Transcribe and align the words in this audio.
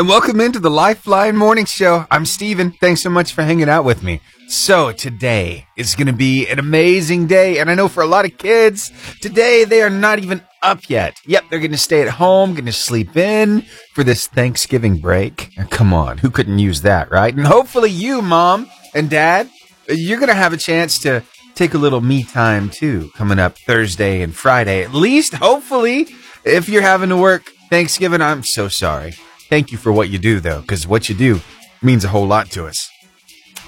and 0.00 0.08
welcome 0.08 0.40
into 0.40 0.58
the 0.58 0.70
Lifeline 0.70 1.36
Morning 1.36 1.66
Show. 1.66 2.06
I'm 2.10 2.24
Steven. 2.24 2.70
Thanks 2.70 3.02
so 3.02 3.10
much 3.10 3.34
for 3.34 3.42
hanging 3.42 3.68
out 3.68 3.84
with 3.84 4.02
me. 4.02 4.22
So 4.48 4.92
today 4.92 5.66
is 5.76 5.94
going 5.94 6.06
to 6.06 6.14
be 6.14 6.48
an 6.48 6.58
amazing 6.58 7.26
day. 7.26 7.58
And 7.58 7.70
I 7.70 7.74
know 7.74 7.86
for 7.86 8.02
a 8.02 8.06
lot 8.06 8.24
of 8.24 8.38
kids, 8.38 8.90
today 9.20 9.64
they 9.64 9.82
are 9.82 9.90
not 9.90 10.18
even 10.18 10.40
up 10.62 10.88
yet. 10.88 11.18
Yep, 11.26 11.44
they're 11.50 11.58
going 11.58 11.72
to 11.72 11.76
stay 11.76 12.00
at 12.00 12.08
home, 12.08 12.54
going 12.54 12.64
to 12.64 12.72
sleep 12.72 13.14
in 13.14 13.66
for 13.92 14.02
this 14.02 14.26
Thanksgiving 14.26 14.96
break. 14.96 15.50
Come 15.68 15.92
on, 15.92 16.16
who 16.16 16.30
couldn't 16.30 16.60
use 16.60 16.80
that, 16.80 17.10
right? 17.10 17.36
And 17.36 17.46
hopefully 17.46 17.90
you, 17.90 18.22
mom 18.22 18.70
and 18.94 19.10
dad, 19.10 19.50
you're 19.86 20.18
going 20.18 20.28
to 20.28 20.34
have 20.34 20.54
a 20.54 20.56
chance 20.56 20.98
to 21.00 21.22
take 21.54 21.74
a 21.74 21.78
little 21.78 22.00
me 22.00 22.22
time 22.22 22.70
too 22.70 23.10
coming 23.16 23.38
up 23.38 23.58
Thursday 23.66 24.22
and 24.22 24.34
Friday. 24.34 24.82
At 24.82 24.94
least, 24.94 25.34
hopefully, 25.34 26.08
if 26.42 26.70
you're 26.70 26.80
having 26.80 27.10
to 27.10 27.18
work 27.18 27.50
Thanksgiving, 27.68 28.22
I'm 28.22 28.42
so 28.44 28.68
sorry. 28.68 29.12
Thank 29.50 29.72
you 29.72 29.78
for 29.78 29.90
what 29.90 30.08
you 30.08 30.18
do, 30.18 30.38
though, 30.38 30.60
because 30.60 30.86
what 30.86 31.08
you 31.08 31.14
do 31.16 31.40
means 31.82 32.04
a 32.04 32.08
whole 32.08 32.26
lot 32.26 32.50
to 32.52 32.66
us. 32.66 32.88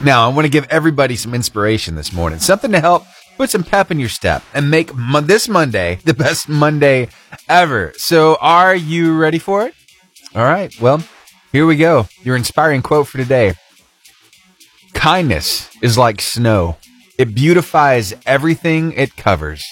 Now, 0.01 0.31
I 0.31 0.33
want 0.33 0.47
to 0.47 0.51
give 0.51 0.67
everybody 0.71 1.17
some 1.17 1.35
inspiration 1.35 1.97
this 1.97 2.13
morning, 2.13 2.39
something 2.39 2.71
to 2.71 2.79
help 2.79 3.05
put 3.37 3.51
some 3.51 3.65
pep 3.65 3.91
in 3.91 3.99
your 3.99 4.09
step 4.09 4.45
and 4.55 4.71
make 4.71 4.95
mo- 4.95 5.21
this 5.21 5.49
Monday 5.49 5.99
the 6.05 6.15
best 6.15 6.49
Monday 6.49 7.09
ever. 7.49 7.93
So, 7.97 8.37
are 8.41 8.77
you 8.77 9.19
ready 9.19 9.41
for 9.41 9.67
it? 9.67 9.75
All 10.37 10.45
right. 10.45 10.73
Well, 10.81 11.03
here 11.51 11.67
we 11.67 11.77
go. 11.77 12.07
Your 12.23 12.37
inspiring 12.37 12.83
quote 12.83 13.09
for 13.09 13.19
today 13.19 13.55
Kindness 14.95 15.69
is 15.83 15.99
like 15.99 16.21
snow, 16.21 16.77
it 17.19 17.35
beautifies 17.35 18.15
everything 18.25 18.93
it 18.93 19.17
covers. 19.17 19.65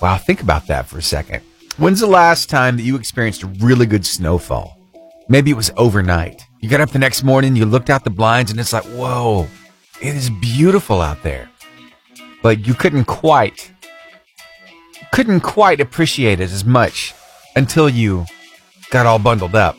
Wow, 0.00 0.16
think 0.16 0.40
about 0.40 0.66
that 0.68 0.86
for 0.88 0.96
a 0.96 1.02
second. 1.02 1.42
When's 1.76 2.00
the 2.00 2.06
last 2.06 2.48
time 2.48 2.78
that 2.78 2.84
you 2.84 2.96
experienced 2.96 3.42
a 3.42 3.48
really 3.48 3.84
good 3.84 4.06
snowfall? 4.06 4.78
Maybe 5.28 5.50
it 5.50 5.56
was 5.56 5.70
overnight. 5.76 6.42
You 6.60 6.68
got 6.68 6.80
up 6.80 6.90
the 6.90 6.98
next 6.98 7.22
morning, 7.22 7.56
you 7.56 7.64
looked 7.64 7.90
out 7.90 8.04
the 8.04 8.10
blinds, 8.10 8.50
and 8.50 8.60
it's 8.60 8.72
like, 8.72 8.84
whoa, 8.84 9.46
it 10.00 10.14
is 10.14 10.30
beautiful 10.30 11.00
out 11.00 11.22
there. 11.22 11.48
But 12.42 12.66
you 12.66 12.74
couldn't 12.74 13.06
quite, 13.06 13.72
couldn't 15.12 15.40
quite 15.40 15.80
appreciate 15.80 16.40
it 16.40 16.50
as 16.50 16.64
much 16.64 17.14
until 17.56 17.88
you 17.88 18.26
got 18.90 19.06
all 19.06 19.18
bundled 19.18 19.54
up 19.54 19.76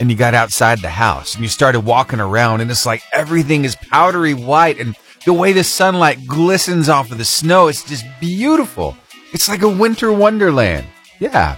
and 0.00 0.10
you 0.10 0.16
got 0.16 0.34
outside 0.34 0.80
the 0.80 0.88
house 0.88 1.34
and 1.34 1.42
you 1.42 1.48
started 1.48 1.80
walking 1.80 2.20
around, 2.20 2.60
and 2.60 2.70
it's 2.70 2.86
like 2.86 3.02
everything 3.12 3.64
is 3.64 3.76
powdery 3.76 4.34
white, 4.34 4.78
and 4.78 4.96
the 5.24 5.32
way 5.32 5.52
the 5.52 5.64
sunlight 5.64 6.26
glistens 6.26 6.88
off 6.88 7.10
of 7.10 7.18
the 7.18 7.24
snow, 7.24 7.68
it's 7.68 7.84
just 7.84 8.04
beautiful. 8.20 8.96
It's 9.32 9.48
like 9.48 9.62
a 9.62 9.68
winter 9.68 10.12
wonderland. 10.12 10.86
Yeah, 11.18 11.56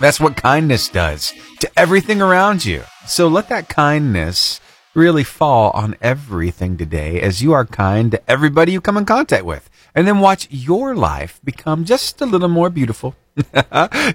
that's 0.00 0.18
what 0.18 0.34
kindness 0.34 0.88
does 0.88 1.34
to 1.60 1.70
everything 1.76 2.22
around 2.22 2.64
you. 2.64 2.82
So 3.06 3.28
let 3.28 3.50
that 3.50 3.68
kindness 3.68 4.60
really 4.94 5.24
fall 5.24 5.70
on 5.72 5.94
everything 6.00 6.76
today 6.76 7.20
as 7.20 7.42
you 7.42 7.52
are 7.52 7.66
kind 7.66 8.10
to 8.12 8.30
everybody 8.30 8.72
you 8.72 8.80
come 8.80 8.96
in 8.96 9.04
contact 9.04 9.44
with. 9.44 9.68
And 9.94 10.08
then 10.08 10.20
watch 10.20 10.48
your 10.50 10.96
life 10.96 11.38
become 11.44 11.84
just 11.84 12.20
a 12.20 12.26
little 12.26 12.48
more 12.48 12.70
beautiful. 12.70 13.14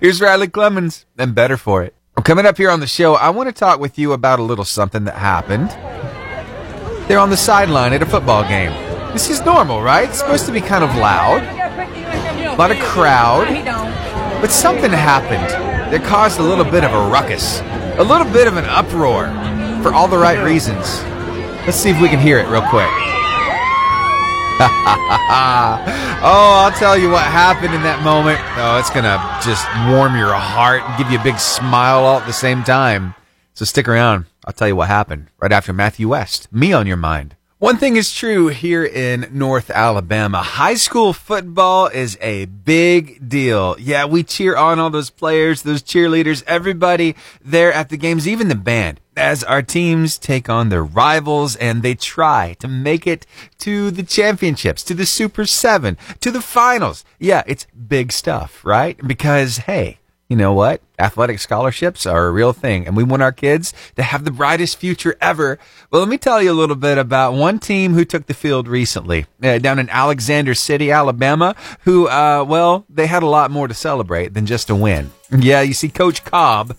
Here's 0.02 0.22
Riley 0.22 0.48
Clemmons 0.48 1.06
and 1.18 1.36
better 1.36 1.56
for 1.56 1.84
it. 1.84 1.94
Coming 2.24 2.46
up 2.46 2.58
here 2.58 2.72
on 2.72 2.80
the 2.80 2.88
show, 2.88 3.14
I 3.16 3.30
want 3.30 3.50
to 3.50 3.54
talk 3.54 3.80
with 3.80 4.00
you 4.00 4.14
about 4.14 4.40
a 4.40 4.44
little 4.44 4.66
something 4.66 5.04
that 5.04 5.16
happened. 5.16 5.70
They're 7.08 7.20
on 7.20 7.30
the 7.30 7.38
sideline 7.38 7.94
at 7.94 8.02
a 8.02 8.06
football 8.06 8.44
game. 8.44 8.72
This 9.14 9.30
is 9.30 9.42
normal, 9.42 9.82
right? 9.82 10.10
It's 10.10 10.20
supposed 10.20 10.46
to 10.48 10.52
be 10.52 10.62
kind 10.62 10.84
of 10.84 10.96
loud. 10.96 11.44
A 11.44 12.56
lot 12.58 12.72
of 12.72 12.80
crowd. 12.80 13.48
But 14.42 14.52
something 14.52 14.92
happened 14.92 15.65
that 15.96 16.04
caused 16.04 16.40
a 16.42 16.44
little 16.44 16.66
bit 16.66 16.84
of 16.84 16.92
a 16.92 17.10
ruckus, 17.10 17.62
a 17.98 18.04
little 18.04 18.28
bit 18.28 18.48
of 18.48 18.58
an 18.58 18.66
uproar 18.66 19.28
for 19.82 19.94
all 19.94 20.10
the 20.10 20.18
right 20.18 20.44
reasons. 20.44 21.02
Let's 21.64 21.78
see 21.78 21.90
if 21.90 22.02
we 22.02 22.10
can 22.10 22.20
hear 22.20 22.38
it 22.38 22.50
real 22.50 22.68
quick. 22.68 22.90
oh, 26.20 26.66
I'll 26.68 26.78
tell 26.78 26.98
you 26.98 27.10
what 27.10 27.24
happened 27.24 27.74
in 27.74 27.82
that 27.84 28.04
moment. 28.04 28.42
Oh, 28.58 28.78
it's 28.78 28.90
going 28.90 29.06
to 29.06 29.16
just 29.42 29.66
warm 29.88 30.18
your 30.18 30.34
heart 30.34 30.82
and 30.84 30.98
give 30.98 31.10
you 31.10 31.18
a 31.18 31.24
big 31.24 31.40
smile 31.40 32.04
all 32.04 32.20
at 32.20 32.28
the 32.28 32.34
same 32.34 32.66
time. 32.66 33.16
So 33.54 33.64
stick 33.64 33.88
around. 33.88 34.26
I'll 34.44 34.52
tell 34.52 34.68
you 34.68 34.76
what 34.76 34.90
happened 34.90 35.30
right 35.40 35.54
after 35.54 35.72
Matthew 35.72 36.10
West. 36.10 36.52
Me 36.52 36.74
on 36.74 36.88
your 36.88 36.98
mind. 36.98 37.38
One 37.66 37.78
thing 37.78 37.96
is 37.96 38.14
true 38.14 38.50
here 38.50 38.86
in 38.86 39.28
North 39.32 39.72
Alabama. 39.72 40.44
High 40.44 40.76
school 40.76 41.14
football 41.14 41.88
is 41.88 42.16
a 42.22 42.46
big 42.46 43.28
deal. 43.28 43.76
Yeah, 43.80 44.06
we 44.06 44.22
cheer 44.22 44.56
on 44.56 44.78
all 44.78 44.92
those 44.92 45.10
players, 45.10 45.64
those 45.64 45.82
cheerleaders, 45.82 46.44
everybody 46.46 47.16
there 47.44 47.74
at 47.74 47.90
the 47.90 47.98
games, 47.98 48.28
even 48.28 48.50
the 48.50 48.56
band, 48.56 49.02
as 49.18 49.44
our 49.44 49.64
teams 49.64 50.20
take 50.20 50.48
on 50.48 50.70
their 50.70 50.84
rivals 50.84 51.56
and 51.56 51.82
they 51.82 51.96
try 51.96 52.56
to 52.60 52.68
make 52.68 53.08
it 53.08 53.26
to 53.58 53.90
the 53.90 54.04
championships, 54.04 54.84
to 54.84 54.94
the 54.94 55.08
Super 55.08 55.48
Seven, 55.48 55.98
to 56.20 56.30
the 56.30 56.42
finals. 56.42 57.04
Yeah, 57.18 57.42
it's 57.48 57.66
big 57.88 58.12
stuff, 58.12 58.64
right? 58.64 58.96
Because, 59.08 59.58
hey, 59.58 59.98
you 60.28 60.36
know 60.36 60.54
what? 60.54 60.82
Athletic 60.98 61.40
scholarships 61.40 62.06
are 62.08 62.26
a 62.26 62.32
real 62.32 62.52
thing, 62.52 62.88
and 62.88 62.98
we 62.98 63.04
want 63.04 63.22
our 63.22 63.32
kids 63.32 63.74
to 63.96 64.02
have 64.02 64.26
the 64.26 64.32
brightest 64.32 64.78
future 64.78 65.16
ever. 65.22 65.60
Well, 65.92 66.02
let 66.02 66.10
me 66.10 66.18
tell 66.18 66.42
you 66.42 66.52
a 66.52 66.54
little 66.54 66.76
bit 66.76 66.98
about 66.98 67.34
one 67.34 67.60
team 67.60 67.94
who 67.94 68.06
took 68.06 68.26
the 68.26 68.34
field 68.34 68.68
recently 68.68 69.28
uh, 69.44 69.60
down 69.60 69.78
in 69.78 69.88
Alexander 69.90 70.56
City, 70.56 70.92
Alabama, 70.92 71.56
who, 71.82 72.08
uh, 72.08 72.44
well, 72.48 72.86
they 72.90 73.06
had 73.06 73.22
a 73.22 73.28
lot 73.28 73.52
more 73.52 73.68
to 73.68 73.76
celebrate 73.76 74.34
than 74.34 74.48
just 74.48 74.70
a 74.72 74.76
win. 74.76 75.12
Yeah, 75.30 75.62
you 75.62 75.74
see, 75.74 75.90
Coach 75.90 76.26
Cobb, 76.26 76.76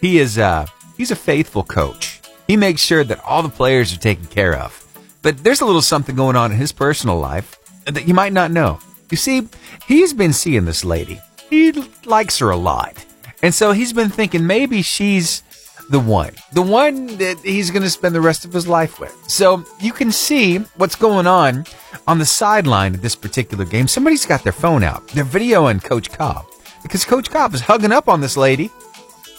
he 0.00 0.18
is, 0.18 0.38
uh, 0.38 0.66
he's 0.96 1.10
a 1.10 1.16
faithful 1.16 1.64
coach. 1.64 2.22
He 2.46 2.56
makes 2.56 2.80
sure 2.80 3.04
that 3.04 3.22
all 3.24 3.42
the 3.42 3.48
players 3.50 3.92
are 3.92 3.98
taken 3.98 4.26
care 4.26 4.54
of. 4.54 4.82
But 5.20 5.44
there's 5.44 5.60
a 5.60 5.66
little 5.66 5.82
something 5.82 6.16
going 6.16 6.36
on 6.36 6.52
in 6.52 6.56
his 6.56 6.72
personal 6.72 7.18
life 7.18 7.58
that 7.84 8.08
you 8.08 8.14
might 8.14 8.32
not 8.32 8.52
know. 8.52 8.78
You 9.10 9.16
see, 9.16 9.48
he's 9.86 10.14
been 10.14 10.32
seeing 10.32 10.64
this 10.64 10.84
lady 10.84 11.20
he 11.50 11.72
likes 12.04 12.38
her 12.38 12.50
a 12.50 12.56
lot. 12.56 13.04
And 13.42 13.54
so 13.54 13.72
he's 13.72 13.92
been 13.92 14.08
thinking 14.08 14.46
maybe 14.46 14.82
she's 14.82 15.42
the 15.88 16.00
one, 16.00 16.34
the 16.52 16.62
one 16.62 17.06
that 17.18 17.38
he's 17.38 17.70
going 17.70 17.82
to 17.82 17.90
spend 17.90 18.14
the 18.14 18.20
rest 18.20 18.44
of 18.44 18.52
his 18.52 18.66
life 18.66 18.98
with. 18.98 19.14
So 19.28 19.64
you 19.80 19.92
can 19.92 20.10
see 20.10 20.58
what's 20.76 20.96
going 20.96 21.26
on 21.26 21.64
on 22.08 22.18
the 22.18 22.26
sideline 22.26 22.94
of 22.94 23.02
this 23.02 23.14
particular 23.14 23.64
game. 23.64 23.86
Somebody's 23.86 24.26
got 24.26 24.42
their 24.42 24.52
phone 24.52 24.82
out. 24.82 25.06
They're 25.08 25.24
videoing 25.24 25.82
Coach 25.82 26.10
Cobb 26.10 26.46
because 26.82 27.04
Coach 27.04 27.30
Cobb 27.30 27.54
is 27.54 27.60
hugging 27.60 27.92
up 27.92 28.08
on 28.08 28.20
this 28.20 28.36
lady. 28.36 28.70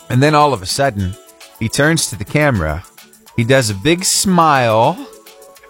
And 0.09 0.23
then 0.23 0.35
all 0.35 0.53
of 0.53 0.61
a 0.61 0.65
sudden, 0.65 1.13
he 1.59 1.67
turns 1.67 2.09
to 2.09 2.15
the 2.17 2.23
camera. 2.23 2.83
He 3.35 3.43
does 3.43 3.69
a 3.69 3.75
big 3.75 4.05
smile 4.05 4.97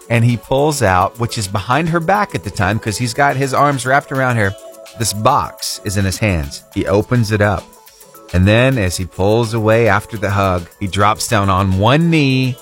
and 0.08 0.24
he 0.24 0.36
pulls 0.36 0.82
out, 0.82 1.18
which 1.18 1.36
is 1.36 1.48
behind 1.48 1.88
her 1.88 2.00
back 2.00 2.34
at 2.34 2.44
the 2.44 2.50
time 2.50 2.78
because 2.78 2.98
he's 2.98 3.14
got 3.14 3.36
his 3.36 3.52
arms 3.52 3.84
wrapped 3.84 4.12
around 4.12 4.36
her 4.36 4.52
this 4.98 5.12
box 5.12 5.80
is 5.84 5.96
in 5.96 6.04
his 6.04 6.18
hands. 6.18 6.64
He 6.74 6.86
opens 6.86 7.32
it 7.32 7.40
up. 7.40 7.64
And 8.34 8.46
then, 8.46 8.76
as 8.76 8.96
he 8.96 9.06
pulls 9.06 9.54
away 9.54 9.88
after 9.88 10.16
the 10.16 10.30
hug, 10.30 10.68
he 10.80 10.86
drops 10.86 11.28
down 11.28 11.48
on 11.48 11.78
one 11.78 12.10
knee. 12.10 12.56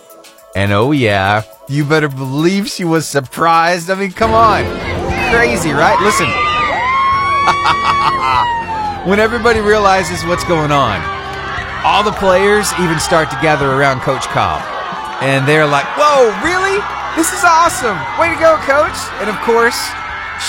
And 0.54 0.72
oh, 0.72 0.92
yeah, 0.92 1.42
you 1.68 1.84
better 1.84 2.08
believe 2.08 2.68
she 2.68 2.84
was 2.84 3.06
surprised. 3.06 3.90
I 3.90 3.96
mean, 3.96 4.12
come 4.12 4.32
on. 4.32 4.64
Crazy, 5.32 5.72
right? 5.72 5.98
Listen. 6.00 6.28
when 9.10 9.18
everybody 9.18 9.60
realizes 9.60 10.24
what's 10.24 10.44
going 10.44 10.70
on, 10.70 11.02
all 11.84 12.02
the 12.02 12.12
players 12.12 12.72
even 12.78 12.98
start 13.00 13.30
to 13.30 13.38
gather 13.42 13.70
around 13.70 14.00
Coach 14.00 14.24
Cobb. 14.26 14.62
And 15.22 15.46
they're 15.48 15.66
like, 15.66 15.86
whoa, 15.96 16.30
really? 16.44 16.78
This 17.16 17.32
is 17.32 17.42
awesome. 17.42 17.96
Way 18.20 18.28
to 18.28 18.38
go, 18.38 18.56
coach. 18.62 18.98
And 19.20 19.30
of 19.30 19.36
course, 19.40 19.78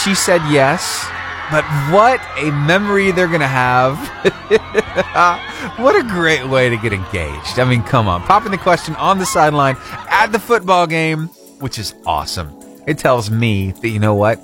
she 0.03 0.13
said 0.13 0.41
yes. 0.49 1.07
But 1.49 1.63
what 1.93 2.19
a 2.37 2.51
memory 2.51 3.11
they're 3.11 3.29
going 3.29 3.39
to 3.39 3.47
have. 3.47 3.97
what 5.79 5.95
a 5.95 6.03
great 6.03 6.45
way 6.45 6.69
to 6.69 6.75
get 6.75 6.91
engaged. 6.91 7.57
I 7.57 7.63
mean, 7.63 7.83
come 7.83 8.09
on. 8.09 8.21
Popping 8.23 8.51
the 8.51 8.57
question 8.57 8.95
on 8.97 9.17
the 9.17 9.25
sideline 9.25 9.77
at 10.09 10.27
the 10.27 10.39
football 10.39 10.87
game, 10.87 11.27
which 11.59 11.79
is 11.79 11.95
awesome. 12.05 12.51
It 12.85 12.97
tells 12.97 13.31
me 13.31 13.71
that, 13.71 13.87
you 13.87 13.99
know 13.99 14.13
what? 14.13 14.41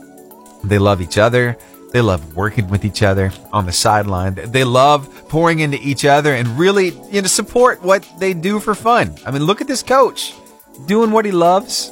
They 0.63 0.79
love 0.79 1.01
each 1.01 1.17
other. 1.17 1.57
They 1.91 1.99
love 1.99 2.37
working 2.37 2.69
with 2.69 2.85
each 2.85 3.03
other 3.03 3.33
on 3.51 3.65
the 3.65 3.73
sideline. 3.73 4.35
They 4.35 4.63
love 4.63 5.27
pouring 5.27 5.59
into 5.59 5.77
each 5.81 6.05
other 6.05 6.33
and 6.33 6.47
really, 6.57 6.91
you 7.11 7.21
know, 7.21 7.27
support 7.27 7.83
what 7.83 8.07
they 8.17 8.33
do 8.33 8.61
for 8.61 8.75
fun. 8.75 9.15
I 9.25 9.31
mean, 9.31 9.43
look 9.43 9.59
at 9.59 9.67
this 9.67 9.83
coach 9.83 10.33
doing 10.85 11.11
what 11.11 11.25
he 11.25 11.31
loves 11.31 11.91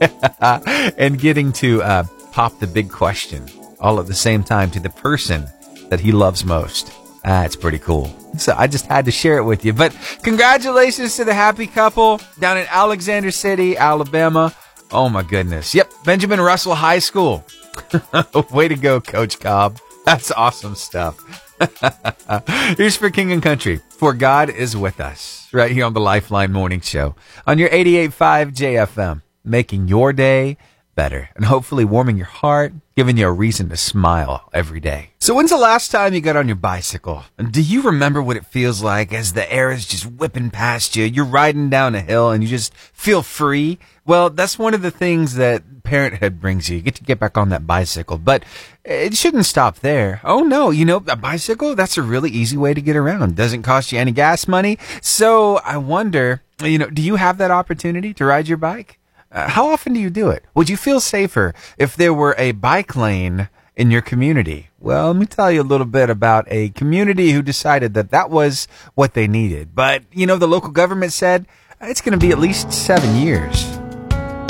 and 0.40 1.20
getting 1.20 1.52
to 1.52 1.82
uh, 1.82 2.04
pop 2.32 2.58
the 2.58 2.66
big 2.66 2.90
question 2.90 3.46
all 3.80 4.00
at 4.00 4.06
the 4.06 4.14
same 4.14 4.42
time 4.42 4.70
to 4.72 4.80
the 4.80 4.90
person 4.90 5.46
that 5.88 6.00
he 6.00 6.12
loves 6.12 6.44
most. 6.44 6.92
That's 7.24 7.56
pretty 7.56 7.78
cool. 7.78 8.14
So 8.38 8.54
I 8.56 8.66
just 8.66 8.86
had 8.86 9.04
to 9.06 9.10
share 9.10 9.38
it 9.38 9.44
with 9.44 9.64
you. 9.64 9.72
But 9.72 9.96
congratulations 10.22 11.16
to 11.16 11.24
the 11.24 11.34
happy 11.34 11.66
couple 11.66 12.20
down 12.38 12.58
in 12.58 12.66
Alexander 12.70 13.30
City, 13.30 13.76
Alabama. 13.76 14.54
Oh 14.90 15.08
my 15.08 15.22
goodness. 15.22 15.74
Yep, 15.74 15.92
Benjamin 16.04 16.40
Russell 16.40 16.74
High 16.74 17.00
School. 17.00 17.44
Way 18.52 18.68
to 18.68 18.76
go, 18.76 19.00
Coach 19.00 19.38
Cobb. 19.38 19.78
That's 20.04 20.30
awesome 20.30 20.74
stuff. 20.74 21.44
Here's 22.78 22.96
for 22.96 23.10
King 23.10 23.32
and 23.32 23.42
Country. 23.42 23.80
For 23.90 24.14
God 24.14 24.48
is 24.48 24.76
with 24.76 25.00
us. 25.00 25.48
Right 25.52 25.70
here 25.70 25.84
on 25.84 25.92
the 25.92 26.00
Lifeline 26.00 26.52
Morning 26.52 26.80
Show. 26.80 27.14
On 27.46 27.58
your 27.58 27.68
88.5 27.68 28.54
JFM. 28.54 29.22
Making 29.44 29.88
your 29.88 30.12
day 30.12 30.56
better 30.98 31.28
and 31.36 31.44
hopefully 31.44 31.84
warming 31.84 32.16
your 32.16 32.26
heart, 32.26 32.72
giving 32.96 33.16
you 33.16 33.28
a 33.28 33.30
reason 33.30 33.68
to 33.68 33.76
smile 33.76 34.48
every 34.52 34.80
day. 34.80 35.10
So 35.20 35.32
when's 35.32 35.50
the 35.50 35.56
last 35.56 35.92
time 35.92 36.12
you 36.12 36.20
got 36.20 36.34
on 36.34 36.48
your 36.48 36.56
bicycle? 36.56 37.22
And 37.38 37.52
do 37.52 37.62
you 37.62 37.82
remember 37.82 38.20
what 38.20 38.36
it 38.36 38.44
feels 38.44 38.82
like 38.82 39.12
as 39.12 39.32
the 39.32 39.46
air 39.52 39.70
is 39.70 39.86
just 39.86 40.06
whipping 40.06 40.50
past 40.50 40.96
you? 40.96 41.04
You're 41.04 41.24
riding 41.24 41.70
down 41.70 41.94
a 41.94 42.00
hill 42.00 42.30
and 42.30 42.42
you 42.42 42.48
just 42.48 42.74
feel 42.74 43.22
free. 43.22 43.78
Well, 44.04 44.28
that's 44.28 44.58
one 44.58 44.74
of 44.74 44.82
the 44.82 44.90
things 44.90 45.36
that 45.36 45.84
parenthood 45.84 46.40
brings 46.40 46.68
you. 46.68 46.78
You 46.78 46.82
get 46.82 46.96
to 46.96 47.04
get 47.04 47.20
back 47.20 47.38
on 47.38 47.50
that 47.50 47.64
bicycle, 47.64 48.18
but 48.18 48.42
it 48.84 49.14
shouldn't 49.14 49.46
stop 49.46 49.78
there. 49.78 50.20
Oh 50.24 50.42
no, 50.42 50.70
you 50.70 50.84
know, 50.84 50.96
a 51.06 51.14
bicycle, 51.14 51.76
that's 51.76 51.96
a 51.96 52.02
really 52.02 52.30
easy 52.30 52.56
way 52.56 52.74
to 52.74 52.80
get 52.80 52.96
around. 52.96 53.36
Doesn't 53.36 53.62
cost 53.62 53.92
you 53.92 54.00
any 54.00 54.10
gas 54.10 54.48
money. 54.48 54.78
So 55.00 55.58
I 55.58 55.76
wonder, 55.76 56.42
you 56.60 56.78
know, 56.78 56.90
do 56.90 57.02
you 57.02 57.14
have 57.14 57.38
that 57.38 57.52
opportunity 57.52 58.12
to 58.14 58.24
ride 58.24 58.48
your 58.48 58.58
bike? 58.58 58.97
How 59.30 59.68
often 59.68 59.92
do 59.92 60.00
you 60.00 60.10
do 60.10 60.30
it? 60.30 60.44
Would 60.54 60.70
you 60.70 60.76
feel 60.76 61.00
safer 61.00 61.54
if 61.76 61.94
there 61.94 62.14
were 62.14 62.34
a 62.38 62.52
bike 62.52 62.96
lane 62.96 63.48
in 63.76 63.90
your 63.90 64.00
community? 64.00 64.70
Well, 64.80 65.08
let 65.08 65.16
me 65.16 65.26
tell 65.26 65.50
you 65.52 65.60
a 65.60 65.62
little 65.62 65.86
bit 65.86 66.08
about 66.08 66.46
a 66.48 66.70
community 66.70 67.32
who 67.32 67.42
decided 67.42 67.94
that 67.94 68.10
that 68.10 68.30
was 68.30 68.68
what 68.94 69.14
they 69.14 69.26
needed. 69.26 69.74
But, 69.74 70.02
you 70.12 70.26
know, 70.26 70.36
the 70.36 70.48
local 70.48 70.70
government 70.70 71.12
said 71.12 71.46
it's 71.80 72.00
going 72.00 72.18
to 72.18 72.26
be 72.26 72.32
at 72.32 72.38
least 72.38 72.72
seven 72.72 73.16
years. 73.16 73.66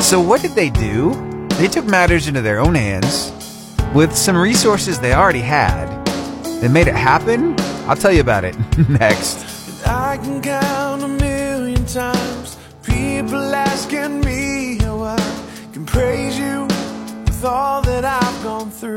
So 0.00 0.20
what 0.20 0.42
did 0.42 0.52
they 0.52 0.70
do? 0.70 1.12
They 1.54 1.66
took 1.66 1.84
matters 1.84 2.28
into 2.28 2.40
their 2.40 2.60
own 2.60 2.74
hands 2.76 3.32
with 3.94 4.14
some 4.16 4.36
resources 4.36 5.00
they 5.00 5.12
already 5.12 5.40
had. 5.40 6.04
They 6.60 6.68
made 6.68 6.86
it 6.88 6.94
happen. 6.94 7.56
I'll 7.88 7.96
tell 7.96 8.12
you 8.12 8.20
about 8.20 8.44
it 8.44 8.56
next. 8.88 9.44
I 9.86 10.18
can 10.18 10.40
count 10.40 11.02
a 11.02 11.08
million 11.08 11.84
times 11.86 12.56
people 12.84 13.54
asking 13.54 14.20
me 14.20 14.67
praise 15.86 16.38
you 16.38 16.62
with 16.64 17.44
all 17.44 17.82
that 17.82 18.04
I've 18.04 18.42
gone 18.42 18.70
through. 18.70 18.96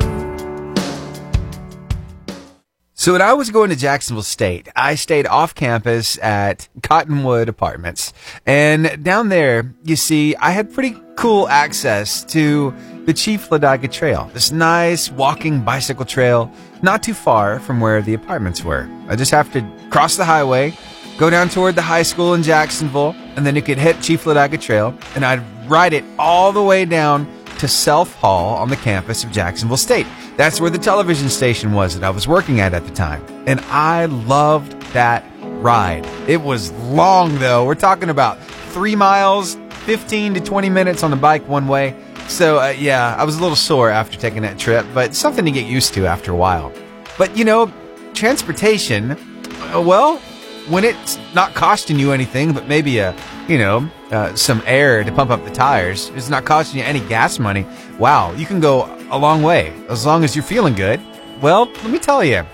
So 2.94 3.14
when 3.14 3.22
I 3.24 3.34
was 3.34 3.50
going 3.50 3.72
to 3.72 3.76
Jacksonville 3.76 4.22
State, 4.22 4.70
I 4.76 4.94
stayed 4.94 5.26
off 5.26 5.56
campus 5.56 6.20
at 6.20 6.70
Cottonwood 6.84 7.50
Apartments. 7.50 8.14
And 8.46 9.04
down 9.04 9.30
there, 9.30 9.74
you 9.84 9.96
see, 9.96 10.36
I 10.36 10.52
had 10.52 10.72
pretty 10.72 10.96
cool 11.16 11.48
access 11.48 12.24
to 12.26 12.76
the 13.06 13.14
Chief 13.14 13.50
Ladiga 13.50 13.92
Trail, 13.92 14.30
this 14.36 14.52
nice 14.52 15.10
walking 15.10 15.62
bicycle 15.62 16.06
trail, 16.06 16.52
not 16.84 17.02
too 17.02 17.16
far 17.16 17.60
from 17.60 17.80
where 17.80 18.04
the 18.04 18.14
apartments 18.14 18.64
were. 18.64 18.88
I 19.08 19.16
just 19.16 19.32
have 19.32 19.52
to 19.54 19.68
cross 19.90 20.16
the 20.16 20.26
highway, 20.26 20.78
go 21.22 21.30
down 21.30 21.48
toward 21.50 21.76
the 21.76 21.84
high 21.84 22.02
school 22.02 22.34
in 22.34 22.42
Jacksonville, 22.42 23.16
and 23.36 23.46
then 23.46 23.56
you 23.56 23.62
could 23.62 23.78
hit 23.78 24.02
Chief 24.02 24.24
Ladiga 24.24 24.60
Trail, 24.60 24.98
and 25.14 25.24
I'd 25.24 25.44
ride 25.70 25.94
it 25.94 26.04
all 26.18 26.52
the 26.52 26.64
way 26.64 26.84
down 26.84 27.32
to 27.60 27.68
Self 27.68 28.16
Hall 28.16 28.56
on 28.56 28.70
the 28.70 28.76
campus 28.76 29.24
of 29.24 29.32
Jacksonville 29.32 29.78
State. 29.78 30.08
That's 30.36 30.60
where 30.60 30.72
the 30.72 30.80
television 30.80 31.30
station 31.30 31.74
was 31.74 31.94
that 31.94 32.04
I 32.04 32.10
was 32.10 32.28
working 32.28 32.60
at 32.60 32.74
at 32.74 32.88
the 32.88 32.94
time. 32.96 33.24
And 33.46 33.60
I 33.70 34.06
loved 34.06 34.72
that 34.94 35.24
ride. 35.42 36.08
It 36.28 36.42
was 36.42 36.72
long 36.72 37.38
though. 37.38 37.68
We're 37.68 37.76
talking 37.76 38.10
about 38.10 38.42
three 38.74 38.96
miles, 38.96 39.58
15 39.86 40.34
to 40.34 40.42
20 40.42 40.72
minutes 40.72 41.04
on 41.04 41.12
the 41.12 41.18
bike 41.18 41.48
one 41.48 41.68
way. 41.68 41.96
So, 42.30 42.60
uh, 42.60 42.70
yeah, 42.70 43.16
I 43.16 43.26
was 43.26 43.38
a 43.38 43.42
little 43.44 43.56
sore 43.56 43.92
after 43.92 44.18
taking 44.18 44.42
that 44.42 44.58
trip, 44.58 44.88
but 44.92 45.14
something 45.14 45.46
to 45.46 45.52
get 45.52 45.68
used 45.68 45.94
to 45.94 46.08
after 46.08 46.32
a 46.32 46.36
while. 46.36 46.74
But, 47.20 47.38
you 47.38 47.46
know, 47.46 47.72
transportation, 48.16 49.12
uh, 49.12 49.84
well, 49.86 50.20
when 50.68 50.84
it's 50.84 51.20
not 51.34 51.54
costing 51.54 52.00
you 52.00 52.12
anything, 52.12 52.54
but 52.54 52.68
maybe 52.68 53.00
a, 53.00 53.16
you 53.48 53.58
know, 53.58 53.90
uh, 54.12 54.36
some 54.36 54.62
air 54.66 55.04
to 55.04 55.12
pump 55.12 55.32
up 55.32 55.44
the 55.44 55.52
tires, 55.52 56.10
it's 56.10 56.30
not 56.30 56.46
costing 56.46 56.80
you 56.80 56.86
any 56.86 57.00
gas 57.02 57.40
money. 57.40 57.66
Wow, 57.98 58.32
you 58.34 58.46
can 58.46 58.60
go 58.60 58.86
a 59.10 59.18
long 59.18 59.42
way 59.42 59.74
as 59.90 60.06
long 60.06 60.24
as 60.24 60.36
you're 60.36 60.44
feeling 60.44 60.74
good. 60.74 61.02
Well, 61.42 61.66
let 61.66 61.90
me 61.90 62.00
tell 62.00 62.24
you, 62.24 62.46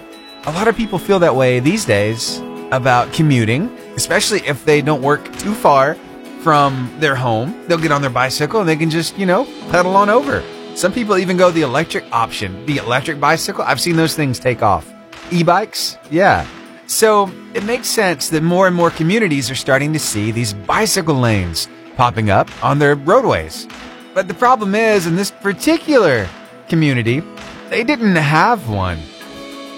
a 0.46 0.52
lot 0.52 0.68
of 0.68 0.78
people 0.78 0.98
feel 0.98 1.20
that 1.20 1.36
way 1.36 1.60
these 1.60 1.86
days 1.86 2.40
about 2.72 3.12
commuting, 3.14 3.70
especially 3.96 4.40
if 4.48 4.64
they 4.66 4.82
don't 4.82 5.02
work 5.02 5.36
too 5.38 5.54
far 5.54 5.96
from 6.42 6.94
their 7.00 7.16
home. 7.16 7.66
They'll 7.68 7.78
get 7.78 7.92
on 7.92 8.02
their 8.02 8.12
bicycle 8.12 8.62
and 8.62 8.70
they 8.70 8.76
can 8.76 8.90
just, 8.90 9.18
you 9.18 9.26
know, 9.26 9.46
pedal 9.70 9.96
on 9.96 10.10
over. 10.10 10.44
Some 10.76 10.94
people 10.94 11.18
even 11.18 11.38
go 11.38 11.52
the 11.52 11.64
electric 11.64 12.06
option, 12.12 12.66
the 12.66 12.78
electric 12.78 13.20
bicycle. 13.20 13.64
I've 13.64 13.82
seen 13.82 13.96
those 13.96 14.16
things 14.16 14.40
take 14.40 14.62
off. 14.62 14.92
E 15.32 15.44
bikes, 15.44 15.98
yeah. 16.10 16.48
So 16.88 17.30
it 17.54 17.64
makes 17.66 17.88
sense 17.88 18.30
that 18.30 18.44
more 18.44 18.66
and 18.66 18.76
more 18.76 18.90
communities 18.90 19.52
are 19.52 19.56
starting 19.56 19.94
to 19.94 20.00
see 20.00 20.32
these 20.32 20.54
bicycle 20.54 21.16
lanes 21.16 21.68
popping 21.98 22.30
up 22.30 22.50
on 22.64 22.80
their 22.80 22.96
roadways. 22.96 23.68
But 24.14 24.28
the 24.28 24.34
problem 24.34 24.74
is, 24.74 25.06
in 25.06 25.16
this 25.16 25.30
particular 25.30 26.28
community, 26.70 27.22
they 27.70 27.84
didn't 27.84 28.16
have 28.16 28.70
one. 28.70 29.00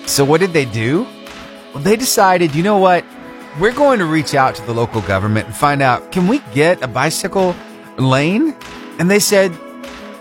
So 0.05 0.23
what 0.23 0.39
did 0.39 0.53
they 0.53 0.65
do? 0.65 1.07
Well, 1.73 1.83
they 1.83 1.95
decided, 1.95 2.55
you 2.55 2.63
know 2.63 2.77
what? 2.77 3.03
We're 3.59 3.73
going 3.73 3.99
to 3.99 4.05
reach 4.05 4.35
out 4.35 4.55
to 4.55 4.61
the 4.61 4.73
local 4.73 5.01
government 5.01 5.47
and 5.47 5.55
find 5.55 5.81
out, 5.81 6.11
can 6.11 6.27
we 6.27 6.39
get 6.53 6.81
a 6.83 6.87
bicycle 6.87 7.55
lane? 7.97 8.55
And 8.99 9.09
they 9.09 9.19
said, 9.19 9.51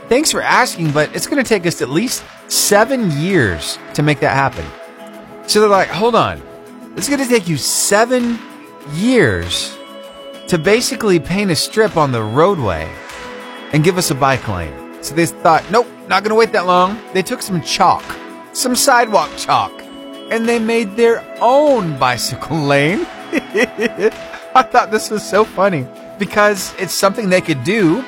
thanks 0.08 0.32
for 0.32 0.40
asking, 0.40 0.92
but 0.92 1.14
it's 1.14 1.26
going 1.26 1.42
to 1.42 1.48
take 1.48 1.66
us 1.66 1.82
at 1.82 1.90
least 1.90 2.24
seven 2.48 3.10
years 3.12 3.78
to 3.94 4.02
make 4.02 4.20
that 4.20 4.34
happen. 4.34 4.64
So 5.48 5.60
they're 5.60 5.68
like, 5.68 5.88
hold 5.88 6.14
on. 6.14 6.47
It's 6.98 7.08
going 7.08 7.22
to 7.22 7.28
take 7.28 7.46
you 7.46 7.56
seven 7.56 8.40
years 8.90 9.78
to 10.48 10.58
basically 10.58 11.20
paint 11.20 11.48
a 11.52 11.54
strip 11.54 11.96
on 11.96 12.10
the 12.10 12.20
roadway 12.20 12.92
and 13.72 13.84
give 13.84 13.98
us 13.98 14.10
a 14.10 14.16
bike 14.16 14.48
lane. 14.48 14.74
So 15.04 15.14
they 15.14 15.24
thought, 15.26 15.64
nope, 15.70 15.86
not 16.08 16.24
going 16.24 16.30
to 16.30 16.34
wait 16.34 16.50
that 16.54 16.66
long. 16.66 17.00
They 17.14 17.22
took 17.22 17.40
some 17.40 17.62
chalk, 17.62 18.02
some 18.52 18.74
sidewalk 18.74 19.30
chalk, 19.36 19.70
and 20.32 20.48
they 20.48 20.58
made 20.58 20.96
their 20.96 21.24
own 21.40 21.96
bicycle 22.00 22.56
lane. 22.72 23.06
I 23.32 24.66
thought 24.68 24.90
this 24.90 25.08
was 25.08 25.22
so 25.22 25.44
funny 25.44 25.86
because 26.18 26.74
it's 26.80 26.94
something 26.94 27.30
they 27.30 27.40
could 27.40 27.62
do. 27.62 28.04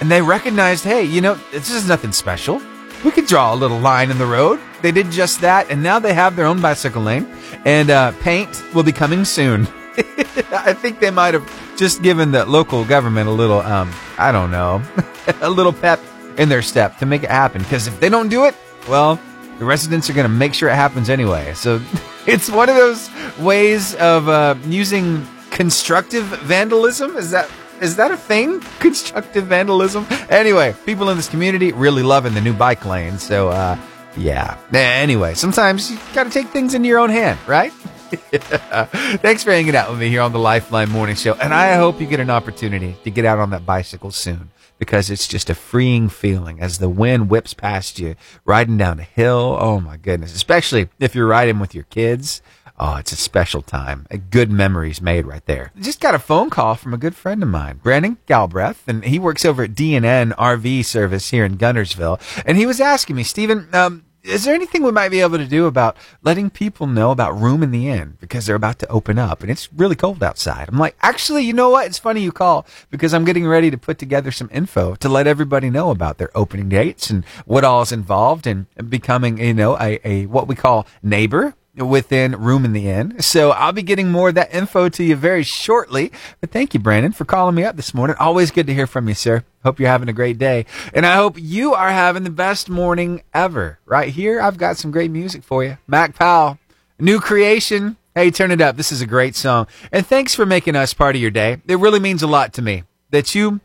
And 0.00 0.10
they 0.10 0.20
recognized, 0.20 0.82
hey, 0.82 1.04
you 1.04 1.20
know, 1.20 1.34
this 1.52 1.70
is 1.70 1.86
nothing 1.86 2.10
special. 2.10 2.60
We 3.04 3.10
could 3.10 3.26
draw 3.26 3.54
a 3.54 3.56
little 3.56 3.78
line 3.78 4.10
in 4.10 4.18
the 4.18 4.26
road 4.26 4.60
they 4.82 4.90
did 4.90 5.10
just 5.10 5.40
that, 5.40 5.70
and 5.70 5.82
now 5.82 6.00
they 6.00 6.12
have 6.12 6.34
their 6.34 6.46
own 6.46 6.60
bicycle 6.60 7.02
lane. 7.02 7.26
And 7.64 7.88
uh, 7.88 8.12
paint 8.20 8.62
will 8.74 8.82
be 8.82 8.92
coming 8.92 9.24
soon. 9.24 9.68
I 9.96 10.74
think 10.74 10.98
they 10.98 11.10
might 11.10 11.34
have 11.34 11.48
just 11.76 12.02
given 12.02 12.32
the 12.32 12.44
local 12.44 12.84
government 12.84 13.28
a 13.28 13.32
little, 13.32 13.60
um, 13.60 13.92
I 14.18 14.32
don't 14.32 14.50
know, 14.50 14.82
a 15.40 15.48
little 15.48 15.72
pep 15.72 16.00
in 16.36 16.48
their 16.48 16.62
step 16.62 16.98
to 16.98 17.06
make 17.06 17.22
it 17.22 17.30
happen. 17.30 17.62
Because 17.62 17.86
if 17.86 17.98
they 18.00 18.08
don't 18.08 18.28
do 18.28 18.44
it, 18.46 18.56
well, 18.88 19.20
the 19.58 19.64
residents 19.64 20.10
are 20.10 20.14
going 20.14 20.24
to 20.24 20.32
make 20.32 20.52
sure 20.52 20.68
it 20.68 20.74
happens 20.74 21.08
anyway. 21.08 21.54
So 21.54 21.80
it's 22.26 22.50
one 22.50 22.68
of 22.68 22.74
those 22.74 23.08
ways 23.38 23.94
of 23.94 24.28
uh, 24.28 24.56
using 24.64 25.26
constructive 25.50 26.24
vandalism. 26.24 27.16
Is 27.16 27.30
that 27.30 27.48
is 27.82 27.96
that 27.96 28.10
a 28.10 28.16
thing? 28.16 28.60
Constructive 28.78 29.46
vandalism. 29.46 30.06
Anyway, 30.30 30.74
people 30.86 31.10
in 31.10 31.16
this 31.16 31.28
community 31.28 31.72
really 31.72 32.02
loving 32.02 32.34
the 32.34 32.40
new 32.40 32.54
bike 32.54 32.86
lane. 32.86 33.18
So 33.18 33.48
uh, 33.48 33.76
yeah. 34.16 34.56
Anyway, 34.72 35.34
sometimes 35.34 35.90
you 35.90 35.98
got 36.14 36.24
to 36.24 36.30
take 36.30 36.48
things 36.48 36.74
into 36.74 36.88
your 36.88 36.98
own 36.98 37.10
hand, 37.10 37.38
right? 37.46 37.72
Thanks 38.12 39.42
for 39.42 39.50
hanging 39.50 39.74
out 39.74 39.90
with 39.90 39.98
me 39.98 40.08
here 40.08 40.20
on 40.20 40.32
the 40.32 40.38
Lifeline 40.38 40.90
Morning 40.90 41.16
Show. 41.16 41.34
And 41.34 41.52
I 41.54 41.76
hope 41.76 42.00
you 42.00 42.06
get 42.06 42.20
an 42.20 42.30
opportunity 42.30 42.94
to 43.04 43.10
get 43.10 43.24
out 43.24 43.38
on 43.38 43.50
that 43.50 43.64
bicycle 43.64 44.10
soon 44.10 44.50
because 44.78 45.10
it's 45.10 45.26
just 45.26 45.48
a 45.48 45.54
freeing 45.54 46.08
feeling 46.08 46.60
as 46.60 46.78
the 46.78 46.88
wind 46.88 47.30
whips 47.30 47.54
past 47.54 47.98
you 47.98 48.14
riding 48.44 48.76
down 48.76 49.00
a 49.00 49.04
hill. 49.04 49.56
Oh 49.58 49.80
my 49.80 49.96
goodness. 49.96 50.34
Especially 50.34 50.88
if 51.00 51.14
you're 51.14 51.26
riding 51.26 51.58
with 51.58 51.74
your 51.74 51.84
kids 51.84 52.42
Oh, 52.78 52.96
it's 52.96 53.12
a 53.12 53.16
special 53.16 53.62
time. 53.62 54.06
A 54.10 54.18
good 54.18 54.50
memories 54.50 55.00
made 55.00 55.26
right 55.26 55.44
there. 55.46 55.72
Just 55.78 56.00
got 56.00 56.14
a 56.14 56.18
phone 56.18 56.50
call 56.50 56.74
from 56.74 56.94
a 56.94 56.98
good 56.98 57.14
friend 57.14 57.42
of 57.42 57.48
mine, 57.48 57.80
Brandon 57.82 58.18
Galbraith, 58.26 58.82
and 58.88 59.04
he 59.04 59.18
works 59.18 59.44
over 59.44 59.64
at 59.64 59.74
DNN 59.74 60.34
RV 60.36 60.84
Service 60.84 61.30
here 61.30 61.44
in 61.44 61.58
Guntersville. 61.58 62.20
And 62.44 62.58
he 62.58 62.66
was 62.66 62.80
asking 62.80 63.16
me, 63.16 63.22
Stephen, 63.22 63.68
um, 63.72 64.04
is 64.22 64.44
there 64.44 64.54
anything 64.54 64.82
we 64.82 64.92
might 64.92 65.08
be 65.08 65.20
able 65.20 65.38
to 65.38 65.46
do 65.46 65.66
about 65.66 65.96
letting 66.22 66.48
people 66.48 66.86
know 66.86 67.10
about 67.10 67.38
room 67.38 67.62
in 67.62 67.72
the 67.72 67.88
inn 67.88 68.16
because 68.20 68.46
they're 68.46 68.56
about 68.56 68.78
to 68.78 68.88
open 68.88 69.18
up 69.18 69.42
and 69.42 69.50
it's 69.50 69.72
really 69.72 69.96
cold 69.96 70.22
outside? 70.22 70.68
I'm 70.68 70.78
like, 70.78 70.96
actually, 71.02 71.44
you 71.44 71.52
know 71.52 71.70
what? 71.70 71.86
It's 71.86 71.98
funny 71.98 72.20
you 72.20 72.30
call 72.30 72.66
because 72.90 73.12
I'm 73.12 73.24
getting 73.24 73.46
ready 73.46 73.70
to 73.70 73.78
put 73.78 73.98
together 73.98 74.30
some 74.30 74.48
info 74.52 74.94
to 74.96 75.08
let 75.08 75.26
everybody 75.26 75.70
know 75.70 75.90
about 75.90 76.18
their 76.18 76.36
opening 76.36 76.68
dates 76.68 77.10
and 77.10 77.24
what 77.46 77.64
all 77.64 77.82
is 77.82 77.92
involved 77.92 78.46
in 78.46 78.66
becoming, 78.88 79.38
you 79.38 79.54
know, 79.54 79.76
a, 79.78 79.98
a 80.04 80.26
what 80.26 80.46
we 80.46 80.54
call 80.54 80.86
neighbor 81.02 81.54
within 81.76 82.32
Room 82.36 82.64
in 82.64 82.72
the 82.72 82.88
Inn. 82.88 83.20
So 83.20 83.50
I'll 83.50 83.72
be 83.72 83.82
getting 83.82 84.10
more 84.10 84.28
of 84.28 84.34
that 84.34 84.54
info 84.54 84.88
to 84.90 85.02
you 85.02 85.16
very 85.16 85.42
shortly. 85.42 86.12
But 86.40 86.50
thank 86.50 86.74
you, 86.74 86.80
Brandon, 86.80 87.12
for 87.12 87.24
calling 87.24 87.54
me 87.54 87.64
up 87.64 87.76
this 87.76 87.94
morning. 87.94 88.16
Always 88.18 88.50
good 88.50 88.66
to 88.66 88.74
hear 88.74 88.86
from 88.86 89.08
you, 89.08 89.14
sir. 89.14 89.44
Hope 89.64 89.80
you're 89.80 89.88
having 89.88 90.08
a 90.08 90.12
great 90.12 90.38
day. 90.38 90.66
And 90.92 91.06
I 91.06 91.16
hope 91.16 91.36
you 91.38 91.72
are 91.72 91.90
having 91.90 92.24
the 92.24 92.30
best 92.30 92.68
morning 92.68 93.22
ever. 93.32 93.78
Right 93.86 94.12
here, 94.12 94.40
I've 94.40 94.58
got 94.58 94.76
some 94.76 94.90
great 94.90 95.10
music 95.10 95.42
for 95.42 95.64
you. 95.64 95.78
Mac 95.86 96.14
Powell, 96.14 96.58
New 96.98 97.20
Creation. 97.20 97.96
Hey, 98.14 98.30
turn 98.30 98.50
it 98.50 98.60
up. 98.60 98.76
This 98.76 98.92
is 98.92 99.00
a 99.00 99.06
great 99.06 99.34
song. 99.34 99.66
And 99.90 100.06
thanks 100.06 100.34
for 100.34 100.44
making 100.44 100.76
us 100.76 100.92
part 100.92 101.16
of 101.16 101.22
your 101.22 101.30
day. 101.30 101.62
It 101.66 101.78
really 101.78 102.00
means 102.00 102.22
a 102.22 102.26
lot 102.26 102.52
to 102.54 102.62
me 102.62 102.84
that 103.10 103.34
you 103.34 103.60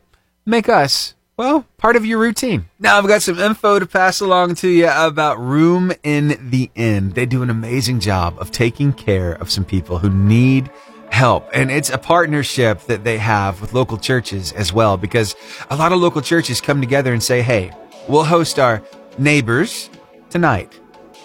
make 0.46 0.70
us, 0.70 1.14
well, 1.38 1.64
part 1.78 1.94
of 1.94 2.04
your 2.04 2.18
routine. 2.18 2.66
Now, 2.80 2.98
I've 2.98 3.06
got 3.06 3.22
some 3.22 3.38
info 3.38 3.78
to 3.78 3.86
pass 3.86 4.20
along 4.20 4.56
to 4.56 4.68
you 4.68 4.88
about 4.88 5.38
Room 5.38 5.92
in 6.02 6.50
the 6.50 6.68
Inn. 6.74 7.10
They 7.10 7.26
do 7.26 7.42
an 7.44 7.48
amazing 7.48 8.00
job 8.00 8.36
of 8.38 8.50
taking 8.50 8.92
care 8.92 9.32
of 9.32 9.48
some 9.48 9.64
people 9.64 9.98
who 9.98 10.10
need 10.10 10.68
help. 11.10 11.48
And 11.54 11.70
it's 11.70 11.90
a 11.90 11.96
partnership 11.96 12.80
that 12.82 13.04
they 13.04 13.18
have 13.18 13.60
with 13.60 13.72
local 13.72 13.98
churches 13.98 14.52
as 14.52 14.72
well, 14.72 14.96
because 14.96 15.36
a 15.70 15.76
lot 15.76 15.92
of 15.92 16.00
local 16.00 16.20
churches 16.20 16.60
come 16.60 16.80
together 16.80 17.12
and 17.12 17.22
say, 17.22 17.40
Hey, 17.40 17.70
we'll 18.08 18.24
host 18.24 18.58
our 18.58 18.82
neighbors 19.16 19.90
tonight. 20.30 20.78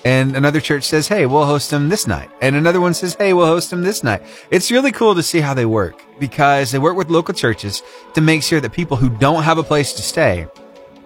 And 0.05 0.35
another 0.35 0.59
church 0.59 0.83
says, 0.83 1.07
Hey, 1.07 1.25
we'll 1.25 1.45
host 1.45 1.69
them 1.71 1.89
this 1.89 2.07
night. 2.07 2.29
And 2.41 2.55
another 2.55 2.81
one 2.81 2.93
says, 2.93 3.15
Hey, 3.15 3.33
we'll 3.33 3.45
host 3.45 3.69
them 3.69 3.83
this 3.83 4.03
night. 4.03 4.21
It's 4.51 4.71
really 4.71 4.91
cool 4.91 5.15
to 5.15 5.23
see 5.23 5.39
how 5.39 5.53
they 5.53 5.65
work 5.65 6.01
because 6.19 6.71
they 6.71 6.79
work 6.79 6.97
with 6.97 7.09
local 7.09 7.33
churches 7.33 7.81
to 8.13 8.21
make 8.21 8.43
sure 8.43 8.59
that 8.59 8.73
people 8.73 8.97
who 8.97 9.09
don't 9.09 9.43
have 9.43 9.57
a 9.57 9.63
place 9.63 9.93
to 9.93 10.01
stay 10.01 10.47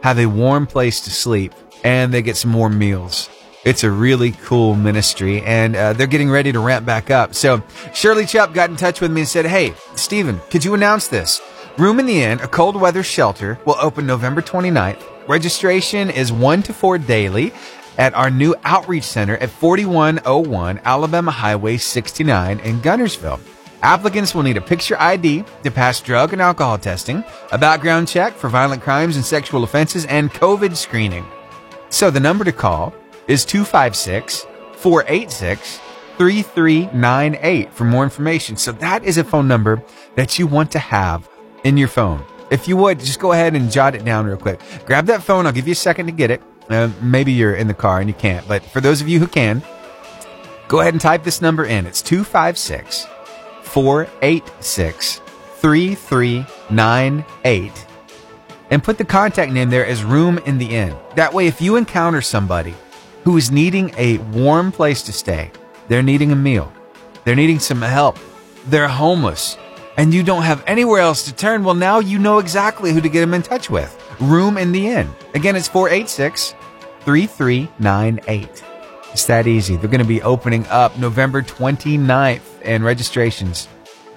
have 0.01 0.19
a 0.19 0.25
warm 0.25 0.67
place 0.67 1.01
to 1.01 1.11
sleep 1.11 1.53
and 1.83 2.13
they 2.13 2.21
get 2.21 2.37
some 2.37 2.53
warm 2.53 2.77
meals. 2.77 3.29
It's 3.65 3.83
a 3.83 3.91
really 3.91 4.31
cool 4.31 4.75
ministry 4.75 5.41
and 5.41 5.75
uh, 5.75 5.93
they're 5.93 6.07
getting 6.07 6.29
ready 6.29 6.51
to 6.51 6.59
ramp 6.59 6.85
back 6.85 7.11
up. 7.11 7.35
So 7.35 7.61
Shirley 7.93 8.23
Chupp 8.23 8.53
got 8.53 8.69
in 8.69 8.77
touch 8.77 9.01
with 9.01 9.11
me 9.11 9.21
and 9.21 9.27
said, 9.27 9.45
Hey, 9.45 9.73
Stephen, 9.95 10.39
could 10.49 10.65
you 10.65 10.73
announce 10.73 11.07
this? 11.07 11.41
Room 11.77 11.99
in 11.99 12.07
the 12.07 12.23
Inn, 12.23 12.39
a 12.39 12.47
cold 12.47 12.75
weather 12.75 13.03
shelter, 13.03 13.59
will 13.65 13.75
open 13.79 14.07
November 14.07 14.41
29th. 14.41 15.03
Registration 15.27 16.09
is 16.09 16.31
1 16.31 16.63
to 16.63 16.73
4 16.73 16.97
daily 16.97 17.53
at 17.97 18.13
our 18.13 18.29
new 18.29 18.55
outreach 18.63 19.03
center 19.03 19.37
at 19.37 19.49
4101 19.49 20.79
Alabama 20.83 21.31
Highway 21.31 21.77
69 21.77 22.59
in 22.59 22.79
Guntersville. 22.79 23.39
Applicants 23.83 24.33
will 24.33 24.43
need 24.43 24.57
a 24.57 24.61
picture 24.61 24.99
ID 24.99 25.43
to 25.63 25.71
pass 25.71 26.01
drug 26.01 26.33
and 26.33 26.41
alcohol 26.41 26.77
testing, 26.77 27.23
a 27.51 27.57
background 27.57 28.07
check 28.07 28.33
for 28.33 28.49
violent 28.49 28.81
crimes 28.81 29.15
and 29.15 29.25
sexual 29.25 29.63
offenses, 29.63 30.05
and 30.05 30.31
COVID 30.31 30.75
screening. 30.75 31.25
So 31.89 32.09
the 32.09 32.19
number 32.19 32.43
to 32.43 32.51
call 32.51 32.93
is 33.27 33.45
256 33.45 34.45
486 34.75 35.79
3398 36.17 37.71
for 37.71 37.83
more 37.83 38.03
information. 38.03 38.57
So 38.57 38.71
that 38.73 39.03
is 39.03 39.17
a 39.17 39.23
phone 39.23 39.47
number 39.47 39.83
that 40.15 40.39
you 40.39 40.47
want 40.47 40.71
to 40.71 40.79
have 40.79 41.29
in 41.63 41.77
your 41.77 41.87
phone. 41.87 42.25
If 42.49 42.67
you 42.67 42.77
would, 42.77 42.99
just 42.99 43.19
go 43.19 43.33
ahead 43.33 43.55
and 43.55 43.71
jot 43.71 43.93
it 43.93 44.03
down 44.03 44.25
real 44.25 44.37
quick. 44.37 44.59
Grab 44.85 45.05
that 45.07 45.21
phone. 45.21 45.45
I'll 45.45 45.51
give 45.51 45.67
you 45.67 45.73
a 45.73 45.75
second 45.75 46.07
to 46.07 46.11
get 46.11 46.31
it. 46.31 46.41
Uh, 46.69 46.89
maybe 47.01 47.31
you're 47.31 47.55
in 47.55 47.67
the 47.67 47.73
car 47.73 47.99
and 47.99 48.09
you 48.09 48.13
can't, 48.13 48.47
but 48.47 48.63
for 48.63 48.81
those 48.81 49.01
of 49.01 49.07
you 49.07 49.19
who 49.19 49.27
can, 49.27 49.63
go 50.67 50.81
ahead 50.81 50.93
and 50.93 51.01
type 51.01 51.23
this 51.23 51.41
number 51.41 51.65
in. 51.65 51.85
It's 51.85 52.01
256 52.01 53.07
486 53.63 55.21
3398 55.61 57.87
and 58.69 58.83
put 58.83 58.97
the 58.97 59.05
contact 59.05 59.51
name 59.51 59.69
there 59.69 59.85
as 59.85 60.03
Room 60.03 60.37
in 60.39 60.57
the 60.57 60.75
Inn. 60.75 60.95
That 61.15 61.33
way, 61.33 61.47
if 61.47 61.61
you 61.61 61.75
encounter 61.75 62.21
somebody 62.21 62.75
who 63.23 63.37
is 63.37 63.51
needing 63.51 63.93
a 63.97 64.17
warm 64.17 64.71
place 64.71 65.01
to 65.03 65.13
stay, 65.13 65.51
they're 65.87 66.03
needing 66.03 66.31
a 66.31 66.35
meal, 66.35 66.71
they're 67.23 67.35
needing 67.35 67.59
some 67.59 67.81
help, 67.81 68.17
they're 68.67 68.87
homeless, 68.87 69.57
and 69.97 70.13
you 70.13 70.23
don't 70.23 70.43
have 70.43 70.63
anywhere 70.67 71.01
else 71.01 71.25
to 71.25 71.33
turn, 71.33 71.63
well, 71.63 71.75
now 71.75 71.99
you 71.99 72.19
know 72.19 72.39
exactly 72.39 72.93
who 72.93 73.01
to 73.01 73.09
get 73.09 73.21
them 73.21 73.33
in 73.33 73.41
touch 73.41 73.69
with. 73.69 73.93
Room 74.21 74.57
in 74.57 74.71
the 74.71 74.87
Inn. 74.87 75.09
Again, 75.33 75.55
it's 75.55 75.67
486 75.67 76.55
3398. 77.01 78.63
It's 79.11 79.25
that 79.25 79.47
easy. 79.47 79.75
They're 79.75 79.89
going 79.89 79.99
to 79.99 80.07
be 80.07 80.21
opening 80.21 80.65
up 80.67 80.97
November 80.97 81.41
29th 81.41 82.41
and 82.63 82.83
registrations, 82.83 83.67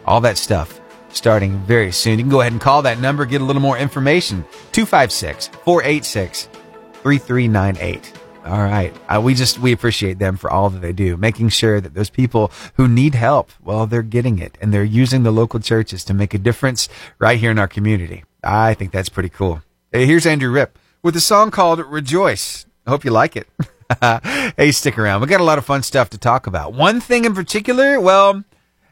all 0.05 0.21
that 0.21 0.37
stuff 0.37 0.81
starting 1.13 1.59
very 1.61 1.93
soon. 1.93 2.19
You 2.19 2.25
can 2.25 2.31
go 2.31 2.41
ahead 2.41 2.53
and 2.53 2.61
call 2.61 2.83
that 2.83 3.01
number, 3.01 3.25
get 3.25 3.41
a 3.41 3.45
little 3.45 3.63
more 3.63 3.79
information. 3.79 4.45
256 4.73 5.49
486 5.65 6.49
3398. 7.03 8.20
All 8.51 8.65
right. 8.65 8.93
Uh, 9.09 9.21
we 9.21 9.35
just, 9.35 9.61
we 9.61 9.71
appreciate 9.71 10.19
them 10.19 10.37
for 10.37 10.51
all 10.51 10.71
that 10.71 10.81
they 10.81 10.93
do, 10.93 11.17
making 11.17 11.51
sure 11.51 11.81
that 11.81 11.95
those 11.95 12.11
people 12.11 12.51
who 12.75 12.89
need 12.89 13.15
help, 13.15 13.53
well, 13.63 13.87
they're 13.87 14.03
getting 14.03 14.41
it 14.41 14.59
and 14.61 14.75
they're 14.75 14.83
using 14.83 15.23
the 15.23 15.31
local 15.31 15.61
churches 15.61 16.03
to 16.07 16.15
make 16.15 16.35
a 16.35 16.39
difference 16.39 16.89
right 17.21 17.39
here 17.39 17.53
in 17.53 17.61
our 17.61 17.69
community. 17.69 18.25
I 18.43 18.75
think 18.75 18.91
that's 18.91 19.09
pretty 19.09 19.29
cool. 19.29 19.63
Hey, 19.93 20.05
here's 20.05 20.27
Andrew 20.27 20.51
Ripp 20.51 20.81
with 21.01 21.15
a 21.15 21.21
song 21.21 21.53
called 21.53 21.79
Rejoice. 21.79 22.67
I 22.89 22.91
hope 22.91 23.05
you 23.05 23.13
like 23.13 23.37
it. 23.37 23.47
hey, 24.57 24.73
stick 24.73 24.99
around. 24.99 25.21
We 25.21 25.29
got 25.29 25.41
a 25.41 25.45
lot 25.45 25.59
of 25.59 25.65
fun 25.65 25.85
stuff 25.85 26.11
to 26.11 26.19
talk 26.19 26.49
about. 26.49 26.73
One 26.73 27.01
thing 27.01 27.25
in 27.25 27.37
particular, 27.37 28.01
well, 28.01 28.43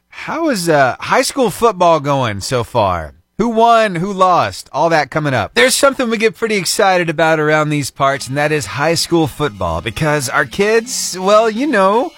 how 0.07 0.51
is 0.51 0.69
uh, 0.69 0.95
high 1.01 1.23
school 1.23 1.51
football 1.51 1.99
going 1.99 2.43
so 2.43 2.63
far? 2.63 3.15
Who 3.39 3.51
won? 3.51 3.95
Who 3.95 4.13
lost? 4.13 4.69
All 4.73 4.89
that 4.89 5.13
coming 5.13 5.33
up. 5.33 5.55
There's 5.55 5.77
something 5.77 6.11
we 6.11 6.19
get 6.19 6.35
pretty 6.35 6.57
excited 6.57 7.09
about 7.09 7.39
around 7.39 7.69
these 7.69 7.89
parts, 7.89 8.27
and 8.27 8.37
that 8.37 8.51
is 8.51 8.67
high 8.67 8.95
school 8.95 9.29
football 9.29 9.81
because 9.81 10.29
our 10.29 10.45
kids, 10.45 11.17
well, 11.17 11.49
you 11.49 11.69
know, 11.69 12.13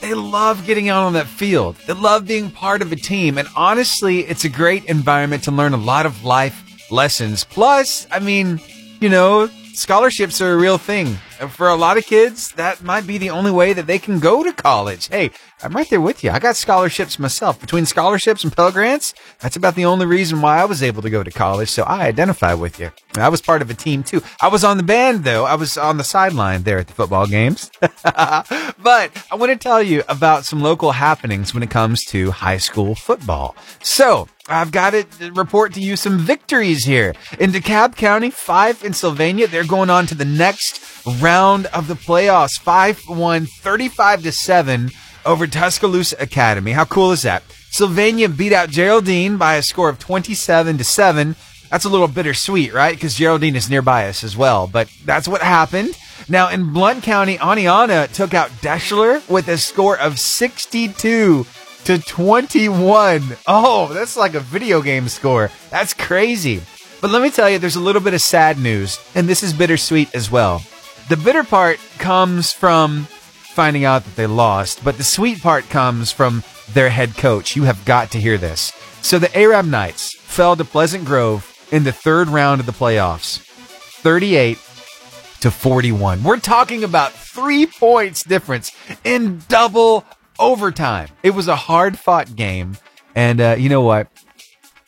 they 0.00 0.14
love 0.14 0.64
getting 0.64 0.88
out 0.88 1.02
on 1.02 1.14
that 1.14 1.26
field. 1.26 1.74
They 1.88 1.94
love 1.94 2.28
being 2.28 2.52
part 2.52 2.80
of 2.80 2.92
a 2.92 2.96
team. 2.96 3.38
And 3.38 3.48
honestly, 3.56 4.20
it's 4.20 4.44
a 4.44 4.48
great 4.48 4.84
environment 4.84 5.42
to 5.44 5.50
learn 5.50 5.74
a 5.74 5.78
lot 5.78 6.06
of 6.06 6.24
life 6.24 6.90
lessons. 6.92 7.42
Plus, 7.42 8.06
I 8.12 8.20
mean, 8.20 8.60
you 9.00 9.08
know, 9.08 9.48
scholarships 9.74 10.40
are 10.40 10.52
a 10.52 10.56
real 10.56 10.78
thing. 10.78 11.18
For 11.48 11.68
a 11.68 11.74
lot 11.74 11.98
of 11.98 12.06
kids, 12.06 12.52
that 12.52 12.82
might 12.82 13.06
be 13.06 13.18
the 13.18 13.30
only 13.30 13.50
way 13.50 13.72
that 13.72 13.86
they 13.86 13.98
can 13.98 14.20
go 14.20 14.44
to 14.44 14.52
college. 14.52 15.08
Hey, 15.08 15.30
I'm 15.62 15.72
right 15.72 15.88
there 15.88 16.00
with 16.00 16.22
you. 16.22 16.30
I 16.30 16.38
got 16.38 16.56
scholarships 16.56 17.18
myself. 17.18 17.60
Between 17.60 17.84
scholarships 17.84 18.44
and 18.44 18.54
Pell 18.54 18.70
Grants, 18.70 19.12
that's 19.40 19.56
about 19.56 19.74
the 19.74 19.84
only 19.84 20.06
reason 20.06 20.40
why 20.40 20.58
I 20.58 20.64
was 20.64 20.82
able 20.82 21.02
to 21.02 21.10
go 21.10 21.22
to 21.22 21.30
college. 21.30 21.68
So 21.68 21.82
I 21.82 22.06
identify 22.06 22.54
with 22.54 22.78
you. 22.78 22.92
I 23.16 23.28
was 23.28 23.40
part 23.40 23.60
of 23.60 23.70
a 23.70 23.74
team 23.74 24.04
too. 24.04 24.22
I 24.40 24.48
was 24.48 24.62
on 24.62 24.76
the 24.76 24.82
band 24.82 25.24
though. 25.24 25.44
I 25.44 25.56
was 25.56 25.76
on 25.76 25.96
the 25.96 26.04
sideline 26.04 26.62
there 26.62 26.78
at 26.78 26.86
the 26.86 26.94
football 26.94 27.26
games. 27.26 27.70
but 27.80 28.06
I 28.12 29.34
want 29.34 29.50
to 29.50 29.56
tell 29.56 29.82
you 29.82 30.04
about 30.08 30.44
some 30.44 30.62
local 30.62 30.92
happenings 30.92 31.54
when 31.54 31.62
it 31.62 31.70
comes 31.70 32.04
to 32.06 32.30
high 32.30 32.58
school 32.58 32.94
football. 32.94 33.56
So 33.82 34.28
I've 34.48 34.72
got 34.72 34.90
to 34.90 35.32
report 35.32 35.74
to 35.74 35.80
you 35.80 35.96
some 35.96 36.18
victories 36.18 36.84
here. 36.84 37.14
In 37.38 37.52
DeKalb 37.52 37.96
County, 37.96 38.30
Fyffe 38.30 38.84
in 38.84 38.92
Sylvania. 38.92 39.46
They're 39.46 39.64
going 39.64 39.90
on 39.90 40.06
to 40.06 40.14
the 40.14 40.24
next 40.24 40.80
round 41.06 41.31
of 41.40 41.88
the 41.88 41.94
playoffs. 41.94 42.60
5 42.60 43.08
1, 43.08 43.46
35 43.46 44.22
to 44.24 44.32
7 44.32 44.90
over 45.24 45.46
Tuscaloosa 45.46 46.16
Academy. 46.20 46.72
How 46.72 46.84
cool 46.84 47.12
is 47.12 47.22
that? 47.22 47.42
Sylvania 47.70 48.28
beat 48.28 48.52
out 48.52 48.68
Geraldine 48.68 49.36
by 49.38 49.54
a 49.54 49.62
score 49.62 49.88
of 49.88 49.98
27 49.98 50.78
to 50.78 50.84
7. 50.84 51.36
That's 51.70 51.86
a 51.86 51.88
little 51.88 52.08
bittersweet, 52.08 52.74
right? 52.74 52.94
Because 52.94 53.14
Geraldine 53.14 53.56
is 53.56 53.70
nearby 53.70 54.08
us 54.08 54.22
as 54.22 54.36
well. 54.36 54.66
But 54.66 54.90
that's 55.04 55.26
what 55.26 55.40
happened. 55.40 55.96
Now 56.28 56.48
in 56.50 56.72
Blunt 56.72 57.02
County, 57.02 57.38
Oneonta 57.38 58.12
took 58.12 58.34
out 58.34 58.50
Deshler 58.60 59.26
with 59.28 59.48
a 59.48 59.56
score 59.56 59.98
of 59.98 60.18
62 60.20 61.46
to 61.84 61.98
21. 61.98 63.22
Oh, 63.46 63.92
that's 63.92 64.16
like 64.16 64.34
a 64.34 64.40
video 64.40 64.82
game 64.82 65.08
score. 65.08 65.50
That's 65.70 65.94
crazy. 65.94 66.60
But 67.00 67.10
let 67.10 67.22
me 67.22 67.30
tell 67.30 67.50
you, 67.50 67.58
there's 67.58 67.76
a 67.76 67.80
little 67.80 68.02
bit 68.02 68.14
of 68.14 68.20
sad 68.20 68.58
news, 68.58 69.00
and 69.14 69.28
this 69.28 69.42
is 69.42 69.52
bittersweet 69.52 70.14
as 70.14 70.30
well. 70.30 70.62
The 71.08 71.16
bitter 71.16 71.44
part 71.44 71.78
comes 71.98 72.52
from 72.52 73.04
finding 73.04 73.84
out 73.84 74.04
that 74.04 74.16
they 74.16 74.26
lost, 74.26 74.82
but 74.82 74.96
the 74.96 75.04
sweet 75.04 75.42
part 75.42 75.68
comes 75.68 76.10
from 76.10 76.42
their 76.72 76.88
head 76.88 77.16
coach. 77.16 77.54
You 77.54 77.64
have 77.64 77.84
got 77.84 78.10
to 78.12 78.20
hear 78.20 78.38
this. 78.38 78.72
So 79.02 79.18
the 79.18 79.36
Arab 79.36 79.66
Knights 79.66 80.16
fell 80.16 80.56
to 80.56 80.64
Pleasant 80.64 81.04
Grove 81.04 81.48
in 81.70 81.84
the 81.84 81.92
third 81.92 82.28
round 82.28 82.60
of 82.60 82.66
the 82.66 82.72
playoffs, 82.72 83.38
38 84.00 84.58
to 85.40 85.50
41. 85.50 86.22
We're 86.22 86.38
talking 86.38 86.84
about 86.84 87.12
three 87.12 87.66
points 87.66 88.22
difference 88.22 88.72
in 89.04 89.42
double 89.48 90.04
overtime. 90.38 91.08
It 91.22 91.30
was 91.30 91.48
a 91.48 91.56
hard 91.56 91.98
fought 91.98 92.36
game. 92.36 92.76
And 93.14 93.40
uh, 93.40 93.56
you 93.58 93.68
know 93.68 93.82
what? 93.82 94.08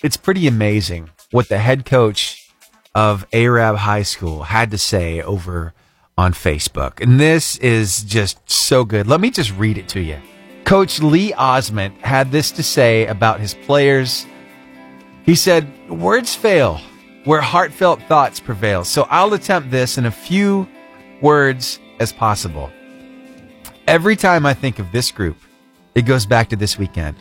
It's 0.02 0.16
pretty 0.16 0.46
amazing 0.46 1.10
what 1.32 1.48
the 1.48 1.58
head 1.58 1.84
coach 1.84 2.50
of 2.94 3.26
Arab 3.32 3.76
High 3.76 4.04
School 4.04 4.44
had 4.44 4.70
to 4.70 4.78
say 4.78 5.20
over 5.20 5.74
on 6.16 6.32
Facebook. 6.32 7.00
And 7.00 7.18
this 7.18 7.56
is 7.58 8.02
just 8.04 8.48
so 8.50 8.84
good. 8.84 9.06
Let 9.06 9.20
me 9.20 9.30
just 9.30 9.52
read 9.56 9.78
it 9.78 9.88
to 9.88 10.00
you. 10.00 10.18
Coach 10.64 11.00
Lee 11.00 11.32
Osment 11.32 11.98
had 12.00 12.30
this 12.30 12.50
to 12.52 12.62
say 12.62 13.06
about 13.06 13.40
his 13.40 13.54
players. 13.54 14.26
He 15.24 15.34
said, 15.34 15.90
Words 15.90 16.34
fail 16.34 16.80
where 17.24 17.40
heartfelt 17.40 18.02
thoughts 18.02 18.40
prevail. 18.40 18.84
So 18.84 19.06
I'll 19.10 19.32
attempt 19.32 19.70
this 19.70 19.98
in 19.98 20.06
a 20.06 20.10
few 20.10 20.68
words 21.20 21.80
as 21.98 22.12
possible. 22.12 22.70
Every 23.86 24.16
time 24.16 24.46
I 24.46 24.54
think 24.54 24.78
of 24.78 24.92
this 24.92 25.10
group, 25.10 25.36
it 25.94 26.02
goes 26.02 26.26
back 26.26 26.48
to 26.50 26.56
this 26.56 26.78
weekend. 26.78 27.16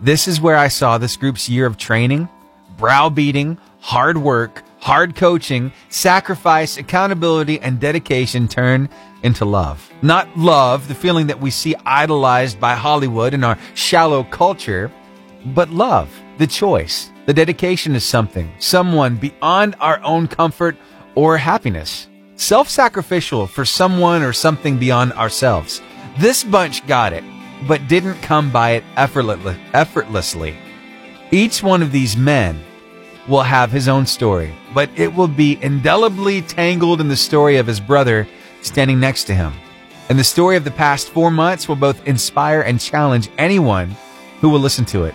This 0.00 0.28
is 0.28 0.40
where 0.40 0.56
I 0.56 0.68
saw 0.68 0.98
this 0.98 1.16
group's 1.16 1.48
year 1.48 1.66
of 1.66 1.76
training, 1.76 2.28
browbeating, 2.76 3.58
hard 3.80 4.18
work, 4.18 4.62
hard 4.80 5.14
coaching, 5.14 5.72
sacrifice, 5.88 6.76
accountability, 6.76 7.60
and 7.60 7.78
dedication 7.78 8.48
turn 8.48 8.88
into 9.22 9.44
love. 9.44 9.90
Not 10.02 10.36
love, 10.36 10.88
the 10.88 10.94
feeling 10.94 11.26
that 11.28 11.40
we 11.40 11.50
see 11.50 11.74
idolized 11.84 12.58
by 12.58 12.74
Hollywood 12.74 13.34
and 13.34 13.44
our 13.44 13.58
shallow 13.74 14.24
culture, 14.24 14.90
but 15.46 15.70
love, 15.70 16.10
the 16.38 16.46
choice, 16.46 17.10
the 17.26 17.34
dedication 17.34 17.92
to 17.92 18.00
something, 18.00 18.50
someone 18.58 19.16
beyond 19.16 19.76
our 19.80 20.02
own 20.02 20.26
comfort 20.26 20.76
or 21.14 21.36
happiness. 21.36 22.08
Self 22.36 22.68
sacrificial 22.70 23.46
for 23.46 23.66
someone 23.66 24.22
or 24.22 24.32
something 24.32 24.78
beyond 24.78 25.12
ourselves. 25.12 25.82
This 26.18 26.42
bunch 26.42 26.86
got 26.86 27.12
it, 27.12 27.22
but 27.68 27.86
didn't 27.86 28.22
come 28.22 28.50
by 28.50 28.70
it 28.72 28.84
effortlessly. 28.96 30.56
Each 31.30 31.62
one 31.62 31.82
of 31.82 31.92
these 31.92 32.16
men 32.16 32.64
will 33.28 33.42
have 33.42 33.70
his 33.70 33.88
own 33.88 34.06
story, 34.06 34.52
but 34.74 34.90
it 34.96 35.14
will 35.14 35.28
be 35.28 35.58
indelibly 35.62 36.42
tangled 36.42 37.00
in 37.00 37.08
the 37.08 37.16
story 37.16 37.56
of 37.56 37.66
his 37.66 37.80
brother 37.80 38.26
standing 38.62 39.00
next 39.00 39.24
to 39.24 39.34
him. 39.34 39.52
And 40.08 40.18
the 40.18 40.24
story 40.24 40.56
of 40.56 40.64
the 40.64 40.70
past 40.70 41.10
four 41.10 41.30
months 41.30 41.68
will 41.68 41.76
both 41.76 42.06
inspire 42.06 42.62
and 42.62 42.80
challenge 42.80 43.28
anyone 43.38 43.94
who 44.40 44.48
will 44.48 44.58
listen 44.58 44.84
to 44.86 45.04
it. 45.04 45.14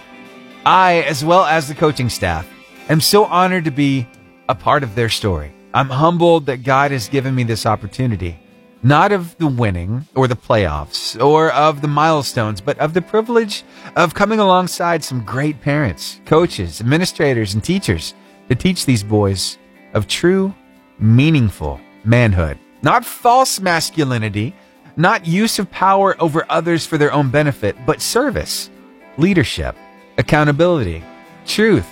I, 0.66 1.02
as 1.02 1.24
well 1.24 1.44
as 1.46 1.68
the 1.68 1.76
coaching 1.76 2.10
staff, 2.10 2.48
am 2.90 3.02
so 3.02 3.26
honored 3.26 3.66
to 3.66 3.72
be 3.72 4.08
a 4.48 4.56
part 4.56 4.84
of 4.84 4.96
their 4.96 5.10
story. 5.10 5.52
I'm 5.74 5.90
humbled 5.90 6.46
that 6.46 6.64
God 6.64 6.92
has 6.92 7.10
given 7.10 7.36
me 7.36 7.44
this 7.44 7.66
opportunity 7.66 8.38
not 8.86 9.12
of 9.12 9.36
the 9.40 9.48
winning 9.48 10.06
or 10.14 10.28
the 10.28 10.36
playoffs 10.36 11.20
or 11.20 11.52
of 11.54 11.82
the 11.82 11.88
milestones, 11.88 12.62
but 12.62 12.78
of 12.78 12.94
the 12.94 13.02
privilege 13.02 13.64
of 13.96 14.14
coming 14.14 14.38
alongside 14.38 15.04
some 15.04 15.26
great 15.26 15.60
parents, 15.60 16.22
coaches, 16.26 16.82
administrators, 16.82 17.56
and 17.56 17.64
teachers 17.64 18.14
to 18.48 18.54
teach 18.54 18.86
these 18.86 19.02
boys 19.02 19.58
of 19.96 20.08
true, 20.08 20.54
meaningful 21.00 21.82
manhood. 22.04 22.60
Not 22.84 23.04
false 23.04 23.60
masculinity, 23.60 24.54
not 24.96 25.26
use 25.26 25.58
of 25.58 25.72
power 25.72 26.16
over 26.22 26.46
others 26.48 26.86
for 26.86 27.00
their 27.00 27.12
own 27.12 27.32
benefit, 27.32 27.76
but 27.88 28.04
service, 28.04 28.70
leadership, 29.18 29.76
accountability, 30.20 31.04
truth, 31.48 31.90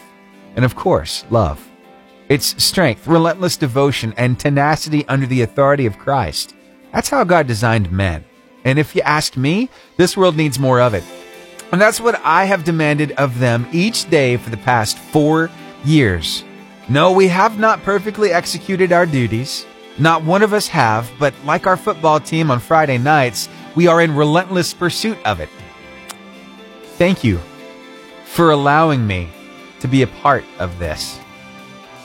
and 0.56 0.64
of 0.64 0.76
course, 0.76 1.26
love. 1.32 1.68
It's 2.30 2.64
strength, 2.64 3.08
relentless 3.08 3.58
devotion, 3.58 4.14
and 4.16 4.40
tenacity 4.40 5.08
under 5.08 5.26
the 5.26 5.42
authority 5.42 5.88
of 5.88 5.98
Christ. 5.98 6.54
That's 6.94 7.10
how 7.10 7.24
God 7.24 7.48
designed 7.48 7.92
men. 7.92 8.24
And 8.64 8.80
if 8.80 8.96
you 8.96 9.02
ask 9.02 9.36
me, 9.36 9.70
this 9.98 10.16
world 10.16 10.38
needs 10.38 10.60
more 10.60 10.80
of 10.80 10.94
it. 10.94 11.04
And 11.72 11.82
that's 11.82 12.00
what 12.00 12.22
I 12.24 12.46
have 12.46 12.64
demanded 12.64 13.14
of 13.14 13.40
them 13.40 13.68
each 13.74 14.10
day 14.10 14.38
for 14.38 14.52
the 14.52 14.58
past 14.58 14.98
four 14.98 15.50
years. 15.84 16.44
No, 16.88 17.12
we 17.12 17.28
have 17.28 17.60
not 17.60 17.82
perfectly 17.84 18.32
executed 18.32 18.92
our 18.92 19.08
duties. 19.08 19.66
Not 19.98 20.24
one 20.24 20.44
of 20.44 20.54
us 20.54 20.68
have, 20.68 21.12
but 21.20 21.34
like 21.44 21.66
our 21.66 21.78
football 21.78 22.20
team 22.20 22.52
on 22.52 22.60
Friday 22.60 23.00
nights, 23.00 23.50
we 23.76 23.88
are 23.88 24.02
in 24.02 24.16
relentless 24.16 24.74
pursuit 24.74 25.18
of 25.26 25.40
it. 25.40 25.50
Thank 26.98 27.24
you 27.24 27.40
for 28.26 28.52
allowing 28.52 29.06
me 29.06 29.30
to 29.80 29.88
be 29.88 30.04
a 30.04 30.08
part 30.08 30.44
of 30.60 30.78
this. 30.78 31.20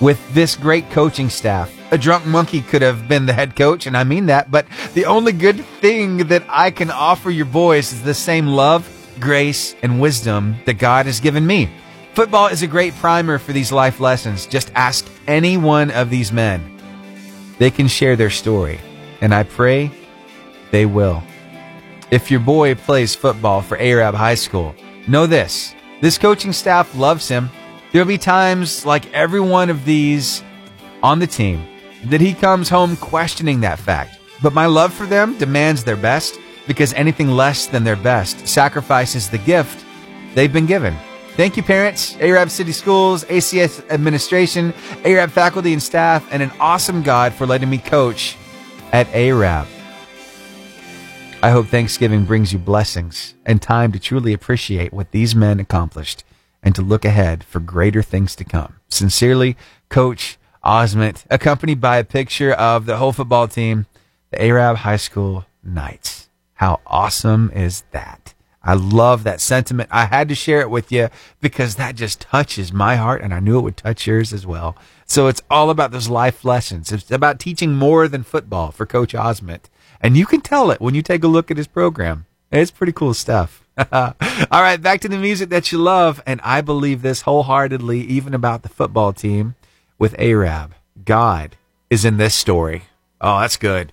With 0.00 0.18
this 0.33 0.57
great 0.57 0.90
coaching 0.90 1.28
staff, 1.28 1.77
a 1.90 1.99
drunk 1.99 2.26
monkey 2.26 2.61
could 2.61 2.83
have 2.83 3.09
been 3.09 3.26
the 3.26 3.33
head 3.33 3.57
coach, 3.57 3.87
and 3.87 3.97
I 3.97 4.04
mean 4.04 4.26
that, 4.26 4.50
but 4.50 4.66
the 4.95 5.07
only 5.07 5.33
good 5.33 5.64
thing 5.80 6.18
that 6.28 6.45
I 6.49 6.71
can 6.71 6.90
offer 6.90 7.30
your 7.30 7.47
boys 7.47 7.92
is 7.92 8.02
the 8.02 8.14
same 8.14 8.47
love, 8.47 8.88
grace, 9.18 9.75
and 9.83 10.00
wisdom 10.00 10.57
that 10.66 10.75
God 10.75 11.07
has 11.07 11.21
given 11.21 11.47
me. 11.47 11.71
Football 12.14 12.49
is 12.49 12.62
a 12.62 12.66
great 12.66 12.95
primer 12.97 13.38
for 13.38 13.52
these 13.52 13.73
life 13.73 14.00
lessons. 14.00 14.47
Just 14.47 14.73
ask 14.75 15.09
any 15.26 15.57
one 15.57 15.90
of 15.90 16.11
these 16.11 16.33
men. 16.33 16.62
They 17.59 17.71
can 17.71 17.88
share 17.88 18.16
their 18.16 18.30
story, 18.30 18.80
and 19.21 19.35
I 19.35 19.45
pray 19.45 19.90
they 20.71 20.85
will. 20.85 21.23
If 22.11 22.30
your 22.30 22.40
boy 22.40 22.75
plays 22.75 23.14
football 23.14 23.62
for 23.62 23.78
Arab 23.78 24.14
High 24.14 24.35
School, 24.35 24.75
know 25.07 25.26
this. 25.26 25.75
This 26.00 26.18
coaching 26.18 26.52
staff 26.52 26.95
loves 26.95 27.28
him. 27.28 27.50
There'll 27.92 28.07
be 28.07 28.18
times 28.18 28.85
like 28.85 29.12
every 29.12 29.40
one 29.40 29.71
of 29.71 29.85
these 29.85 30.42
on 31.02 31.18
the 31.18 31.26
team 31.26 31.66
that 32.04 32.20
he 32.20 32.32
comes 32.34 32.68
home 32.68 32.96
questioning 32.96 33.61
that 33.61 33.78
fact. 33.78 34.18
But 34.42 34.54
my 34.54 34.66
love 34.66 34.92
for 34.92 35.06
them 35.06 35.37
demands 35.38 35.84
their 35.84 35.96
best 35.96 36.38
because 36.66 36.92
anything 36.94 37.28
less 37.28 37.66
than 37.66 37.84
their 37.84 37.96
best 37.96 38.46
sacrifices 38.46 39.30
the 39.30 39.38
gift 39.38 39.84
they've 40.34 40.52
been 40.52 40.66
given. 40.66 40.96
Thank 41.34 41.56
you, 41.56 41.62
parents, 41.62 42.16
Arab 42.16 42.50
City 42.50 42.72
Schools, 42.72 43.24
ACS 43.24 43.88
administration, 43.90 44.74
Arab 45.04 45.30
faculty 45.30 45.72
and 45.72 45.82
staff, 45.82 46.26
and 46.32 46.42
an 46.42 46.50
awesome 46.58 47.02
God 47.02 47.32
for 47.32 47.46
letting 47.46 47.70
me 47.70 47.78
coach 47.78 48.37
at 48.92 49.08
Arab. 49.14 49.66
I 51.40 51.50
hope 51.50 51.66
Thanksgiving 51.66 52.24
brings 52.24 52.52
you 52.52 52.58
blessings 52.58 53.34
and 53.46 53.62
time 53.62 53.92
to 53.92 54.00
truly 54.00 54.32
appreciate 54.32 54.92
what 54.92 55.12
these 55.12 55.37
men 55.37 55.61
accomplished 55.61 56.24
and 56.64 56.74
to 56.74 56.82
look 56.82 57.04
ahead 57.04 57.44
for 57.44 57.61
greater 57.61 58.02
things 58.02 58.34
to 58.34 58.44
come. 58.44 58.74
Sincerely, 58.88 59.56
Coach 59.88 60.38
Osment, 60.68 61.24
accompanied 61.31 61.81
by 61.81 61.96
a 61.96 62.04
picture 62.04 62.52
of 62.52 62.85
the 62.85 62.98
whole 62.98 63.12
football 63.12 63.48
team, 63.48 63.87
the 64.31 64.42
Arab 64.44 64.76
High 64.76 64.98
School 64.98 65.46
Knights. 65.64 66.28
How 66.52 66.83
awesome 66.87 67.50
is 67.54 67.85
that? 67.92 68.35
I 68.62 68.74
love 68.74 69.24
that 69.24 69.40
sentiment. 69.40 69.88
I 69.90 70.04
had 70.04 70.28
to 70.28 70.35
share 70.35 70.61
it 70.61 70.68
with 70.68 70.92
you 70.92 71.09
because 71.40 71.76
that 71.76 71.94
just 71.94 72.20
touches 72.20 72.70
my 72.70 72.96
heart 72.96 73.22
and 73.22 73.33
I 73.33 73.40
knew 73.40 73.59
it 73.59 73.62
would 73.62 73.78
touch 73.78 74.07
yours 74.07 74.35
as 74.35 74.46
well. 74.46 74.76
So 75.07 75.26
it's 75.26 75.40
all 75.50 75.70
about 75.70 75.90
those 75.90 76.11
life 76.11 76.44
lessons. 76.44 76.92
It's 76.92 77.11
about 77.11 77.38
teaching 77.38 77.74
more 77.74 78.07
than 78.07 78.22
football 78.22 78.70
for 78.70 78.85
Coach 78.85 79.14
Osment. 79.14 79.70
And 80.02 80.18
you 80.18 80.26
can 80.26 80.42
tell 80.42 80.70
it 80.70 80.83
when 80.83 80.94
you 80.94 81.00
take 81.00 81.24
a 81.24 81.28
look 81.28 81.50
at 81.50 81.57
his 81.57 81.66
program. 81.66 82.26
It's 82.52 82.70
pretty 82.70 82.92
cool 82.92 83.14
stuff. 83.14 83.64
all 83.90 84.14
right, 84.50 84.83
back 84.83 85.00
to 85.00 85.09
the 85.09 85.16
music 85.16 85.48
that 85.48 85.72
you 85.72 85.78
love. 85.78 86.22
And 86.26 86.42
I 86.44 86.61
believe 86.61 87.00
this 87.00 87.22
wholeheartedly, 87.22 88.02
even 88.02 88.35
about 88.35 88.64
the 88.64 88.68
football 88.68 89.14
team 89.14 89.54
with 89.98 90.18
Arab. 90.18 90.74
God 91.04 91.56
is 91.90 92.04
in 92.04 92.16
this 92.16 92.34
story. 92.34 92.82
Oh, 93.20 93.40
that's 93.40 93.56
good. 93.56 93.92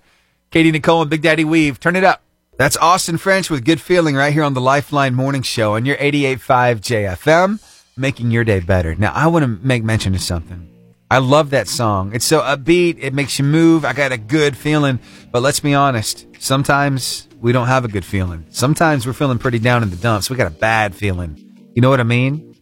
Katy 0.51 0.71
Nichole 0.71 1.01
and 1.01 1.09
Big 1.09 1.21
Daddy 1.21 1.43
Weave, 1.43 1.79
turn 1.79 1.95
it 1.95 2.03
up. 2.03 2.21
That's 2.57 2.77
Austin 2.77 3.17
French 3.17 3.49
with 3.49 3.65
Good 3.65 3.81
Feeling 3.81 4.15
right 4.15 4.31
here 4.31 4.43
on 4.43 4.53
the 4.53 4.61
Lifeline 4.61 5.13
Morning 5.13 5.41
Show 5.41 5.75
on 5.75 5.85
your 5.85 5.97
88.5 5.97 6.79
JFM, 6.79 7.61
making 7.97 8.31
your 8.31 8.45
day 8.45 8.61
better. 8.61 8.95
Now, 8.95 9.11
I 9.13 9.27
want 9.27 9.43
to 9.43 9.67
make 9.67 9.83
mention 9.83 10.15
of 10.15 10.21
something. 10.21 10.71
I 11.11 11.17
love 11.17 11.49
that 11.49 11.67
song. 11.67 12.13
It's 12.13 12.25
so 12.25 12.39
upbeat. 12.41 12.97
It 12.99 13.13
makes 13.13 13.37
you 13.37 13.45
move. 13.45 13.83
I 13.85 13.93
got 13.93 14.11
a 14.11 14.17
good 14.17 14.55
feeling. 14.55 14.99
But 15.31 15.41
let's 15.41 15.59
be 15.59 15.73
honest. 15.73 16.25
Sometimes 16.39 17.27
we 17.41 17.51
don't 17.51 17.67
have 17.67 17.85
a 17.85 17.89
good 17.89 18.05
feeling. 18.05 18.45
Sometimes 18.49 19.05
we're 19.05 19.13
feeling 19.13 19.37
pretty 19.37 19.59
down 19.59 19.83
in 19.83 19.89
the 19.89 19.97
dumps. 19.97 20.29
We 20.29 20.35
got 20.35 20.47
a 20.47 20.51
bad 20.51 20.95
feeling. 20.95 21.71
You 21.75 21.81
know 21.81 21.89
what 21.89 21.99
I 21.99 22.03
mean? 22.03 22.54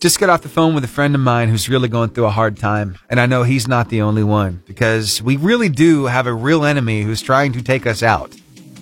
Just 0.00 0.18
got 0.18 0.30
off 0.30 0.40
the 0.40 0.48
phone 0.48 0.74
with 0.74 0.82
a 0.82 0.88
friend 0.88 1.14
of 1.14 1.20
mine 1.20 1.50
who's 1.50 1.68
really 1.68 1.86
going 1.86 2.08
through 2.08 2.24
a 2.24 2.30
hard 2.30 2.56
time. 2.56 2.96
And 3.10 3.20
I 3.20 3.26
know 3.26 3.42
he's 3.42 3.68
not 3.68 3.90
the 3.90 4.00
only 4.00 4.24
one 4.24 4.62
because 4.66 5.20
we 5.20 5.36
really 5.36 5.68
do 5.68 6.06
have 6.06 6.26
a 6.26 6.32
real 6.32 6.64
enemy 6.64 7.02
who's 7.02 7.20
trying 7.20 7.52
to 7.52 7.62
take 7.62 7.86
us 7.86 8.02
out. 8.02 8.34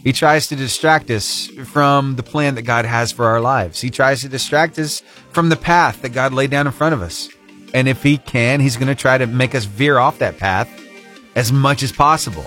He 0.04 0.12
tries 0.12 0.46
to 0.46 0.54
distract 0.54 1.10
us 1.10 1.48
from 1.72 2.14
the 2.14 2.22
plan 2.22 2.54
that 2.54 2.62
God 2.62 2.84
has 2.84 3.10
for 3.10 3.26
our 3.26 3.40
lives. 3.40 3.80
He 3.80 3.90
tries 3.90 4.20
to 4.20 4.28
distract 4.28 4.78
us 4.78 5.02
from 5.32 5.48
the 5.48 5.56
path 5.56 6.02
that 6.02 6.10
God 6.10 6.32
laid 6.32 6.52
down 6.52 6.68
in 6.68 6.72
front 6.72 6.94
of 6.94 7.02
us. 7.02 7.28
And 7.74 7.88
if 7.88 8.04
he 8.04 8.18
can, 8.18 8.60
he's 8.60 8.76
going 8.76 8.86
to 8.86 8.94
try 8.94 9.18
to 9.18 9.26
make 9.26 9.56
us 9.56 9.64
veer 9.64 9.98
off 9.98 10.20
that 10.20 10.38
path 10.38 10.70
as 11.34 11.50
much 11.50 11.82
as 11.82 11.90
possible. 11.90 12.46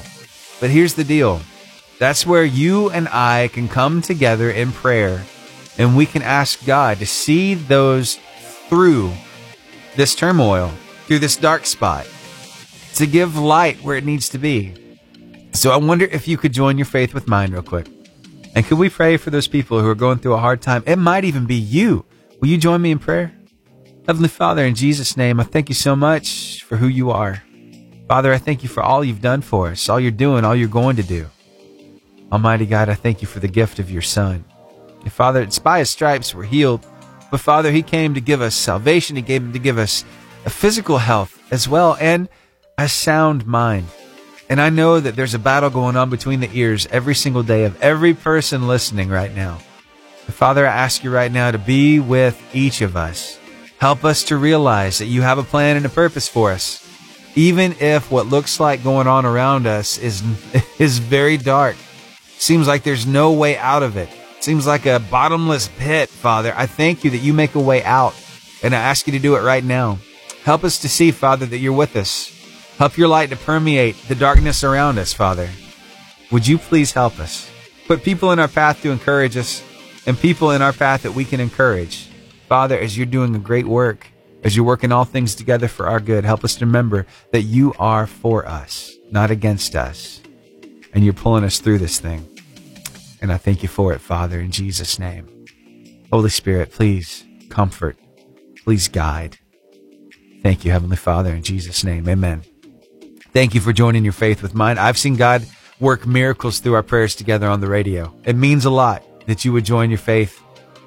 But 0.62 0.70
here's 0.70 0.94
the 0.94 1.04
deal. 1.04 1.42
That's 2.00 2.26
where 2.26 2.46
you 2.46 2.90
and 2.90 3.10
I 3.10 3.50
can 3.50 3.68
come 3.68 4.02
together 4.02 4.50
in 4.50 4.72
prayer 4.72 5.26
and 5.78 5.98
we 5.98 6.06
can 6.06 6.22
ask 6.22 6.66
God 6.66 7.00
to 7.00 7.06
see 7.06 7.54
those 7.54 8.18
through 8.72 9.12
this 9.98 10.16
turmoil, 10.16 10.72
through 11.06 11.20
this 11.20 11.36
dark 11.36 11.66
spot, 11.66 12.08
to 12.96 13.06
give 13.06 13.38
light 13.38 13.76
where 13.84 13.98
it 13.98 14.06
needs 14.06 14.30
to 14.30 14.38
be. 14.38 14.74
So 15.52 15.72
I 15.72 15.76
wonder 15.76 16.06
if 16.06 16.26
you 16.26 16.38
could 16.38 16.54
join 16.54 16.78
your 16.78 16.86
faith 16.86 17.14
with 17.14 17.28
mine 17.28 17.52
real 17.52 17.64
quick. 17.64 17.88
And 18.56 18.66
could 18.66 18.78
we 18.78 18.88
pray 18.88 19.18
for 19.18 19.30
those 19.30 19.50
people 19.50 19.82
who 19.82 19.90
are 19.90 19.96
going 19.96 20.20
through 20.20 20.36
a 20.36 20.38
hard 20.38 20.62
time? 20.62 20.84
It 20.88 20.96
might 20.96 21.26
even 21.26 21.46
be 21.46 21.56
you. 21.56 22.06
Will 22.40 22.48
you 22.48 22.58
join 22.58 22.82
me 22.82 22.92
in 22.92 23.00
prayer? 23.00 23.34
Heavenly 24.08 24.30
Father, 24.30 24.64
in 24.64 24.74
Jesus' 24.74 25.18
name, 25.18 25.42
I 25.42 25.44
thank 25.44 25.68
you 25.68 25.76
so 25.76 25.94
much 25.94 26.64
for 26.64 26.78
who 26.78 26.88
you 26.88 27.12
are. 27.12 27.44
Father, 28.08 28.32
I 28.32 28.38
thank 28.38 28.64
you 28.64 28.70
for 28.70 28.82
all 28.82 29.04
you've 29.04 29.22
done 29.22 29.42
for 29.42 29.68
us, 29.68 29.90
all 29.90 30.00
you're 30.00 30.12
doing, 30.12 30.46
all 30.46 30.56
you're 30.56 30.70
going 30.70 30.96
to 30.96 31.04
do. 31.04 31.28
Almighty 32.32 32.66
God, 32.66 32.88
I 32.88 32.94
thank 32.94 33.22
you 33.22 33.28
for 33.28 33.42
the 33.42 33.50
gift 33.50 33.80
of 33.80 33.92
your 33.92 34.02
Son. 34.02 34.46
And 35.02 35.12
Father, 35.12 35.42
it's 35.42 35.60
by 35.60 35.80
his 35.80 35.92
stripes 35.92 36.34
we're 36.34 36.44
healed. 36.44 36.86
But 37.32 37.39
Father, 37.39 37.72
He 37.72 37.82
came 37.82 38.13
to 38.13 38.22
give 38.22 38.41
us 38.41 38.54
salvation. 38.54 39.15
He 39.15 39.22
came 39.22 39.54
to 39.54 39.60
give 39.60 39.78
us 39.78 40.06
a 40.46 40.50
physical 40.50 41.00
health 41.00 41.41
as 41.52 41.67
well 41.67 41.98
and 42.00 42.30
a 42.78 42.88
sound 42.88 43.48
mind. 43.48 43.88
And 44.50 44.60
I 44.60 44.70
know 44.70 45.00
that 45.00 45.15
there's 45.15 45.34
a 45.34 45.39
battle 45.39 45.70
going 45.70 45.96
on 45.96 46.10
between 46.10 46.41
the 46.41 46.50
ears 46.52 46.86
every 46.91 47.15
single 47.15 47.41
day 47.41 47.63
of 47.63 47.82
every 47.82 48.13
person 48.13 48.67
listening 48.67 49.08
right 49.08 49.34
now. 49.34 49.60
But 50.26 50.36
Father, 50.36 50.67
I 50.67 50.74
ask 50.74 51.04
you 51.04 51.12
right 51.12 51.32
now 51.32 51.52
to 51.52 51.58
be 51.58 52.00
with 52.02 52.41
each 52.54 52.82
of 52.82 52.98
us. 52.98 53.39
Help 53.80 54.04
us 54.04 54.26
to 54.26 54.38
realize 54.38 54.98
that 54.98 55.06
you 55.06 55.22
have 55.22 55.38
a 55.38 55.44
plan 55.44 55.78
and 55.78 55.86
a 55.86 55.89
purpose 55.89 56.28
for 56.28 56.52
us. 56.52 56.86
Even 57.36 57.74
if 57.80 58.12
what 58.12 58.28
looks 58.28 58.60
like 58.60 58.84
going 58.84 59.08
on 59.08 59.26
around 59.26 59.67
us 59.67 59.98
is, 59.98 60.22
is 60.80 61.00
very 61.00 61.38
dark, 61.38 61.78
seems 62.38 62.67
like 62.67 62.84
there's 62.84 63.08
no 63.08 63.32
way 63.32 63.58
out 63.58 63.84
of 63.84 63.96
it, 63.96 64.10
seems 64.44 64.66
like 64.66 64.86
a 64.86 65.00
bottomless 65.00 65.70
pit, 65.78 66.10
Father, 66.10 66.54
I 66.56 66.66
thank 66.66 67.04
you 67.04 67.12
that 67.12 67.18
you 67.18 67.34
make 67.34 67.56
a 67.56 67.60
way 67.60 67.84
out. 67.84 68.16
And 68.64 68.76
I 68.76 68.80
ask 68.80 69.08
you 69.08 69.14
to 69.14 69.20
do 69.20 69.36
it 69.36 69.42
right 69.42 69.64
now. 69.64 70.00
Help 70.44 70.64
us 70.64 70.80
to 70.80 70.90
see, 70.90 71.12
Father, 71.12 71.46
that 71.46 71.58
you're 71.58 71.74
with 71.74 71.96
us. 71.96 72.38
Help 72.78 72.98
your 72.98 73.08
light 73.08 73.30
to 73.30 73.36
permeate 73.36 73.96
the 74.08 74.16
darkness 74.16 74.64
around 74.64 74.98
us, 74.98 75.14
Father. 75.14 75.50
Would 76.32 76.48
you 76.48 76.58
please 76.58 76.94
help 76.94 77.20
us? 77.20 77.50
Put 77.88 78.04
people 78.04 78.32
in 78.32 78.40
our 78.40 78.48
path 78.48 78.82
to 78.82 78.92
encourage 78.92 79.36
us 79.38 79.64
and 80.06 80.18
people 80.18 80.52
in 80.52 80.62
our 80.62 80.74
path 80.74 81.04
that 81.04 81.14
we 81.14 81.26
can 81.26 81.40
encourage. 81.40 82.08
Father, 82.48 82.78
as 82.78 82.98
you're 82.98 83.06
doing 83.06 83.36
a 83.36 83.40
great 83.40 83.68
work, 83.68 84.08
as 84.44 84.56
you're 84.56 84.66
working 84.66 84.92
all 84.92 85.06
things 85.06 85.36
together 85.36 85.68
for 85.68 85.88
our 85.88 86.00
good, 86.00 86.26
help 86.26 86.44
us 86.44 86.56
to 86.56 86.66
remember 86.66 87.06
that 87.32 87.44
you 87.44 87.74
are 87.78 88.08
for 88.08 88.48
us, 88.48 88.96
not 89.12 89.30
against 89.30 89.76
us. 89.76 90.22
And 90.94 91.04
you're 91.04 91.14
pulling 91.14 91.44
us 91.44 91.60
through 91.60 91.78
this 91.78 92.00
thing. 92.00 92.31
And 93.22 93.32
I 93.32 93.38
thank 93.38 93.62
you 93.62 93.70
for 93.70 93.94
it, 93.94 94.00
Father, 94.00 94.40
in 94.40 94.52
Jesus' 94.52 94.98
name. 94.98 95.46
Holy 96.12 96.30
Spirit, 96.30 96.72
please 96.72 97.24
comfort, 97.50 97.98
please 98.64 98.88
guide. 98.88 99.38
Thank 100.42 100.66
you, 100.66 100.72
Heavenly 100.72 100.98
Father, 100.98 101.32
in 101.34 101.44
Jesus' 101.44 101.84
name. 101.84 102.10
Amen. 102.10 102.42
Thank 103.32 103.54
you 103.54 103.62
for 103.62 103.72
joining 103.72 104.04
your 104.04 104.14
faith 104.14 104.42
with 104.42 104.56
mine. 104.56 104.78
I've 104.78 104.98
seen 104.98 105.16
God 105.16 105.46
work 105.80 106.06
miracles 106.06 106.60
through 106.60 106.74
our 106.74 106.84
prayers 106.84 107.16
together 107.16 107.48
on 107.48 107.62
the 107.62 107.68
radio. 107.68 108.14
It 108.24 108.36
means 108.36 108.66
a 108.66 108.70
lot 108.70 109.04
that 109.28 109.46
you 109.46 109.54
would 109.54 109.66
join 109.66 109.90
your 109.90 110.00
faith. 110.00 110.42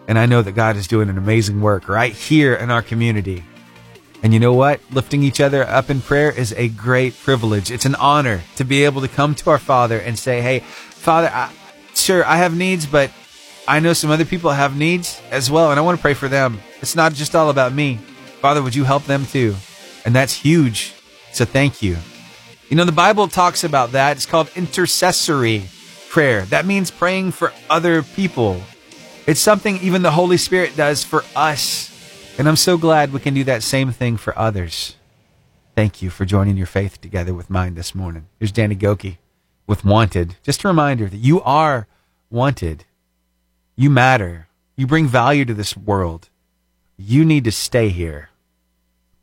And 0.09 0.19
I 0.19 0.27
know 0.27 0.43
that 0.43 0.53
God 0.53 0.77
is 0.77 0.87
doing 0.87 1.09
an 1.09 1.17
amazing 1.17 1.61
work 1.61 1.89
right 1.89 2.13
here 2.13 2.55
in 2.55 2.71
our 2.71 2.83
community. 2.83 3.45
And 4.23 4.35
you 4.35 4.41
know 4.41 4.53
what? 4.53 4.81
Lifting 4.91 5.23
each 5.23 5.41
other 5.41 5.65
up 5.65 5.89
in 5.89 6.01
prayer 6.01 6.31
is 6.31 6.53
a 6.55 6.69
great 6.69 7.17
privilege. 7.19 7.71
It's 7.71 7.85
an 7.85 7.95
honor 7.95 8.43
to 8.57 8.65
be 8.65 8.85
able 8.85 9.01
to 9.03 9.09
come 9.09 9.35
to 9.37 9.51
our 9.51 9.59
Father 9.59 9.99
and 9.99 10.19
say, 10.19 10.41
Hey, 10.41 10.61
Father, 10.61 11.31
I, 11.33 11.51
sure, 12.05 12.25
I 12.25 12.37
have 12.37 12.57
needs, 12.57 12.87
but 12.87 13.11
I 13.67 13.81
know 13.81 13.95
some 13.95 14.11
other 14.11 14.25
people 14.25 14.51
have 14.51 14.77
needs 14.77 15.21
as 15.31 15.51
well. 15.51 15.71
And 15.71 15.81
I 15.81 15.83
want 15.83 15.99
to 15.99 16.03
pray 16.03 16.15
for 16.15 16.29
them. 16.29 16.61
It's 16.81 16.95
not 16.95 17.15
just 17.15 17.35
all 17.35 17.51
about 17.51 17.73
me. 17.73 17.97
Father, 18.41 18.63
would 18.63 18.75
you 18.75 18.85
help 18.85 19.05
them 19.05 19.25
too? 19.27 19.57
And 20.05 20.15
that's 20.15 20.35
huge. 20.35 20.93
So 21.33 21.45
thank 21.45 21.83
you. 21.83 21.97
You 22.69 22.77
know, 22.77 22.85
the 22.85 22.93
Bible 22.93 23.27
talks 23.29 23.65
about 23.65 23.93
that. 23.93 24.17
It's 24.17 24.27
called 24.27 24.51
intercessory 24.55 25.65
prayer. 26.11 26.43
That 26.43 26.67
means 26.67 26.91
praying 26.91 27.33
for 27.33 27.53
other 27.71 28.03
people. 28.03 28.61
It's 29.27 29.41
something 29.41 29.79
even 29.79 30.03
the 30.03 30.11
Holy 30.11 30.37
Spirit 30.37 30.77
does 30.77 31.03
for 31.03 31.25
us. 31.35 31.91
And 32.39 32.49
I'm 32.49 32.57
so 32.57 32.77
glad 32.77 33.13
we 33.13 33.21
can 33.21 33.33
do 33.33 33.45
that 33.45 33.63
same 33.63 33.93
thing 33.93 34.17
for 34.19 34.39
others. 34.39 34.97
Thank 35.75 36.03
you 36.03 36.11
for 36.11 36.25
joining 36.25 36.57
your 36.57 36.67
faith 36.67 37.01
together 37.01 37.33
with 37.33 37.49
mine 37.49 37.75
this 37.75 37.95
morning. 37.95 38.27
Here's 38.39 38.53
Danny 38.53 38.77
Gokey 38.77 39.17
with 39.67 39.85
Wanted. 39.85 40.37
Just 40.43 40.63
a 40.65 40.69
reminder 40.69 41.09
that 41.09 41.17
you 41.17 41.41
are 41.43 41.87
wanted. 42.35 42.85
You 43.77 43.89
matter. 43.89 44.49
You 44.77 44.89
bring 44.89 45.07
value 45.07 45.45
to 45.45 45.55
this 45.55 45.77
world. 45.77 46.29
You 46.99 47.25
need 47.25 47.45
to 47.45 47.53
stay 47.53 47.89
here. 47.89 48.29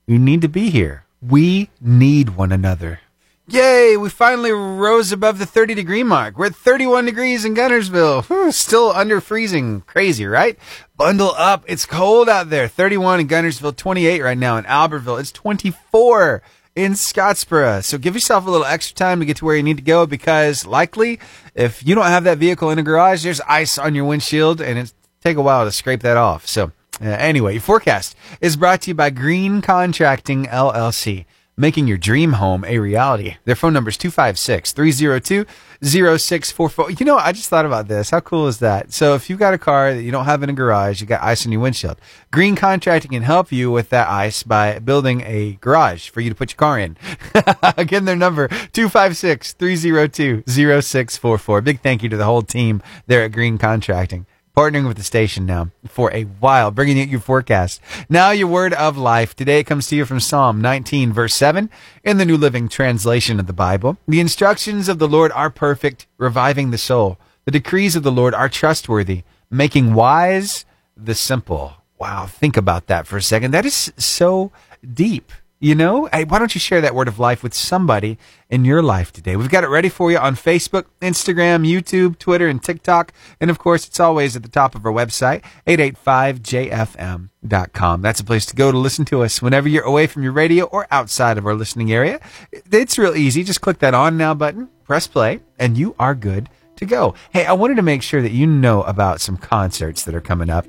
You 0.07 0.17
need 0.17 0.41
to 0.41 0.47
be 0.47 0.69
here. 0.69 1.05
We 1.21 1.69
need 1.81 2.29
one 2.29 2.53
another. 2.53 3.01
Yay, 3.47 3.97
we 3.97 4.07
finally 4.07 4.51
rose 4.51 5.11
above 5.11 5.39
the 5.39 5.45
30 5.45 5.75
degree 5.75 6.03
mark. 6.03 6.37
We're 6.37 6.47
at 6.47 6.55
31 6.55 7.05
degrees 7.05 7.43
in 7.43 7.53
Guntersville. 7.53 8.23
Hmm, 8.25 8.49
still 8.51 8.91
under 8.91 9.19
freezing. 9.19 9.81
Crazy, 9.81 10.25
right? 10.25 10.57
Bundle 10.95 11.33
up. 11.35 11.65
It's 11.67 11.85
cold 11.85 12.29
out 12.29 12.49
there. 12.49 12.69
31 12.69 13.19
in 13.19 13.27
Guntersville, 13.27 13.75
28 13.75 14.21
right 14.21 14.37
now 14.37 14.55
in 14.55 14.63
Albertville. 14.63 15.19
It's 15.19 15.33
24 15.33 16.41
in 16.75 16.93
Scottsboro. 16.93 17.83
So 17.83 17.97
give 17.97 18.13
yourself 18.13 18.45
a 18.45 18.49
little 18.49 18.65
extra 18.65 18.95
time 18.95 19.19
to 19.19 19.25
get 19.25 19.37
to 19.37 19.45
where 19.45 19.55
you 19.55 19.63
need 19.63 19.77
to 19.77 19.83
go 19.83 20.05
because 20.05 20.65
likely 20.65 21.19
if 21.53 21.85
you 21.85 21.95
don't 21.95 22.05
have 22.05 22.23
that 22.23 22.37
vehicle 22.37 22.69
in 22.69 22.79
a 22.79 22.83
garage, 22.83 23.23
there's 23.23 23.41
ice 23.41 23.77
on 23.77 23.95
your 23.95 24.05
windshield 24.05 24.61
and 24.61 24.79
it 24.79 24.93
take 25.21 25.37
a 25.37 25.41
while 25.41 25.65
to 25.65 25.71
scrape 25.71 26.01
that 26.01 26.17
off. 26.17 26.47
So 26.47 26.71
uh, 27.01 27.05
anyway, 27.05 27.53
your 27.53 27.61
forecast 27.61 28.15
is 28.39 28.55
brought 28.55 28.81
to 28.81 28.91
you 28.91 28.95
by 28.95 29.09
Green 29.09 29.61
Contracting 29.61 30.45
LLC 30.45 31.25
making 31.57 31.87
your 31.87 31.97
dream 31.97 32.33
home 32.33 32.63
a 32.65 32.79
reality. 32.79 33.37
Their 33.45 33.55
phone 33.55 33.73
number 33.73 33.89
is 33.89 33.97
256 33.97 34.71
302 34.71 35.45
0644. 35.83 36.91
You 36.91 37.05
know, 37.05 37.17
I 37.17 37.31
just 37.31 37.49
thought 37.49 37.65
about 37.65 37.87
this. 37.87 38.09
How 38.11 38.19
cool 38.19 38.47
is 38.47 38.59
that? 38.59 38.91
So, 38.93 39.15
if 39.15 39.29
you've 39.29 39.39
got 39.39 39.53
a 39.53 39.57
car 39.57 39.93
that 39.93 40.01
you 40.01 40.11
don't 40.11 40.25
have 40.25 40.43
in 40.43 40.49
a 40.49 40.53
garage, 40.53 41.01
you 41.01 41.07
got 41.07 41.21
ice 41.21 41.45
on 41.45 41.51
your 41.51 41.61
windshield, 41.61 41.99
Green 42.31 42.55
Contracting 42.55 43.11
can 43.11 43.23
help 43.23 43.51
you 43.51 43.71
with 43.71 43.89
that 43.89 44.07
ice 44.07 44.43
by 44.43 44.79
building 44.79 45.21
a 45.21 45.57
garage 45.61 46.09
for 46.09 46.21
you 46.21 46.29
to 46.29 46.35
put 46.35 46.51
your 46.51 46.57
car 46.57 46.79
in. 46.79 46.97
Again, 47.77 48.05
their 48.05 48.15
number 48.15 48.47
256 48.47 49.53
302 49.53 50.43
0644. 50.47 51.61
Big 51.61 51.81
thank 51.81 52.03
you 52.03 52.09
to 52.09 52.17
the 52.17 52.25
whole 52.25 52.41
team 52.41 52.81
there 53.07 53.23
at 53.23 53.31
Green 53.31 53.57
Contracting 53.57 54.25
partnering 54.55 54.87
with 54.87 54.97
the 54.97 55.03
station 55.03 55.45
now 55.45 55.71
for 55.87 56.13
a 56.13 56.23
while, 56.23 56.71
bringing 56.71 56.97
you 56.97 57.05
your 57.05 57.19
forecast. 57.19 57.81
Now, 58.09 58.31
your 58.31 58.47
word 58.47 58.73
of 58.73 58.97
life. 58.97 59.35
Today 59.35 59.63
comes 59.63 59.87
to 59.87 59.95
you 59.95 60.05
from 60.05 60.19
Psalm 60.19 60.61
19, 60.61 61.13
verse 61.13 61.33
7, 61.35 61.69
in 62.03 62.17
the 62.17 62.25
New 62.25 62.37
Living 62.37 62.67
Translation 62.67 63.39
of 63.39 63.47
the 63.47 63.53
Bible. 63.53 63.97
The 64.07 64.19
instructions 64.19 64.89
of 64.89 64.99
the 64.99 65.07
Lord 65.07 65.31
are 65.31 65.49
perfect, 65.49 66.07
reviving 66.17 66.71
the 66.71 66.77
soul. 66.77 67.17
The 67.45 67.51
decrees 67.51 67.95
of 67.95 68.03
the 68.03 68.11
Lord 68.11 68.33
are 68.33 68.49
trustworthy, 68.49 69.23
making 69.49 69.93
wise 69.93 70.65
the 70.95 71.15
simple. 71.15 71.75
Wow, 71.97 72.25
think 72.25 72.57
about 72.57 72.87
that 72.87 73.07
for 73.07 73.17
a 73.17 73.21
second. 73.21 73.51
That 73.51 73.65
is 73.65 73.93
so 73.97 74.51
deep. 74.93 75.31
You 75.59 75.75
know, 75.75 76.07
why 76.07 76.39
don't 76.39 76.55
you 76.55 76.59
share 76.59 76.81
that 76.81 76.95
word 76.95 77.07
of 77.07 77.19
life 77.19 77.43
with 77.43 77.53
somebody 77.53 78.17
in 78.51 78.65
your 78.65 78.83
life 78.83 79.11
today? 79.11 79.35
We've 79.35 79.49
got 79.49 79.63
it 79.63 79.69
ready 79.69 79.89
for 79.89 80.11
you 80.11 80.19
on 80.19 80.35
Facebook, 80.35 80.85
Instagram, 81.01 81.67
YouTube, 81.67 82.19
Twitter, 82.19 82.47
and 82.47 82.61
TikTok. 82.61 83.11
And 83.39 83.49
of 83.49 83.57
course, 83.57 83.87
it's 83.87 83.99
always 83.99 84.35
at 84.35 84.43
the 84.43 84.49
top 84.49 84.75
of 84.75 84.85
our 84.85 84.91
website, 84.91 85.41
885jfm.com. 85.65 88.01
That's 88.01 88.19
a 88.19 88.23
place 88.23 88.45
to 88.45 88.55
go 88.55 88.71
to 88.71 88.77
listen 88.77 89.05
to 89.05 89.23
us 89.23 89.41
whenever 89.41 89.67
you're 89.67 89.83
away 89.83 90.05
from 90.05 90.21
your 90.21 90.33
radio 90.33 90.65
or 90.65 90.85
outside 90.91 91.39
of 91.39 91.47
our 91.47 91.55
listening 91.55 91.91
area. 91.91 92.19
It's 92.51 92.99
real 92.99 93.15
easy. 93.15 93.43
Just 93.43 93.61
click 93.61 93.79
that 93.79 93.95
on 93.95 94.17
now 94.17 94.33
button, 94.33 94.67
press 94.83 95.07
play, 95.07 95.39
and 95.57 95.77
you 95.77 95.95
are 95.97 96.13
good 96.13 96.49
to 96.75 96.85
go. 96.85 97.15
Hey, 97.31 97.45
I 97.45 97.53
wanted 97.53 97.75
to 97.75 97.81
make 97.81 98.03
sure 98.03 98.21
that 98.21 98.31
you 98.31 98.45
know 98.45 98.83
about 98.83 99.21
some 99.21 99.37
concerts 99.37 100.03
that 100.03 100.13
are 100.13 100.21
coming 100.21 100.49
up. 100.49 100.65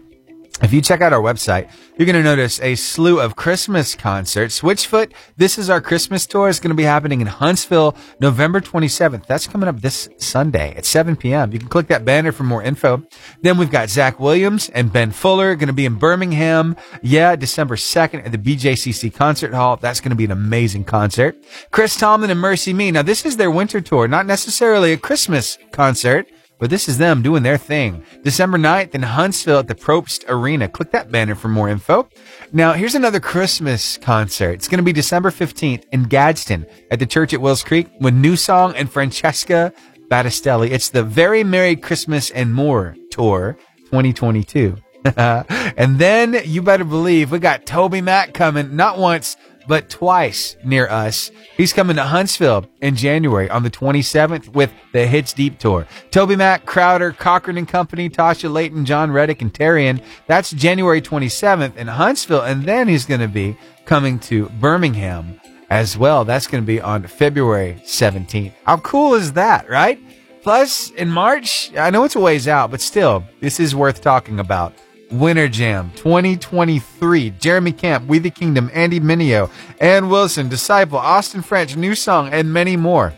If 0.61 0.73
you 0.73 0.81
check 0.81 1.01
out 1.01 1.13
our 1.13 1.21
website, 1.21 1.71
you're 1.97 2.07
going 2.07 2.15
to 2.15 2.23
notice 2.23 2.61
a 2.61 2.75
slew 2.77 3.19
of 3.19 3.35
Christmas 3.35 3.95
concerts. 3.95 4.61
Switchfoot, 4.61 5.13
this 5.37 5.59
is 5.59 5.69
our 5.69 5.81
Christmas 5.81 6.27
tour. 6.27 6.49
It's 6.49 6.61
going 6.61 6.71
to 6.71 6.77
be 6.77 6.85
happening 6.85 7.21
in 7.21 7.27
Huntsville, 7.27 7.97
November 8.21 8.61
27th. 8.61 9.27
That's 9.27 9.47
coming 9.47 9.69
up 9.69 9.81
this 9.81 10.09
Sunday 10.19 10.75
at 10.77 10.85
7 10.85 11.17
p.m. 11.17 11.53
You 11.53 11.59
can 11.59 11.69
click 11.69 11.89
that 11.89 12.05
banner 12.05 12.31
for 12.31 12.45
more 12.45 12.63
info. 12.63 13.03
Then 13.41 13.59
we've 13.59 13.71
got 13.71 13.89
Zach 13.89 14.21
Williams 14.21 14.69
and 14.69 14.93
Ben 14.93 15.11
Fuller 15.11 15.57
going 15.57 15.67
to 15.67 15.73
be 15.73 15.87
in 15.87 15.97
Birmingham. 15.97 16.77
Yeah, 17.03 17.35
December 17.35 17.75
2nd 17.75 18.25
at 18.25 18.31
the 18.31 18.39
BJCC 18.39 19.13
Concert 19.13 19.55
Hall. 19.55 19.79
That's 19.79 20.01
going 20.01 20.11
to 20.11 20.17
be 20.17 20.27
an 20.27 20.31
amazing 20.31 20.85
concert. 20.85 21.37
Chris 21.73 21.97
Tomlin 21.97 22.31
and 22.31 22.41
MercyMe. 22.41 22.93
Now, 22.93 23.03
this 23.03 23.25
is 23.25 23.37
their 23.37 23.51
winter 23.51 23.81
tour, 23.81 24.07
not 24.07 24.27
necessarily 24.27 24.93
a 24.93 24.97
Christmas 24.99 25.59
concert 25.73 26.29
but 26.63 26.71
this 26.71 26.89
is 26.89 26.97
them 26.97 27.23
doing 27.23 27.43
their 27.43 27.59
thing. 27.59 28.05
December 28.23 28.57
9th 28.57 28.95
in 28.95 29.03
Huntsville 29.03 29.59
at 29.59 29.67
the 29.67 29.75
Propst 29.75 30.25
Arena. 30.29 30.69
Click 30.69 30.93
that 30.93 31.11
banner 31.11 31.35
for 31.35 31.49
more 31.49 31.69
info. 31.69 32.09
Now, 32.53 32.73
here's 32.73 32.95
another 32.95 33.19
Christmas 33.19 33.99
concert. 33.99 34.53
It's 34.53 34.69
going 34.69 34.79
to 34.79 34.85
be 34.85 34.93
December 34.93 35.33
15th 35.33 35.87
in 35.91 36.05
Gadsden 36.05 36.65
at 36.89 37.01
the 37.01 37.07
church 37.07 37.35
at 37.35 37.41
Wills 37.41 37.65
Creek 37.65 37.89
with 37.99 38.15
NewSong 38.15 38.75
and 38.77 38.89
Francesca 38.89 39.73
Battistelli. 40.07 40.71
It's 40.71 40.89
the 40.89 41.03
Very 41.03 41.43
Merry 41.43 41.75
Christmas 41.75 42.31
and 42.31 42.55
More 42.55 42.95
Tour 43.11 43.59
2022. 43.87 44.77
and 45.17 45.99
then 45.99 46.43
you 46.45 46.63
better 46.63 46.85
believe 46.85 47.33
we 47.33 47.41
got 47.41 47.67
TobyMac 47.67 48.35
coming 48.35 48.77
not 48.77 48.99
once, 48.99 49.37
but 49.67 49.89
twice 49.89 50.57
near 50.65 50.89
us. 50.89 51.31
He's 51.57 51.73
coming 51.73 51.97
to 51.97 52.03
Huntsville 52.03 52.67
in 52.81 52.97
January 52.97 53.49
on 53.51 53.63
the 53.63 53.71
27th 53.71 54.49
with 54.49 54.73
the 54.93 55.07
Hits 55.07 55.33
Deep 55.33 55.59
Tour. 55.59 55.87
TobyMac, 56.11 56.65
Crowder, 56.65 57.13
Cochren 57.13 57.59
and 57.59 57.69
Company, 57.69 58.09
Tasha 58.09 58.53
Layton, 58.53 58.85
John 58.85 59.11
Reddick, 59.11 59.43
and 59.43 59.53
Terian. 59.53 60.03
That's 60.27 60.51
January 60.51 61.01
27th 61.01 61.77
in 61.77 61.89
Huntsville. 61.89 62.43
And 62.43 62.65
then 62.65 62.89
he's 62.89 63.07
going 63.07 63.21
to 63.21 63.29
be 63.29 63.57
coming 63.85 64.19
to 64.21 64.49
Birmingham 64.61 65.41
as 65.71 65.97
well. 65.97 66.25
That's 66.25 66.47
going 66.47 66.63
to 66.63 66.67
be 66.67 66.81
on 66.81 67.07
February 67.07 67.81
17th. 67.85 68.53
How 68.65 68.77
cool 68.79 69.15
is 69.15 69.33
that, 69.33 69.69
right? 69.69 69.99
Plus, 70.43 70.91
in 70.91 71.09
March, 71.09 71.73
I 71.77 71.91
know 71.91 72.05
it's 72.05 72.17
a 72.17 72.21
ways 72.21 72.49
out, 72.49 72.71
but 72.71 72.81
still, 72.81 73.25
this 73.41 73.61
is 73.61 73.75
worth 73.75 74.01
talking 74.01 74.41
about. 74.41 74.75
Winter 75.13 75.49
Jam 75.49 75.93
2023. 75.97 77.31
Jeremy 77.31 77.73
Camp, 77.73 78.09
We 78.09 78.19
the 78.19 78.31
Kingdom, 78.31 78.71
Andy 78.73 78.99
Mineo, 78.99 79.51
Anne 79.81 80.09
Wilson, 80.09 80.49
Disciple, 80.49 80.99
Austin 80.99 81.43
French, 81.43 81.77
NewSong, 81.77 82.31
and 82.33 82.53
many 82.53 82.77
more. 82.77 83.13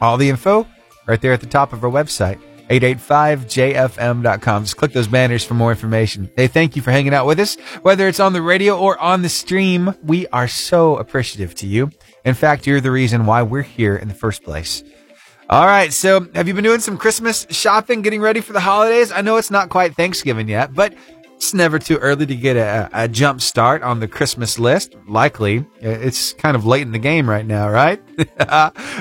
All 0.00 0.16
the 0.16 0.28
info 0.28 0.66
right 1.06 1.20
there 1.20 1.32
at 1.32 1.40
the 1.40 1.46
top 1.46 1.72
of 1.72 1.82
our 1.84 1.90
website, 1.90 2.40
885jfm.com. 2.68 4.64
Just 4.64 4.76
click 4.76 4.92
those 4.92 5.08
banners 5.08 5.44
for 5.44 5.54
more 5.54 5.70
information. 5.70 6.30
Hey, 6.36 6.48
thank 6.48 6.76
you 6.76 6.82
for 6.82 6.90
hanging 6.90 7.14
out 7.14 7.26
with 7.26 7.38
us. 7.38 7.56
Whether 7.82 8.08
it's 8.08 8.20
on 8.20 8.32
the 8.32 8.42
radio 8.42 8.78
or 8.78 8.98
on 8.98 9.22
the 9.22 9.28
stream, 9.28 9.94
we 10.02 10.26
are 10.28 10.48
so 10.48 10.96
appreciative 10.96 11.54
to 11.56 11.66
you. 11.66 11.90
In 12.24 12.34
fact, 12.34 12.66
you're 12.66 12.80
the 12.80 12.90
reason 12.90 13.26
why 13.26 13.42
we're 13.42 13.62
here 13.62 13.96
in 13.96 14.08
the 14.08 14.14
first 14.14 14.42
place. 14.42 14.82
All 15.48 15.64
right. 15.64 15.92
So 15.92 16.26
have 16.34 16.48
you 16.48 16.54
been 16.54 16.64
doing 16.64 16.80
some 16.80 16.98
Christmas 16.98 17.46
shopping, 17.50 18.02
getting 18.02 18.20
ready 18.20 18.40
for 18.40 18.52
the 18.52 18.58
holidays? 18.58 19.12
I 19.12 19.20
know 19.20 19.36
it's 19.36 19.50
not 19.50 19.68
quite 19.68 19.94
Thanksgiving 19.94 20.48
yet, 20.48 20.74
but 20.74 20.92
it's 21.36 21.54
never 21.54 21.78
too 21.78 21.98
early 21.98 22.26
to 22.26 22.34
get 22.34 22.56
a, 22.56 22.88
a 22.92 23.08
jump 23.08 23.40
start 23.40 23.82
on 23.82 24.00
the 24.00 24.08
Christmas 24.08 24.58
list. 24.58 24.96
Likely, 25.06 25.66
it's 25.80 26.32
kind 26.32 26.56
of 26.56 26.64
late 26.66 26.82
in 26.82 26.92
the 26.92 26.98
game 26.98 27.28
right 27.28 27.46
now, 27.46 27.68
right? 27.68 28.02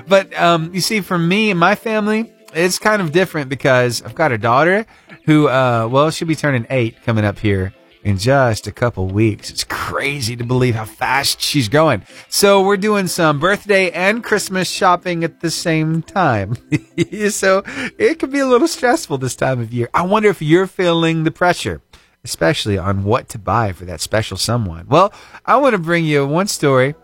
but 0.07 0.37
um, 0.37 0.73
you 0.73 0.81
see, 0.81 1.01
for 1.01 1.17
me 1.17 1.49
and 1.49 1.59
my 1.59 1.75
family, 1.75 2.31
it's 2.53 2.77
kind 2.77 3.01
of 3.01 3.11
different 3.11 3.49
because 3.49 4.01
I've 4.01 4.15
got 4.15 4.31
a 4.31 4.37
daughter 4.37 4.85
who, 5.25 5.47
uh, 5.47 5.87
well, 5.89 6.11
she'll 6.11 6.27
be 6.27 6.35
turning 6.35 6.67
eight 6.69 7.01
coming 7.03 7.25
up 7.25 7.39
here 7.39 7.73
in 8.05 8.17
just 8.19 8.67
a 8.67 8.71
couple 8.71 9.07
weeks. 9.07 9.49
It's 9.49 9.63
crazy 9.63 10.35
to 10.35 10.43
believe 10.43 10.75
how 10.75 10.85
fast 10.85 11.41
she's 11.41 11.67
going. 11.67 12.03
So 12.29 12.63
we're 12.63 12.77
doing 12.77 13.07
some 13.07 13.39
birthday 13.39 13.89
and 13.91 14.23
Christmas 14.23 14.69
shopping 14.69 15.23
at 15.23 15.41
the 15.41 15.49
same 15.49 16.03
time. 16.03 16.55
so 17.31 17.63
it 17.97 18.19
can 18.19 18.29
be 18.29 18.39
a 18.39 18.45
little 18.45 18.67
stressful 18.67 19.17
this 19.17 19.35
time 19.35 19.59
of 19.59 19.73
year. 19.73 19.89
I 19.93 20.03
wonder 20.03 20.29
if 20.29 20.41
you're 20.41 20.67
feeling 20.67 21.23
the 21.23 21.31
pressure, 21.31 21.81
especially 22.25 22.77
on 22.77 23.05
what 23.05 23.29
to 23.29 23.39
buy 23.39 23.71
for 23.71 23.85
that 23.85 24.01
special 24.01 24.35
someone. 24.35 24.85
Well, 24.89 25.13
I 25.45 25.55
want 25.57 25.73
to 25.73 25.79
bring 25.79 26.03
you 26.03 26.27
one 26.27 26.47
story 26.47 26.95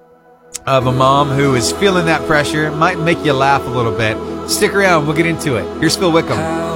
of 0.66 0.86
a 0.86 0.92
mom 0.92 1.30
who 1.30 1.56
is 1.56 1.72
feeling 1.72 2.08
that 2.08 2.28
pressure. 2.28 2.68
It 2.68 2.76
might 2.76 3.00
make 3.00 3.24
you 3.24 3.32
laugh 3.32 3.66
a 3.66 3.70
little 3.70 3.96
bit. 3.96 4.18
Stick 4.50 4.74
around. 4.74 5.08
We'll 5.08 5.16
get 5.16 5.26
into 5.26 5.56
it. 5.56 5.80
Here's 5.80 5.96
Phil 5.96 6.12
Wickham. 6.12 6.72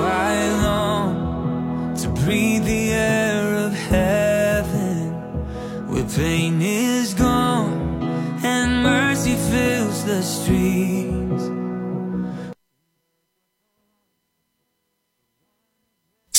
pain 6.16 6.62
is 6.62 7.14
gone 7.14 8.02
and 8.42 8.84
mercy 8.84 9.36
fills 9.36 10.06
the 10.06 10.22
streets. 10.22 11.25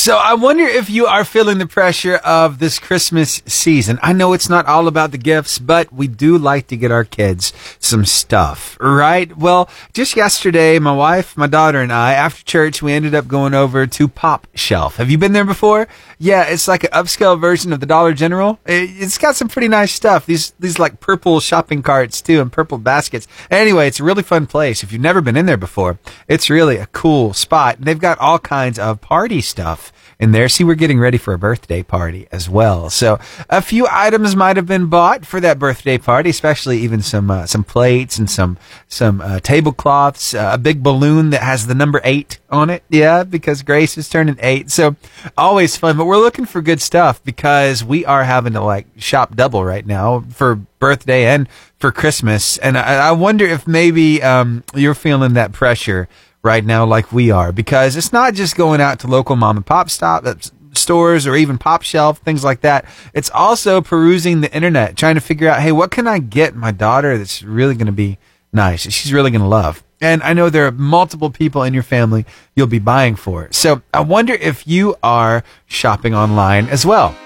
So 0.07 0.19
I 0.19 0.35
wonder 0.35 0.63
if 0.63 0.89
you 0.89 1.07
are 1.07 1.25
feeling 1.25 1.59
the 1.59 1.67
pressure 1.67 2.15
of 2.19 2.61
this 2.61 2.79
Christmas 2.79 3.43
season. 3.45 3.99
I 4.01 4.13
know 4.13 4.35
it's 4.35 4.49
not 4.49 4.65
all 4.67 4.87
about 4.87 5.11
the 5.11 5.19
gifts, 5.19 5.59
but 5.59 5.93
we 5.93 6.07
do 6.07 6.39
like 6.39 6.69
to 6.69 6.77
get 6.77 6.93
our 6.93 7.03
kids 7.03 7.53
some 7.81 8.05
stuff, 8.05 8.77
right? 8.81 9.37
Well, 9.37 9.69
just 9.93 10.15
yesterday, 10.15 10.79
my 10.79 10.93
wife, 10.93 11.37
my 11.37 11.49
daughter, 11.49 11.81
and 11.81 11.93
I, 11.93 12.13
after 12.13 12.45
church, 12.45 12.81
we 12.81 12.93
ended 12.93 13.17
up 13.17 13.27
going 13.27 13.53
over 13.53 13.85
to 13.85 14.07
Pop 14.07 14.47
Shelf. 14.55 14.99
Have 14.99 15.11
you 15.11 15.19
been 15.19 15.33
there 15.33 15.45
before? 15.45 15.89
Yeah, 16.21 16.45
it's 16.45 16.69
like 16.69 16.85
an 16.85 16.91
upscale 16.91 17.41
version 17.41 17.73
of 17.73 17.81
the 17.81 17.87
Dollar 17.87 18.13
General. 18.13 18.61
It's 18.65 19.19
got 19.19 19.35
some 19.35 19.49
pretty 19.49 19.67
nice 19.67 19.91
stuff. 19.91 20.25
These 20.25 20.53
these 20.61 20.79
like 20.79 21.01
purple 21.01 21.41
shopping 21.41 21.83
carts 21.83 22.23
too, 22.23 22.41
and 22.41 22.53
purple 22.53 22.79
baskets. 22.79 23.27
Anyway, 23.51 23.89
it's 23.89 23.99
a 23.99 24.05
really 24.05 24.23
fun 24.23 24.47
place. 24.47 24.85
If 24.85 24.93
you've 24.93 25.03
never 25.03 25.21
been 25.21 25.37
in 25.37 25.47
there 25.47 25.57
before, 25.57 25.99
it's 26.29 26.49
really 26.49 26.77
a 26.77 26.87
cool 26.87 27.35
spot. 27.35 27.79
They've 27.81 27.99
got 27.99 28.21
all 28.21 28.39
kinds 28.39 28.79
of 28.79 29.01
party 29.01 29.41
stuff 29.41 29.93
in 30.19 30.33
there. 30.33 30.49
See, 30.49 30.65
we're 30.65 30.75
getting 30.75 30.99
ready 30.99 31.19
for 31.19 31.35
a 31.35 31.39
birthday 31.39 31.83
party 31.83 32.27
as 32.33 32.49
well. 32.49 32.91
So 32.91 33.19
a 33.51 33.61
few 33.61 33.87
items 33.91 34.35
might 34.35 34.57
have 34.57 34.67
been 34.67 34.87
bought 34.87 35.27
for 35.27 35.41
that 35.41 35.59
birthday 35.59 35.99
party, 35.99 36.31
especially 36.31 36.79
even 36.79 37.03
some 37.03 37.31
uh, 37.31 37.47
some 37.47 37.65
plates 37.65 38.19
and 38.19 38.31
some 38.31 38.59
some 38.89 39.21
uh, 39.21 39.41
tablecloths, 39.41 40.35
uh, 40.35 40.51
a 40.53 40.59
big 40.59 40.83
balloon 40.83 41.31
that 41.31 41.43
has 41.43 41.67
the 41.67 41.75
number 41.75 42.01
eight 42.05 42.39
on 42.51 42.71
it. 42.71 42.83
Yeah, 42.89 43.25
because 43.25 43.63
Grace 43.63 43.99
is 43.99 44.09
turning 44.09 44.37
eight. 44.41 44.71
So 44.71 44.97
always 45.37 45.77
fun. 45.77 45.97
But 45.97 46.07
we're 46.07 46.19
looking 46.19 46.47
for 46.47 46.63
good 46.63 46.81
stuff 46.81 47.23
because 47.25 47.85
we 47.85 48.05
are 48.05 48.25
having 48.25 48.55
to 48.55 48.63
like 48.63 48.87
shop 48.99 49.37
double 49.37 49.65
right 49.65 49.87
now 49.87 50.21
for 50.31 50.57
birthday 50.79 51.27
and 51.27 51.49
for 51.79 51.93
Christmas. 51.93 52.59
And 52.59 52.79
I, 52.79 53.09
I 53.09 53.13
wonder 53.13 53.45
if 53.45 53.67
maybe 53.67 54.23
um, 54.23 54.65
you're 54.75 54.95
feeling 54.95 55.35
that 55.35 55.53
pressure 55.53 56.09
right 56.47 56.65
now 56.65 56.87
like 56.87 57.13
we 57.13 57.31
are. 57.31 57.53
Because 57.53 57.97
it's 57.97 58.13
not 58.13 58.33
just 58.33 58.57
going 58.57 58.81
out 58.81 59.01
to 59.01 59.09
local 59.09 59.37
mom 59.37 59.57
and 59.57 59.67
pop 59.67 59.91
stop 59.91 60.25
uh, 60.25 60.35
stores 60.73 61.27
or 61.27 61.35
even 61.35 61.59
pop 61.59 61.83
shelf 61.83 62.19
things 62.19 62.45
like 62.45 62.61
that. 62.63 62.85
It's 63.13 63.31
also 63.31 63.81
perusing 63.81 64.41
the 64.41 64.55
internet 64.55 64.97
trying 64.97 65.17
to 65.17 65.21
figure 65.21 65.49
out 65.49 65.61
hey 65.61 65.73
what 65.73 65.91
can 65.91 66.07
i 66.07 66.19
get 66.19 66.55
my 66.55 66.71
daughter 66.71 67.19
that's 67.19 67.43
really 67.43 67.75
going 67.75 67.87
to 67.87 67.93
be 67.93 68.19
nice 68.53 68.83
she's 68.83 69.13
really 69.13 69.31
going 69.31 69.43
to 69.43 69.49
love? 69.49 69.83
And 70.01 70.23
i 70.23 70.33
know 70.33 70.51
there 70.51 70.67
are 70.67 70.73
multiple 70.73 71.31
people 71.31 71.63
in 71.63 71.75
your 71.75 71.83
family 71.83 72.25
you'll 72.55 72.67
be 72.67 72.79
buying 72.79 73.17
for. 73.17 73.49
So 73.51 73.83
i 73.93 74.01
wonder 74.01 74.35
if 74.35 74.67
you 74.67 74.97
are 75.03 75.43
shopping 75.67 76.15
online 76.15 76.69
as 76.69 76.87
well. 76.87 77.17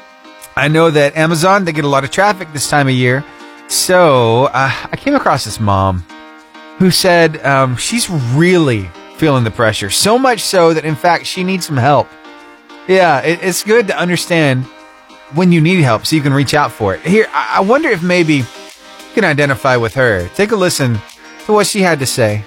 I 0.56 0.68
know 0.68 0.90
that 0.90 1.16
amazon 1.16 1.64
they 1.64 1.72
get 1.72 1.84
a 1.84 1.88
lot 1.88 2.04
of 2.04 2.10
traffic 2.10 2.52
this 2.52 2.70
time 2.70 2.88
of 2.88 2.94
year. 2.94 3.24
So 3.68 4.44
uh, 4.46 4.72
i 4.92 4.96
came 4.96 5.14
across 5.14 5.44
this 5.44 5.60
mom 5.60 6.04
who 6.78 6.90
said 6.90 7.44
um, 7.44 7.76
she's 7.76 8.08
really 8.08 8.88
feeling 9.20 9.44
the 9.44 9.50
pressure. 9.50 9.90
So 9.90 10.18
much 10.18 10.40
so 10.40 10.72
that, 10.72 10.86
in 10.86 10.96
fact, 10.96 11.26
she 11.26 11.44
needs 11.44 11.66
some 11.66 11.76
help. 11.76 12.08
Yeah, 12.88 13.20
it, 13.20 13.42
it's 13.42 13.62
good 13.62 13.86
to 13.88 13.96
understand 13.96 14.64
when 15.34 15.52
you 15.52 15.60
need 15.60 15.82
help 15.82 16.06
so 16.06 16.16
you 16.16 16.22
can 16.22 16.32
reach 16.32 16.54
out 16.54 16.72
for 16.72 16.94
it. 16.94 17.02
Here, 17.02 17.26
I, 17.30 17.58
I 17.58 17.60
wonder 17.60 17.90
if 17.90 18.02
maybe 18.02 18.36
you 18.36 18.44
can 19.14 19.24
identify 19.24 19.76
with 19.76 19.94
her. 19.94 20.26
Take 20.34 20.52
a 20.52 20.56
listen 20.56 20.98
to 21.44 21.52
what 21.52 21.66
she 21.66 21.82
had 21.82 21.98
to 21.98 22.06
say. 22.06 22.44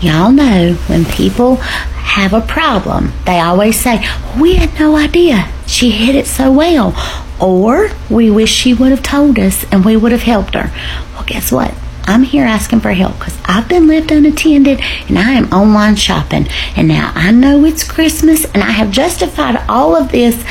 Y'all 0.00 0.32
know 0.32 0.72
when 0.86 1.04
people 1.04 1.56
have 1.56 2.32
a 2.32 2.40
problem, 2.40 3.12
they 3.26 3.40
always 3.40 3.78
say, 3.78 3.98
We 4.40 4.54
had 4.54 4.78
no 4.80 4.96
idea. 4.96 5.52
She 5.66 5.90
hit 5.90 6.14
it 6.14 6.26
so 6.26 6.50
well. 6.50 6.94
Or 7.40 7.90
we 8.08 8.30
wish 8.30 8.50
she 8.50 8.72
would 8.72 8.90
have 8.90 9.02
told 9.02 9.38
us 9.38 9.64
and 9.70 9.84
we 9.84 9.96
would 9.96 10.12
have 10.12 10.22
helped 10.22 10.54
her. 10.54 10.72
Well, 11.14 11.24
guess 11.26 11.52
what? 11.52 11.74
I'm 12.08 12.22
here 12.22 12.46
asking 12.46 12.80
for 12.80 12.92
help 12.92 13.18
because 13.18 13.38
I've 13.44 13.68
been 13.68 13.86
left 13.86 14.10
unattended 14.10 14.80
and 15.08 15.18
I 15.18 15.32
am 15.32 15.52
online 15.52 15.94
shopping. 15.96 16.46
And 16.74 16.88
now 16.88 17.12
I 17.14 17.30
know 17.32 17.66
it's 17.66 17.84
Christmas 17.84 18.46
and 18.46 18.62
I 18.62 18.70
have 18.70 18.90
justified 18.90 19.62
all 19.68 19.94
of 19.94 20.10
this 20.10 20.42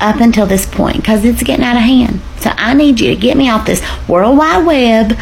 up 0.00 0.16
until 0.16 0.44
this 0.44 0.66
point 0.66 0.96
because 0.96 1.24
it's 1.24 1.44
getting 1.44 1.64
out 1.64 1.76
of 1.76 1.82
hand. 1.82 2.20
So 2.40 2.50
I 2.50 2.74
need 2.74 2.98
you 2.98 3.14
to 3.14 3.20
get 3.20 3.36
me 3.36 3.48
off 3.48 3.64
this 3.64 3.80
World 4.08 4.36
Wide 4.36 4.66
Web 4.66 5.16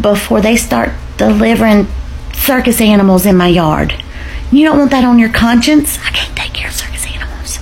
before 0.00 0.40
they 0.40 0.56
start 0.56 0.90
delivering 1.16 1.88
circus 2.32 2.80
animals 2.80 3.26
in 3.26 3.36
my 3.36 3.48
yard. 3.48 3.92
You 4.52 4.64
don't 4.64 4.78
want 4.78 4.92
that 4.92 5.04
on 5.04 5.18
your 5.18 5.32
conscience. 5.32 5.98
I 6.06 6.10
can't 6.10 6.36
take 6.36 6.54
care 6.54 6.68
of 6.68 6.74
circus 6.74 7.04
animals. 7.06 7.58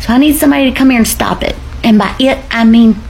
So 0.00 0.12
I 0.12 0.18
need 0.18 0.36
somebody 0.36 0.70
to 0.70 0.76
come 0.76 0.90
here 0.90 0.98
and 0.98 1.08
stop 1.08 1.42
it. 1.42 1.56
And 1.82 1.98
by 1.98 2.14
it, 2.20 2.38
I 2.52 2.64
mean 2.64 2.92
me. 2.92 3.00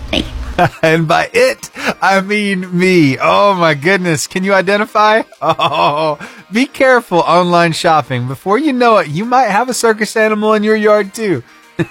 and 0.82 1.08
by 1.08 1.30
it, 1.32 1.70
I 2.00 2.20
mean 2.20 2.76
me. 2.78 3.18
Oh 3.20 3.54
my 3.54 3.74
goodness. 3.74 4.26
Can 4.26 4.44
you 4.44 4.54
identify? 4.54 5.22
Oh, 5.46 6.18
be 6.50 6.66
careful 6.66 7.18
online 7.18 7.72
shopping. 7.72 8.26
Before 8.26 8.56
you 8.56 8.72
know 8.72 8.96
it, 8.96 9.08
you 9.08 9.24
might 9.24 9.48
have 9.50 9.68
a 9.68 9.74
circus 9.74 10.16
animal 10.16 10.54
in 10.54 10.62
your 10.62 10.76
yard 10.76 11.12
too. 11.12 11.42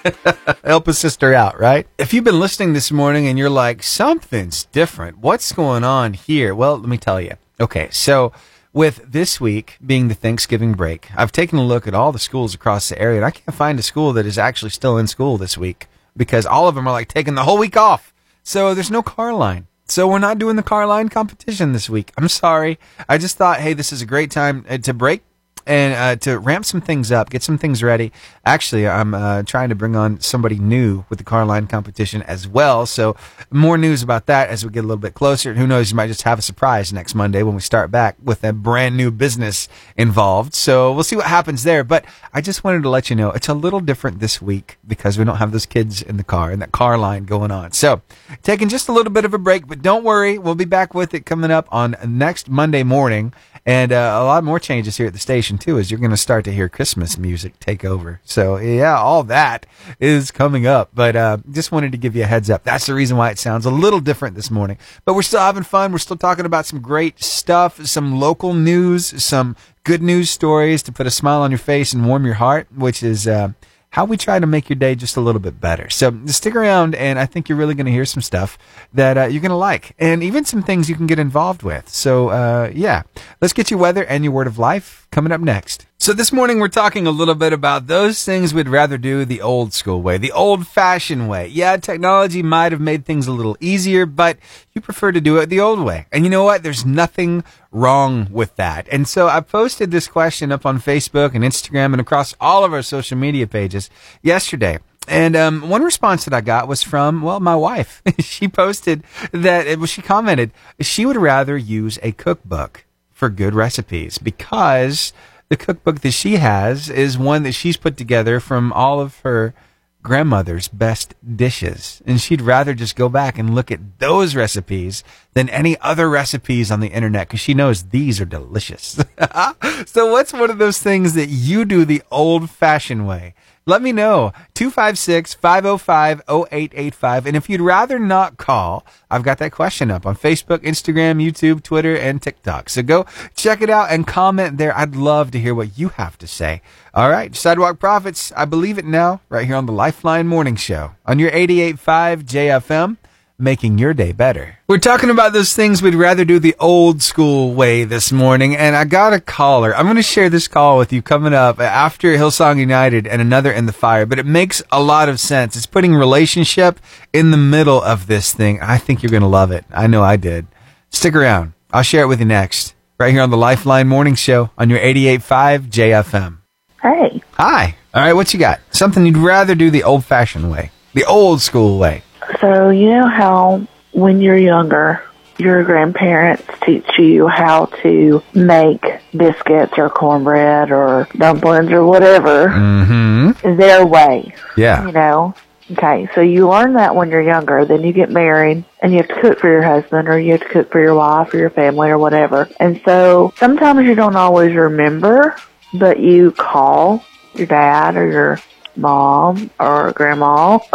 Help 0.63 0.87
a 0.87 0.93
sister 0.93 1.33
out, 1.33 1.59
right? 1.59 1.87
If 1.97 2.13
you've 2.13 2.23
been 2.23 2.39
listening 2.39 2.73
this 2.73 2.91
morning 2.91 3.27
and 3.27 3.37
you're 3.37 3.49
like, 3.49 3.83
something's 3.83 4.65
different, 4.65 5.19
what's 5.19 5.51
going 5.51 5.83
on 5.83 6.13
here? 6.13 6.55
Well, 6.55 6.77
let 6.77 6.89
me 6.89 6.97
tell 6.97 7.21
you. 7.21 7.33
Okay, 7.59 7.89
so 7.91 8.31
with 8.71 9.11
this 9.11 9.39
week 9.39 9.77
being 9.85 10.07
the 10.07 10.15
Thanksgiving 10.15 10.73
break, 10.73 11.09
I've 11.15 11.31
taken 11.31 11.59
a 11.59 11.63
look 11.63 11.87
at 11.87 11.93
all 11.93 12.11
the 12.11 12.19
schools 12.19 12.55
across 12.55 12.89
the 12.89 12.99
area 12.99 13.17
and 13.17 13.25
I 13.25 13.31
can't 13.31 13.55
find 13.55 13.77
a 13.77 13.83
school 13.83 14.13
that 14.13 14.25
is 14.25 14.37
actually 14.37 14.71
still 14.71 14.97
in 14.97 15.07
school 15.07 15.37
this 15.37 15.57
week 15.57 15.87
because 16.17 16.45
all 16.45 16.67
of 16.67 16.75
them 16.75 16.87
are 16.87 16.93
like 16.93 17.07
taking 17.07 17.35
the 17.35 17.43
whole 17.43 17.59
week 17.59 17.77
off. 17.77 18.12
So 18.43 18.73
there's 18.73 18.91
no 18.91 19.01
car 19.01 19.33
line. 19.33 19.67
So 19.85 20.07
we're 20.07 20.19
not 20.19 20.39
doing 20.39 20.55
the 20.55 20.63
car 20.63 20.85
line 20.85 21.09
competition 21.09 21.73
this 21.73 21.89
week. 21.89 22.11
I'm 22.17 22.27
sorry. 22.27 22.79
I 23.07 23.17
just 23.17 23.37
thought, 23.37 23.59
hey, 23.59 23.73
this 23.73 23.91
is 23.91 24.01
a 24.01 24.05
great 24.05 24.31
time 24.31 24.65
uh, 24.69 24.77
to 24.79 24.93
break 24.93 25.23
and 25.65 25.93
uh, 25.93 26.15
to 26.17 26.39
ramp 26.39 26.65
some 26.65 26.81
things 26.81 27.11
up, 27.11 27.29
get 27.29 27.43
some 27.43 27.57
things 27.57 27.81
ready. 27.81 28.11
Actually, 28.45 28.87
I'm 28.87 29.13
uh, 29.13 29.43
trying 29.43 29.69
to 29.69 29.75
bring 29.75 29.95
on 29.95 30.19
somebody 30.19 30.59
new 30.59 31.05
with 31.09 31.19
the 31.19 31.25
car 31.25 31.45
line 31.45 31.67
competition 31.67 32.21
as 32.23 32.47
well. 32.47 32.85
So 32.85 33.15
more 33.49 33.77
news 33.77 34.03
about 34.03 34.25
that 34.25 34.49
as 34.49 34.65
we 34.65 34.71
get 34.71 34.79
a 34.79 34.87
little 34.87 34.97
bit 34.97 35.13
closer. 35.13 35.51
And 35.51 35.59
Who 35.59 35.67
knows? 35.67 35.91
You 35.91 35.95
might 35.95 36.07
just 36.07 36.23
have 36.23 36.39
a 36.39 36.41
surprise 36.41 36.91
next 36.91 37.15
Monday 37.15 37.43
when 37.43 37.55
we 37.55 37.61
start 37.61 37.91
back 37.91 38.15
with 38.21 38.43
a 38.43 38.53
brand 38.53 38.97
new 38.97 39.11
business 39.11 39.69
involved. 39.95 40.53
So 40.53 40.91
we'll 40.93 41.03
see 41.03 41.15
what 41.15 41.27
happens 41.27 41.63
there. 41.63 41.83
But 41.83 42.05
I 42.33 42.41
just 42.41 42.63
wanted 42.63 42.83
to 42.83 42.89
let 42.89 43.09
you 43.09 43.15
know 43.15 43.31
it's 43.31 43.47
a 43.47 43.53
little 43.53 43.79
different 43.79 44.19
this 44.19 44.41
week 44.41 44.77
because 44.85 45.17
we 45.17 45.23
don't 45.23 45.37
have 45.37 45.51
those 45.51 45.65
kids 45.65 46.01
in 46.01 46.17
the 46.17 46.23
car 46.23 46.51
and 46.51 46.61
that 46.61 46.71
car 46.71 46.97
line 46.97 47.23
going 47.25 47.51
on. 47.51 47.71
So 47.71 48.01
taking 48.41 48.69
just 48.69 48.89
a 48.89 48.91
little 48.91 49.11
bit 49.11 49.25
of 49.25 49.33
a 49.33 49.37
break, 49.37 49.67
but 49.67 49.81
don't 49.81 50.03
worry, 50.03 50.37
we'll 50.37 50.55
be 50.55 50.65
back 50.65 50.93
with 50.93 51.13
it 51.13 51.25
coming 51.25 51.51
up 51.51 51.67
on 51.71 51.95
next 52.05 52.49
Monday 52.49 52.83
morning 52.83 53.33
And 53.65 53.93
uh, 53.93 54.19
a 54.21 54.25
lot 54.25 54.43
more 54.43 54.59
changes 54.59 54.97
here 54.97 55.07
at 55.07 55.13
the 55.13 55.19
station, 55.19 55.57
too, 55.57 55.79
as 55.79 55.89
you're 55.89 55.99
going 55.99 56.11
to 56.11 56.17
start 56.17 56.43
to 56.45 56.51
hear 56.51 56.67
Christmas 56.67 57.17
music 57.17 57.57
take 57.59 57.85
over. 57.85 58.19
So, 58.25 58.57
yeah, 58.57 58.97
all 58.97 59.23
that 59.23 59.65
is 60.01 60.31
coming 60.31 60.67
up. 60.67 60.89
But 60.93 61.15
uh, 61.15 61.37
just 61.49 61.71
wanted 61.71 61.93
to 61.93 61.97
give 61.97 62.13
you 62.13 62.23
a 62.23 62.27
heads 62.27 62.49
up. 62.49 62.63
That's 62.63 62.87
the 62.87 62.93
reason 62.93 63.15
why 63.15 63.29
it 63.29 63.39
sounds 63.39 63.65
a 63.65 63.71
little 63.71 64.01
different 64.01 64.35
this 64.35 64.51
morning. 64.51 64.77
But 65.05 65.13
we're 65.13 65.21
still 65.21 65.39
having 65.39 65.63
fun. 65.63 65.93
We're 65.93 65.99
still 65.99 66.17
talking 66.17 66.45
about 66.45 66.65
some 66.65 66.81
great 66.81 67.23
stuff, 67.23 67.85
some 67.85 68.19
local 68.19 68.53
news, 68.53 69.23
some 69.23 69.55
good 69.85 70.01
news 70.01 70.29
stories 70.29 70.83
to 70.83 70.91
put 70.91 71.07
a 71.07 71.11
smile 71.11 71.41
on 71.41 71.51
your 71.51 71.57
face 71.57 71.93
and 71.93 72.05
warm 72.05 72.25
your 72.25 72.35
heart, 72.35 72.67
which 72.75 73.01
is. 73.01 73.27
Uh, 73.27 73.53
how 73.93 74.05
we 74.05 74.17
try 74.17 74.39
to 74.39 74.47
make 74.47 74.69
your 74.69 74.75
day 74.75 74.95
just 74.95 75.17
a 75.17 75.21
little 75.21 75.39
bit 75.39 75.61
better. 75.61 75.87
So 75.87 76.11
stick 76.25 76.55
around, 76.55 76.95
and 76.95 77.19
I 77.19 77.27
think 77.27 77.47
you're 77.47 77.59
really 77.59 77.75
going 77.75 77.85
to 77.85 77.91
hear 77.91 78.05
some 78.05 78.23
stuff 78.23 78.57
that 78.91 79.19
uh, 79.19 79.25
you're 79.25 79.41
going 79.41 79.51
to 79.51 79.55
like, 79.55 79.95
and 79.99 80.23
even 80.23 80.45
some 80.45 80.63
things 80.63 80.89
you 80.89 80.95
can 80.95 81.05
get 81.05 81.19
involved 81.19 81.61
with. 81.61 81.87
So, 81.89 82.29
uh, 82.29 82.71
yeah, 82.73 83.03
let's 83.39 83.53
get 83.53 83.69
your 83.69 83.79
weather 83.79 84.03
and 84.03 84.23
your 84.23 84.33
word 84.33 84.47
of 84.47 84.57
life 84.57 85.07
coming 85.11 85.31
up 85.31 85.41
next. 85.41 85.85
So 86.03 86.11
this 86.11 86.33
morning 86.33 86.59
we're 86.59 86.67
talking 86.67 87.07
a 87.07 87.11
little 87.11 87.33
bit 87.33 87.53
about 87.53 87.87
those 87.87 88.25
things 88.25 88.53
we'd 88.53 88.67
rather 88.67 88.97
do 88.97 89.23
the 89.23 89.41
old 89.41 89.71
school 89.71 90.01
way, 90.01 90.17
the 90.17 90.33
old 90.33 90.67
fashioned 90.67 91.29
way. 91.29 91.47
Yeah, 91.47 91.77
technology 91.77 92.43
might 92.43 92.73
have 92.73 92.81
made 92.81 93.05
things 93.05 93.25
a 93.25 93.31
little 93.31 93.55
easier, 93.61 94.05
but 94.05 94.37
you 94.73 94.81
prefer 94.81 95.13
to 95.13 95.21
do 95.21 95.37
it 95.37 95.45
the 95.45 95.61
old 95.61 95.79
way. 95.79 96.07
And 96.11 96.25
you 96.25 96.29
know 96.29 96.43
what? 96.43 96.61
There's 96.61 96.85
nothing 96.85 97.45
wrong 97.71 98.27
with 98.29 98.53
that. 98.57 98.85
And 98.91 99.07
so 99.07 99.29
I 99.29 99.39
posted 99.39 99.91
this 99.91 100.09
question 100.09 100.51
up 100.51 100.65
on 100.65 100.81
Facebook 100.81 101.33
and 101.33 101.41
Instagram 101.41 101.93
and 101.93 102.01
across 102.01 102.35
all 102.41 102.65
of 102.65 102.73
our 102.73 102.81
social 102.81 103.17
media 103.17 103.47
pages 103.47 103.89
yesterday. 104.21 104.79
And 105.07 105.37
um, 105.37 105.69
one 105.69 105.83
response 105.83 106.25
that 106.25 106.33
I 106.33 106.41
got 106.41 106.67
was 106.67 106.83
from, 106.83 107.21
well, 107.21 107.39
my 107.39 107.55
wife. 107.55 108.01
she 108.19 108.49
posted 108.49 109.05
that, 109.31 109.77
well, 109.77 109.85
she 109.85 110.01
commented, 110.01 110.51
she 110.81 111.05
would 111.05 111.15
rather 111.15 111.55
use 111.55 111.97
a 112.03 112.11
cookbook 112.11 112.83
for 113.13 113.29
good 113.29 113.55
recipes 113.55 114.17
because 114.17 115.13
the 115.53 115.65
cookbook 115.65 116.01
that 116.01 116.09
she 116.11 116.37
has 116.37 116.89
is 116.89 117.15
one 117.15 117.43
that 117.43 117.51
she's 117.51 117.77
put 117.77 117.95
together 117.95 118.39
from 118.39 118.73
all 118.73 118.99
of 118.99 119.19
her 119.19 119.53
grandmother's 120.01 120.67
best 120.67 121.13
dishes. 121.35 122.01
And 122.07 122.19
she'd 122.19 122.41
rather 122.41 122.73
just 122.73 122.95
go 122.95 123.07
back 123.07 123.37
and 123.37 123.53
look 123.53 123.69
at 123.69 123.99
those 123.99 124.35
recipes 124.35 125.03
than 125.35 125.49
any 125.49 125.79
other 125.79 126.09
recipes 126.09 126.71
on 126.71 126.79
the 126.79 126.87
internet 126.87 127.27
because 127.27 127.39
she 127.39 127.53
knows 127.53 127.83
these 127.83 128.19
are 128.19 128.25
delicious. 128.25 128.99
so, 129.85 130.11
what's 130.11 130.33
one 130.33 130.49
of 130.49 130.57
those 130.57 130.79
things 130.79 131.13
that 131.13 131.29
you 131.29 131.65
do 131.65 131.85
the 131.85 132.01
old 132.09 132.49
fashioned 132.49 133.07
way? 133.07 133.35
Let 133.65 133.81
me 133.81 133.93
know. 133.93 134.33
256 134.55 135.35
505 135.35 136.21
0885. 136.27 137.25
And 137.25 137.37
if 137.37 137.49
you'd 137.49 137.61
rather 137.61 137.97
not 137.97 138.37
call, 138.37 138.85
I've 139.09 139.23
got 139.23 139.37
that 139.37 139.53
question 139.53 139.89
up 139.89 140.05
on 140.05 140.15
Facebook, 140.15 140.59
Instagram, 140.59 141.23
YouTube, 141.23 141.63
Twitter, 141.63 141.95
and 141.95 142.21
TikTok. 142.21 142.69
So 142.69 142.83
go 142.83 143.05
check 143.35 143.61
it 143.61 143.69
out 143.69 143.89
and 143.89 144.05
comment 144.05 144.57
there. 144.57 144.77
I'd 144.77 144.95
love 144.95 145.31
to 145.31 145.39
hear 145.39 145.55
what 145.55 145.77
you 145.77 145.89
have 145.89 146.17
to 146.17 146.27
say. 146.27 146.61
All 146.93 147.09
right. 147.09 147.33
Sidewalk 147.35 147.79
Prophets, 147.79 148.33
I 148.35 148.45
believe 148.45 148.77
it 148.77 148.85
now, 148.85 149.21
right 149.29 149.45
here 149.45 149.55
on 149.55 149.65
the 149.65 149.71
Lifeline 149.71 150.27
Morning 150.27 150.57
Show 150.57 150.95
on 151.05 151.19
your 151.19 151.31
88.5 151.31 152.23
JFM 152.23 152.97
making 153.43 153.77
your 153.77 153.93
day 153.93 154.11
better. 154.11 154.57
We're 154.67 154.77
talking 154.77 155.09
about 155.09 155.33
those 155.33 155.53
things 155.53 155.81
we'd 155.81 155.93
rather 155.93 156.25
do 156.25 156.39
the 156.39 156.55
old 156.59 157.01
school 157.01 157.53
way 157.53 157.83
this 157.83 158.11
morning, 158.11 158.55
and 158.55 158.75
I 158.75 158.85
got 158.85 159.13
a 159.13 159.19
caller. 159.19 159.75
I'm 159.75 159.85
going 159.85 159.97
to 159.97 160.01
share 160.01 160.29
this 160.29 160.47
call 160.47 160.77
with 160.77 160.93
you 160.93 161.01
coming 161.01 161.33
up 161.33 161.59
after 161.59 162.15
Hillsong 162.15 162.59
United 162.59 163.05
and 163.05 163.21
another 163.21 163.51
in 163.51 163.65
the 163.65 163.73
fire, 163.73 164.05
but 164.05 164.19
it 164.19 164.25
makes 164.25 164.63
a 164.71 164.81
lot 164.81 165.09
of 165.09 165.19
sense. 165.19 165.55
It's 165.55 165.65
putting 165.65 165.93
relationship 165.93 166.79
in 167.11 167.31
the 167.31 167.37
middle 167.37 167.81
of 167.81 168.07
this 168.07 168.33
thing. 168.33 168.61
I 168.61 168.77
think 168.77 169.03
you're 169.03 169.11
going 169.11 169.21
to 169.21 169.27
love 169.27 169.51
it. 169.51 169.65
I 169.71 169.87
know 169.87 170.01
I 170.01 170.15
did. 170.15 170.47
Stick 170.89 171.15
around. 171.15 171.53
I'll 171.71 171.83
share 171.83 172.03
it 172.03 172.07
with 172.07 172.19
you 172.19 172.25
next, 172.25 172.75
right 172.99 173.11
here 173.11 173.21
on 173.21 173.31
the 173.31 173.37
Lifeline 173.37 173.87
Morning 173.87 174.15
Show 174.15 174.51
on 174.57 174.69
your 174.69 174.79
88.5 174.79 175.69
JFM. 175.69 176.37
Hey. 176.81 177.21
Hi. 177.33 177.75
All 177.93 178.01
right, 178.01 178.13
what 178.13 178.33
you 178.33 178.39
got? 178.39 178.59
Something 178.71 179.05
you'd 179.05 179.17
rather 179.17 179.55
do 179.55 179.69
the 179.69 179.83
old 179.83 180.05
fashioned 180.05 180.51
way, 180.51 180.71
the 180.93 181.05
old 181.05 181.41
school 181.41 181.77
way. 181.77 182.03
So, 182.43 182.71
you 182.71 182.89
know 182.89 183.07
how 183.07 183.65
when 183.93 184.19
you're 184.19 184.37
younger, 184.37 185.01
your 185.39 185.63
grandparents 185.63 186.43
teach 186.65 186.85
you 186.99 187.25
how 187.27 187.67
to 187.83 188.21
make 188.33 188.83
biscuits 189.15 189.73
or 189.77 189.89
cornbread 189.89 190.69
or 190.71 191.07
dumplings 191.17 191.71
or 191.71 191.85
whatever 191.85 192.49
Mm-hmm. 192.49 193.57
their 193.57 193.85
way, 193.85 194.35
Yeah. 194.57 194.85
you 194.85 194.91
know? 194.91 195.33
Okay, 195.71 196.09
so 196.13 196.19
you 196.21 196.49
learn 196.49 196.73
that 196.73 196.93
when 196.95 197.09
you're 197.09 197.21
younger, 197.21 197.63
then 197.65 197.81
you 197.83 197.93
get 197.93 198.09
married 198.11 198.65
and 198.81 198.91
you 198.91 198.97
have 198.97 199.07
to 199.07 199.21
cook 199.21 199.39
for 199.39 199.49
your 199.49 199.63
husband 199.63 200.09
or 200.09 200.19
you 200.19 200.33
have 200.33 200.41
to 200.41 200.49
cook 200.49 200.69
for 200.71 200.81
your 200.81 200.95
wife 200.95 201.33
or 201.33 201.37
your 201.37 201.49
family 201.51 201.89
or 201.89 201.97
whatever. 201.97 202.49
And 202.59 202.81
so 202.85 203.31
sometimes 203.39 203.85
you 203.87 203.95
don't 203.95 204.17
always 204.17 204.53
remember, 204.53 205.41
but 205.79 205.99
you 206.01 206.31
call 206.31 207.05
your 207.35 207.47
dad 207.47 207.95
or 207.95 208.11
your 208.11 208.43
mom 208.75 209.49
or 209.59 209.93
grandma 209.93 210.59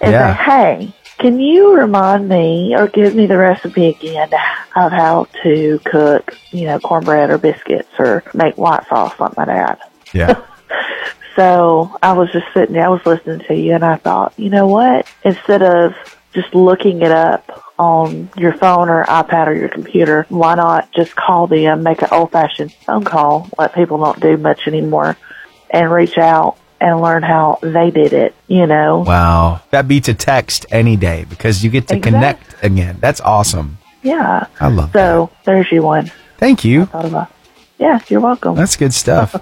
and 0.00 0.10
Yeah. 0.12 0.34
say, 0.34 0.42
hey, 0.44 0.94
can 1.22 1.38
you 1.38 1.74
remind 1.74 2.28
me 2.28 2.74
or 2.76 2.88
give 2.88 3.14
me 3.14 3.26
the 3.26 3.38
recipe 3.38 3.86
again 3.86 4.28
of 4.74 4.90
how 4.90 5.28
to 5.44 5.80
cook, 5.84 6.36
you 6.50 6.66
know, 6.66 6.80
cornbread 6.80 7.30
or 7.30 7.38
biscuits 7.38 7.88
or 7.98 8.24
make 8.34 8.58
white 8.58 8.86
sauce 8.88 9.18
like 9.20 9.36
my 9.36 9.44
dad? 9.44 9.78
Yeah. 10.12 10.44
So 11.34 11.96
I 12.02 12.12
was 12.12 12.30
just 12.30 12.44
sitting 12.52 12.74
there, 12.74 12.84
I 12.84 12.90
was 12.90 13.06
listening 13.06 13.40
to 13.48 13.54
you, 13.54 13.74
and 13.74 13.82
I 13.82 13.96
thought, 13.96 14.34
you 14.36 14.50
know 14.50 14.66
what? 14.66 15.06
Instead 15.24 15.62
of 15.62 15.94
just 16.34 16.54
looking 16.54 17.00
it 17.00 17.10
up 17.10 17.72
on 17.78 18.28
your 18.36 18.52
phone 18.52 18.90
or 18.90 19.04
iPad 19.04 19.46
or 19.46 19.54
your 19.54 19.70
computer, 19.70 20.26
why 20.28 20.56
not 20.56 20.92
just 20.92 21.16
call 21.16 21.46
them, 21.46 21.82
make 21.82 22.02
an 22.02 22.08
old 22.12 22.32
fashioned 22.32 22.72
phone 22.74 23.04
call, 23.04 23.48
like 23.56 23.74
people 23.74 23.96
don't 23.96 24.20
do 24.20 24.36
much 24.36 24.66
anymore, 24.66 25.16
and 25.70 25.90
reach 25.90 26.18
out 26.18 26.58
and 26.82 27.00
learn 27.00 27.22
how 27.22 27.58
they 27.62 27.90
did 27.90 28.12
it, 28.12 28.34
you 28.48 28.66
know? 28.66 29.04
Wow. 29.06 29.62
That 29.70 29.86
beats 29.86 30.08
a 30.08 30.14
text 30.14 30.66
any 30.70 30.96
day 30.96 31.24
because 31.28 31.62
you 31.62 31.70
get 31.70 31.86
to 31.88 31.96
Exactly. 31.96 32.10
connect 32.12 32.64
again. 32.64 32.96
That's 33.00 33.20
awesome. 33.20 33.78
Yeah. 34.02 34.46
I 34.60 34.68
love 34.68 34.90
So 34.92 35.30
there's 35.44 35.70
you 35.70 35.82
one. 35.82 36.10
Thank 36.38 36.64
you. 36.64 36.88
Yeah, 37.78 38.00
you're 38.08 38.20
welcome. 38.20 38.56
That's 38.56 38.76
good 38.76 38.92
stuff. 38.92 39.34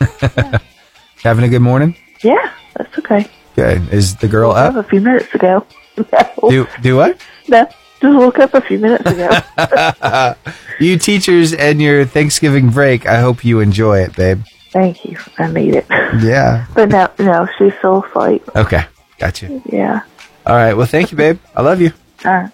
Having 1.22 1.44
a 1.44 1.48
good 1.48 1.60
morning? 1.62 1.96
yeah, 2.22 2.50
that's 2.76 2.98
okay. 2.98 3.26
Good. 3.54 3.92
Is 3.92 4.16
the 4.16 4.28
girl 4.28 4.50
up 4.52 4.74
up? 4.74 4.84
a 4.84 4.88
few 4.88 5.00
minutes 5.00 5.34
ago. 5.34 5.66
No, 6.42 6.50
Do 6.50 6.66
do 6.82 6.96
what? 6.96 7.18
no, 7.48 7.64
just 8.02 8.18
woke 8.18 8.38
up 8.38 8.52
a 8.52 8.60
few 8.60 8.78
minutes 8.78 9.04
ago. 9.10 10.34
You 10.78 10.98
teachers 10.98 11.54
and 11.54 11.80
your 11.80 12.04
Thanksgiving 12.04 12.68
break, 12.68 13.06
I 13.06 13.20
hope 13.20 13.44
you 13.46 13.60
enjoy 13.60 14.00
it, 14.00 14.14
babe. 14.14 14.42
Thank 14.76 15.06
you. 15.06 15.16
I 15.38 15.50
need 15.50 15.74
it. 15.74 15.86
Yeah. 15.88 16.66
But 16.74 16.90
no, 16.90 17.10
no, 17.18 17.48
she's 17.56 17.72
still 17.78 18.04
asleep. 18.04 18.46
Okay. 18.54 18.84
Gotcha. 19.16 19.62
Yeah. 19.72 20.02
All 20.44 20.54
right. 20.54 20.74
Well, 20.74 20.86
thank 20.86 21.10
you, 21.10 21.16
babe. 21.16 21.38
I 21.54 21.62
love 21.62 21.80
you. 21.80 21.92
All 22.26 22.34
right. 22.34 22.50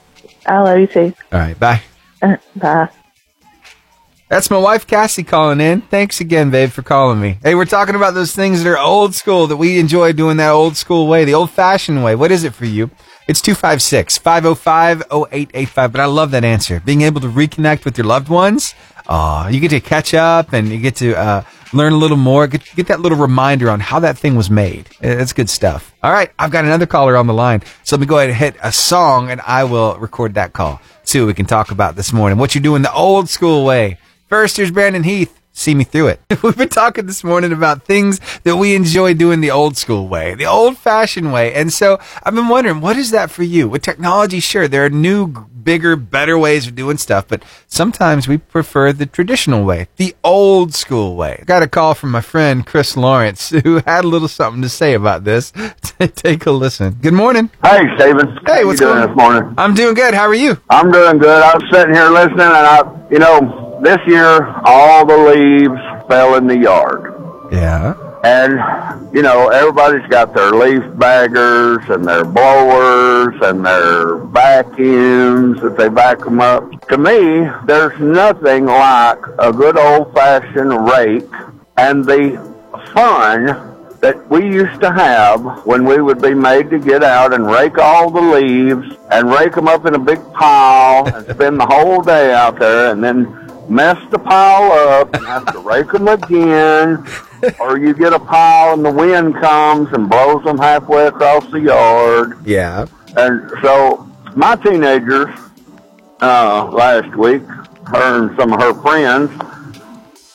I 0.46 0.61
love 0.61 0.78
you 0.78 0.87
too. 0.87 1.12
All 1.32 1.40
right. 1.40 1.58
Bye. 1.58 1.82
Uh, 2.22 2.37
bye. 2.54 2.88
That's 4.28 4.50
my 4.50 4.58
wife 4.58 4.87
Cassie 4.87 5.24
calling 5.24 5.61
in. 5.61 5.80
Thanks 5.80 6.20
again, 6.20 6.50
babe, 6.50 6.70
for 6.70 6.82
calling 6.82 7.20
me. 7.20 7.38
Hey, 7.42 7.56
we're 7.56 7.64
talking 7.64 7.96
about 7.96 8.14
those 8.14 8.32
things 8.37 8.62
that 8.62 8.70
are 8.70 8.78
old 8.78 9.16
school 9.16 9.48
that 9.48 9.56
we 9.56 9.80
enjoy 9.80 10.12
doing 10.12 10.37
that 10.37 10.50
old 10.50 10.76
school 10.76 11.08
way, 11.08 11.24
the 11.24 11.35
old 11.35 11.50
fashioned 11.50 12.04
way. 12.04 12.14
What 12.14 12.30
is 12.30 12.44
it 12.44 12.54
for 12.54 12.66
you? 12.66 12.92
It's 13.26 13.40
256 13.40 14.18
505 14.18 15.02
0885. 15.11 15.90
But 15.90 16.00
I 16.00 16.04
love 16.06 16.30
that 16.30 16.44
answer. 16.44 16.78
Being 16.78 17.02
able 17.02 17.20
to 17.20 17.28
reconnect 17.28 17.85
with 17.85 17.98
your 17.98 18.06
loved 18.06 18.28
ones. 18.28 18.76
Oh, 19.08 19.48
you 19.48 19.58
get 19.58 19.70
to 19.70 19.80
catch 19.80 20.14
up 20.14 20.52
and 20.52 20.68
you 20.68 20.78
get 20.78 20.94
to 20.96 21.18
uh, 21.18 21.42
learn 21.72 21.92
a 21.92 21.96
little 21.96 22.16
more. 22.16 22.46
Get, 22.46 22.62
get 22.76 22.87
that 22.88 23.00
little 23.00 23.18
reminder 23.18 23.70
on 23.70 23.80
how 23.80 23.98
that 24.00 24.18
thing 24.18 24.35
was 24.37 24.50
made. 24.50 24.88
Uh, 25.02 25.14
That's 25.16 25.32
good 25.32 25.50
stuff. 25.50 25.92
All 26.02 26.12
right. 26.12 26.30
I've 26.38 26.50
got 26.50 26.64
another 26.64 26.87
caller 26.87 27.16
on 27.16 27.26
the 27.26 27.35
line. 27.35 27.62
So 27.85 27.96
let 27.96 28.00
me 28.00 28.06
go 28.06 28.18
ahead 28.18 28.30
and 28.30 28.38
hit 28.38 28.56
a 28.62 28.72
song 28.72 29.30
and 29.30 29.40
I 29.42 29.64
will 29.64 29.96
record 29.98 30.35
that 30.35 30.52
call. 30.52 30.80
See 31.04 31.18
what 31.20 31.26
we 31.26 31.35
can 31.35 31.46
talk 31.46 31.70
about 31.70 31.96
this 31.96 32.12
morning. 32.12 32.38
What 32.38 32.54
you're 32.54 32.62
doing 32.62 32.82
the 32.82 32.92
old 32.92 33.28
school 33.28 33.64
way. 33.64 33.98
First, 34.28 34.56
here's 34.56 34.70
Brandon 34.70 35.02
Heath. 35.02 35.38
See 35.54 35.74
me 35.74 35.84
through 35.84 36.08
it. 36.08 36.20
We've 36.42 36.56
been 36.56 36.70
talking 36.70 37.06
this 37.06 37.22
morning 37.22 37.52
about 37.52 37.84
things 37.84 38.20
that 38.42 38.56
we 38.56 38.74
enjoy 38.74 39.12
doing 39.12 39.42
the 39.42 39.50
old 39.50 39.76
school 39.76 40.08
way, 40.08 40.34
the 40.34 40.46
old 40.46 40.78
fashioned 40.78 41.30
way. 41.30 41.52
And 41.52 41.70
so 41.70 41.98
I've 42.22 42.34
been 42.34 42.48
wondering, 42.48 42.80
what 42.80 42.96
is 42.96 43.10
that 43.10 43.30
for 43.30 43.42
you? 43.42 43.68
With 43.68 43.82
technology, 43.82 44.40
sure, 44.40 44.66
there 44.66 44.86
are 44.86 44.90
new, 44.90 45.26
bigger, 45.62 45.94
better 45.94 46.38
ways 46.38 46.66
of 46.66 46.74
doing 46.74 46.96
stuff, 46.96 47.28
but 47.28 47.44
sometimes 47.66 48.26
we 48.26 48.38
prefer 48.38 48.92
the 48.92 49.04
traditional 49.04 49.64
way, 49.64 49.88
the 49.96 50.16
old 50.24 50.74
school 50.74 51.16
way. 51.16 51.38
I 51.42 51.44
got 51.44 51.62
a 51.62 51.68
call 51.68 51.94
from 51.94 52.10
my 52.12 52.22
friend 52.22 52.66
Chris 52.66 52.96
Lawrence 52.96 53.50
who 53.64 53.82
had 53.86 54.04
a 54.04 54.08
little 54.08 54.28
something 54.28 54.62
to 54.62 54.70
say 54.70 54.94
about 54.94 55.24
this. 55.24 55.52
Take 55.98 56.46
a 56.46 56.50
listen. 56.50 56.94
Good 56.94 57.14
morning. 57.14 57.50
Hey, 57.62 57.82
Stephen. 57.98 58.38
Hey, 58.46 58.64
what's 58.64 58.80
going 58.80 59.06
this 59.06 59.16
morning? 59.16 59.54
I'm 59.58 59.74
doing 59.74 59.94
good. 59.94 60.14
How 60.14 60.26
are 60.26 60.34
you? 60.34 60.60
I'm 60.70 60.90
doing 60.90 61.18
good. 61.18 61.42
I 61.42 61.54
was 61.54 61.62
sitting 61.70 61.94
here 61.94 62.08
listening, 62.08 62.40
and 62.40 62.66
I, 62.66 63.08
you 63.10 63.18
know, 63.18 63.62
this 63.82 63.98
year 64.06 64.46
all 64.64 65.04
the 65.04 65.16
leaves 65.16 66.08
fell 66.08 66.36
in 66.36 66.46
the 66.46 66.56
yard. 66.56 67.14
Yeah. 67.50 67.94
And, 68.24 69.12
you 69.12 69.20
know, 69.20 69.48
everybody's 69.48 70.06
got 70.08 70.33
their 70.33 70.52
leaf 70.52 70.85
baggers 70.96 71.83
and 71.88 72.04
their 72.04 72.24
blowers 72.24 73.35
and 73.42 73.66
their 73.66 74.18
vacuums 74.18 75.60
that 75.60 75.76
they 75.76 75.88
vacuum 75.88 76.40
up. 76.40 76.87
To 76.88 76.96
me, 76.96 77.50
there's 77.66 77.98
nothing 78.00 78.66
like 78.66 79.18
a 79.40 79.52
good 79.52 79.76
old 79.76 80.14
fashioned 80.14 80.88
rake 80.88 81.28
and 81.76 82.04
the 82.04 82.38
fun 82.94 83.72
that 84.02 84.28
we 84.28 84.44
used 84.44 84.80
to 84.80 84.92
have 84.92 85.64
when 85.64 85.85
we 85.85 86.00
would 86.00 86.20
be 86.20 86.35
made 86.35 86.70
to 86.70 86.78
get 86.78 87.02
out 87.02 87.33
and 87.33 87.46
rake 87.46 87.78
all 87.78 88.10
the 88.10 88.20
leaves 88.20 88.96
and 89.10 89.30
rake 89.30 89.54
them 89.54 89.68
up 89.68 89.87
in 89.87 89.94
a 89.94 89.98
big 89.98 90.20
pile 90.33 91.06
and 91.06 91.26
spend 91.35 91.58
the 91.58 91.66
whole 91.66 92.02
day 92.02 92.33
out 92.33 92.58
there 92.58 92.90
and 92.90 93.02
then 93.02 93.41
mess 93.69 93.98
the 94.10 94.19
pile 94.19 94.73
up 94.73 95.15
and 95.15 95.27
have 95.27 95.52
to 95.52 95.58
rake 95.58 95.92
them 95.92 96.08
again. 96.08 97.06
or 97.60 97.79
you 97.79 97.92
get 97.94 98.13
a 98.13 98.19
pile 98.19 98.75
and 98.75 98.85
the 98.85 98.90
wind 98.90 99.35
comes 99.35 99.92
and 99.92 100.08
blows 100.08 100.44
them 100.44 100.58
halfway 100.58 101.06
across 101.06 101.48
the 101.50 101.60
yard. 101.60 102.38
Yeah. 102.46 102.87
And 103.17 103.50
so 103.63 104.08
my 104.37 104.56
teenagers, 104.56 105.29
uh, 106.21 106.71
last 106.73 107.17
week, 107.17 107.42
her 107.87 108.29
and 108.29 108.37
some 108.38 108.52
of 108.52 108.60
her 108.60 108.75
friends, 108.75 109.31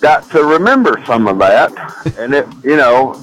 got 0.01 0.29
to 0.31 0.43
remember 0.43 1.01
some 1.05 1.27
of 1.27 1.37
that. 1.39 1.71
and 2.17 2.33
it, 2.33 2.47
you 2.63 2.75
know, 2.75 3.21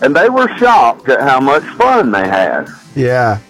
and 0.00 0.14
they 0.14 0.28
were 0.28 0.48
shocked 0.58 1.08
at 1.08 1.20
how 1.20 1.40
much 1.40 1.64
fun 1.76 2.12
they 2.12 2.28
had. 2.28 2.68
Yeah. 2.94 3.40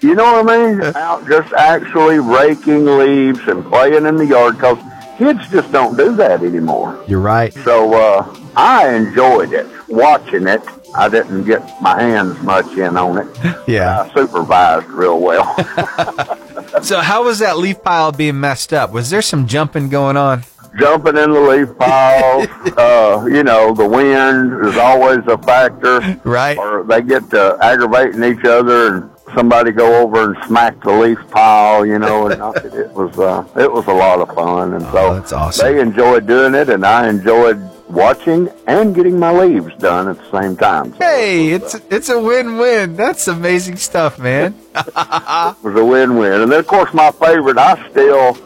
You 0.00 0.14
know 0.14 0.42
what 0.42 0.50
I 0.50 0.72
mean? 0.72 0.82
Out 0.96 1.26
just 1.26 1.52
actually 1.54 2.18
raking 2.18 2.84
leaves 2.84 3.40
and 3.48 3.64
playing 3.64 4.06
in 4.06 4.16
the 4.16 4.26
yard 4.26 4.54
because 4.54 4.78
kids 5.18 5.48
just 5.50 5.70
don't 5.72 5.96
do 5.96 6.14
that 6.16 6.42
anymore. 6.42 7.02
You're 7.06 7.20
right. 7.20 7.52
So 7.52 7.94
uh, 7.94 8.36
I 8.56 8.94
enjoyed 8.94 9.52
it, 9.52 9.66
watching 9.88 10.46
it. 10.46 10.62
I 10.96 11.08
didn't 11.08 11.44
get 11.44 11.60
my 11.82 12.00
hands 12.00 12.40
much 12.42 12.66
in 12.76 12.96
on 12.96 13.18
it. 13.18 13.38
Yeah. 13.68 14.02
I 14.02 14.14
supervised 14.14 14.86
real 14.88 15.18
well. 15.20 15.54
So 16.82 17.00
how 17.00 17.24
was 17.24 17.38
that 17.38 17.56
leaf 17.58 17.82
pile 17.82 18.12
being 18.12 18.38
messed 18.38 18.72
up? 18.72 18.92
Was 18.92 19.08
there 19.10 19.22
some 19.22 19.46
jumping 19.46 19.88
going 19.88 20.16
on? 20.16 20.44
Jumping 20.78 21.16
in 21.16 21.30
the 21.32 21.40
leaf 21.40 21.76
piles, 21.78 22.48
uh, 22.76 23.24
you 23.30 23.42
know, 23.42 23.72
the 23.72 23.86
wind 23.88 24.66
is 24.66 24.76
always 24.76 25.20
a 25.26 25.38
factor. 25.38 26.00
Right. 26.22 26.58
Or 26.58 26.84
they 26.84 27.00
get 27.02 27.30
to 27.30 27.56
aggravating 27.62 28.22
each 28.24 28.44
other 28.44 28.94
and 28.94 29.10
somebody 29.34 29.70
go 29.72 30.02
over 30.02 30.30
and 30.32 30.44
smack 30.46 30.80
the 30.82 30.92
leaf 30.92 31.18
pile, 31.30 31.84
you 31.84 31.98
know, 31.98 32.28
and 32.28 32.56
it. 32.64 32.74
It 32.74 32.92
was 32.92 33.18
uh, 33.18 33.44
it 33.56 33.70
was 33.70 33.86
a 33.86 33.92
lot 33.94 34.20
of 34.20 34.34
fun, 34.34 34.74
and 34.74 34.82
so 34.84 34.98
Oh, 34.98 35.14
that's 35.14 35.32
awesome. 35.32 35.66
they 35.74 35.80
enjoyed 35.80 36.26
doing 36.26 36.54
it, 36.54 36.68
and 36.68 36.84
I 36.86 37.08
enjoyed 37.08 37.60
watching 37.88 38.48
and 38.66 38.94
getting 38.94 39.18
my 39.18 39.30
leaves 39.30 39.72
done 39.78 40.08
at 40.08 40.18
the 40.18 40.40
same 40.42 40.56
time. 40.56 40.92
So 40.92 40.98
Hey, 40.98 41.48
it's 41.50 41.74
it's 41.90 42.08
a 42.08 42.20
win-win. 42.20 42.96
That's 42.96 43.28
amazing 43.28 43.76
stuff, 43.76 44.18
man. 44.18 44.54
it 44.74 45.62
was 45.62 45.74
a 45.76 45.84
win-win. 45.84 46.40
And 46.42 46.50
then, 46.52 46.60
of 46.60 46.66
course, 46.66 46.92
my 46.94 47.10
favorite, 47.12 47.58
I 47.58 47.88
still 47.90 48.36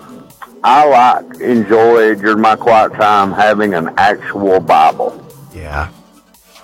I 0.63 0.87
like 0.87 1.41
enjoy 1.41 2.15
during 2.17 2.41
my 2.41 2.55
quiet 2.57 2.93
time 2.93 3.33
having 3.33 3.73
an 3.75 3.91
actual 3.97 4.61
Bible. 4.61 5.27
Yeah. 5.55 5.89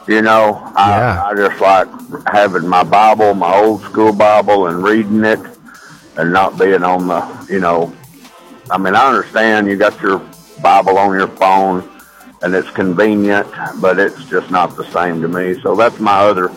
You 0.07 0.23
know, 0.23 0.63
I, 0.77 0.89
Yeah. 0.91 1.25
I 1.25 1.35
just 1.35 1.61
like 1.61 1.89
having 2.29 2.67
my 2.69 2.85
Bible, 2.85 3.35
my 3.35 3.55
old 3.57 3.83
school 3.83 4.13
Bible, 4.13 4.69
and 4.69 4.83
reading 4.83 5.25
it, 5.25 5.41
and 6.17 6.33
not 6.33 6.59
being 6.59 6.83
on 6.85 7.09
the, 7.09 7.47
you 7.51 7.59
know, 7.59 7.93
I 8.71 8.79
mean, 8.79 8.95
I 8.95 9.09
understand 9.09 9.69
you 9.69 9.77
got 9.77 10.01
your 10.01 10.23
Bible 10.63 10.97
on 10.99 11.19
your 11.19 11.29
phone, 11.29 11.89
and 12.43 12.55
it's 12.55 12.71
convenient, 12.71 13.49
but 13.81 13.99
it's 13.99 14.25
just 14.27 14.51
not 14.51 14.77
the 14.77 14.85
same 14.91 15.21
to 15.23 15.29
me. 15.29 15.61
So 15.61 15.75
that's 15.75 15.99
my 15.99 16.19
other 16.21 16.51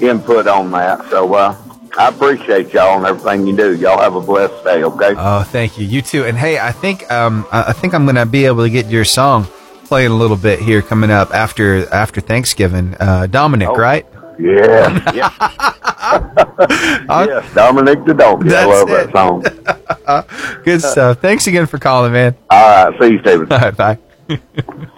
input 0.00 0.46
on 0.46 0.70
that. 0.72 1.08
So 1.10 1.32
uh, 1.34 1.56
I 1.96 2.08
appreciate 2.08 2.72
y'all 2.72 2.98
and 2.98 3.06
everything 3.06 3.46
you 3.46 3.56
do. 3.56 3.74
Y'all 3.76 4.00
have 4.00 4.14
a 4.14 4.20
blessed 4.20 4.64
day. 4.64 4.82
Okay. 4.82 5.14
Oh, 5.16 5.42
thank 5.42 5.78
you. 5.78 5.86
You 5.86 6.02
too. 6.02 6.24
And 6.24 6.36
hey, 6.36 6.58
I 6.58 6.72
think 6.72 7.10
um 7.10 7.46
I 7.52 7.64
I 7.68 7.72
think 7.72 7.94
I'm 7.94 8.06
gonna 8.06 8.26
be 8.26 8.46
able 8.46 8.62
to 8.64 8.70
get 8.70 8.86
your 8.86 9.04
song 9.04 9.46
playing 9.92 10.10
a 10.10 10.14
little 10.16 10.38
bit 10.38 10.58
here 10.58 10.80
coming 10.80 11.10
up 11.10 11.34
after 11.34 11.86
after 11.92 12.22
Thanksgiving. 12.22 12.96
Uh, 12.98 13.26
Dominic, 13.26 13.68
Oh. 13.68 13.74
right? 13.76 14.06
Yeah. 14.38 15.12
yeah. 15.12 15.28
yes, 17.26 17.54
Dominic 17.54 18.02
the 18.06 18.14
Donkey. 18.14 18.54
I 18.54 18.64
love 18.64 18.88
it. 18.88 19.12
that 19.12 20.24
song. 20.56 20.62
Good 20.64 20.80
stuff. 20.80 21.18
Thanks 21.20 21.46
again 21.46 21.66
for 21.66 21.76
calling, 21.76 22.12
man. 22.14 22.34
All 22.48 22.86
right. 22.90 23.00
See 23.02 23.08
you, 23.12 23.18
Stephen. 23.20 23.52
All 23.52 23.58
right, 23.58 23.76
bye. 23.76 24.88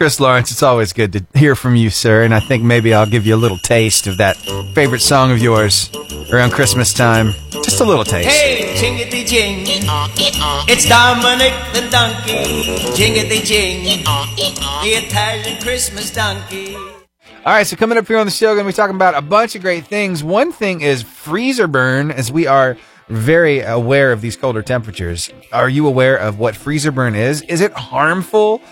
Chris 0.00 0.18
Lawrence, 0.18 0.50
it's 0.50 0.62
always 0.62 0.94
good 0.94 1.12
to 1.12 1.26
hear 1.34 1.54
from 1.54 1.76
you, 1.76 1.90
sir. 1.90 2.22
And 2.22 2.34
I 2.34 2.40
think 2.40 2.62
maybe 2.62 2.94
I'll 2.94 3.04
give 3.04 3.26
you 3.26 3.34
a 3.34 3.36
little 3.36 3.58
taste 3.58 4.06
of 4.06 4.16
that 4.16 4.38
favorite 4.74 5.02
song 5.02 5.30
of 5.30 5.40
yours 5.40 5.90
around 6.32 6.52
Christmas 6.52 6.94
time. 6.94 7.34
Just 7.50 7.82
a 7.82 7.84
little 7.84 8.02
taste. 8.02 8.26
Hey, 8.26 8.72
jingity 8.76 9.26
jing. 9.26 9.58
It's 9.66 10.88
Dominic 10.88 11.52
the 11.74 11.86
donkey. 11.90 12.78
Jingity 12.96 13.44
jing. 13.44 14.02
The 14.02 14.88
Italian 14.88 15.60
Christmas 15.60 16.10
donkey. 16.10 16.74
All 16.76 17.52
right, 17.52 17.66
so 17.66 17.76
coming 17.76 17.98
up 17.98 18.08
here 18.08 18.16
on 18.16 18.24
the 18.24 18.32
show, 18.32 18.54
going 18.54 18.64
to 18.64 18.70
be 18.70 18.72
talking 18.72 18.96
about 18.96 19.14
a 19.14 19.20
bunch 19.20 19.54
of 19.54 19.60
great 19.60 19.84
things. 19.84 20.24
One 20.24 20.50
thing 20.50 20.80
is 20.80 21.02
freezer 21.02 21.66
burn, 21.66 22.10
as 22.10 22.32
we 22.32 22.46
are 22.46 22.78
very 23.10 23.60
aware 23.60 24.12
of 24.12 24.22
these 24.22 24.38
colder 24.38 24.62
temperatures. 24.62 25.28
Are 25.52 25.68
you 25.68 25.86
aware 25.86 26.16
of 26.16 26.38
what 26.38 26.56
freezer 26.56 26.90
burn 26.90 27.14
is? 27.14 27.42
Is 27.42 27.60
it 27.60 27.72
harmful 27.72 28.62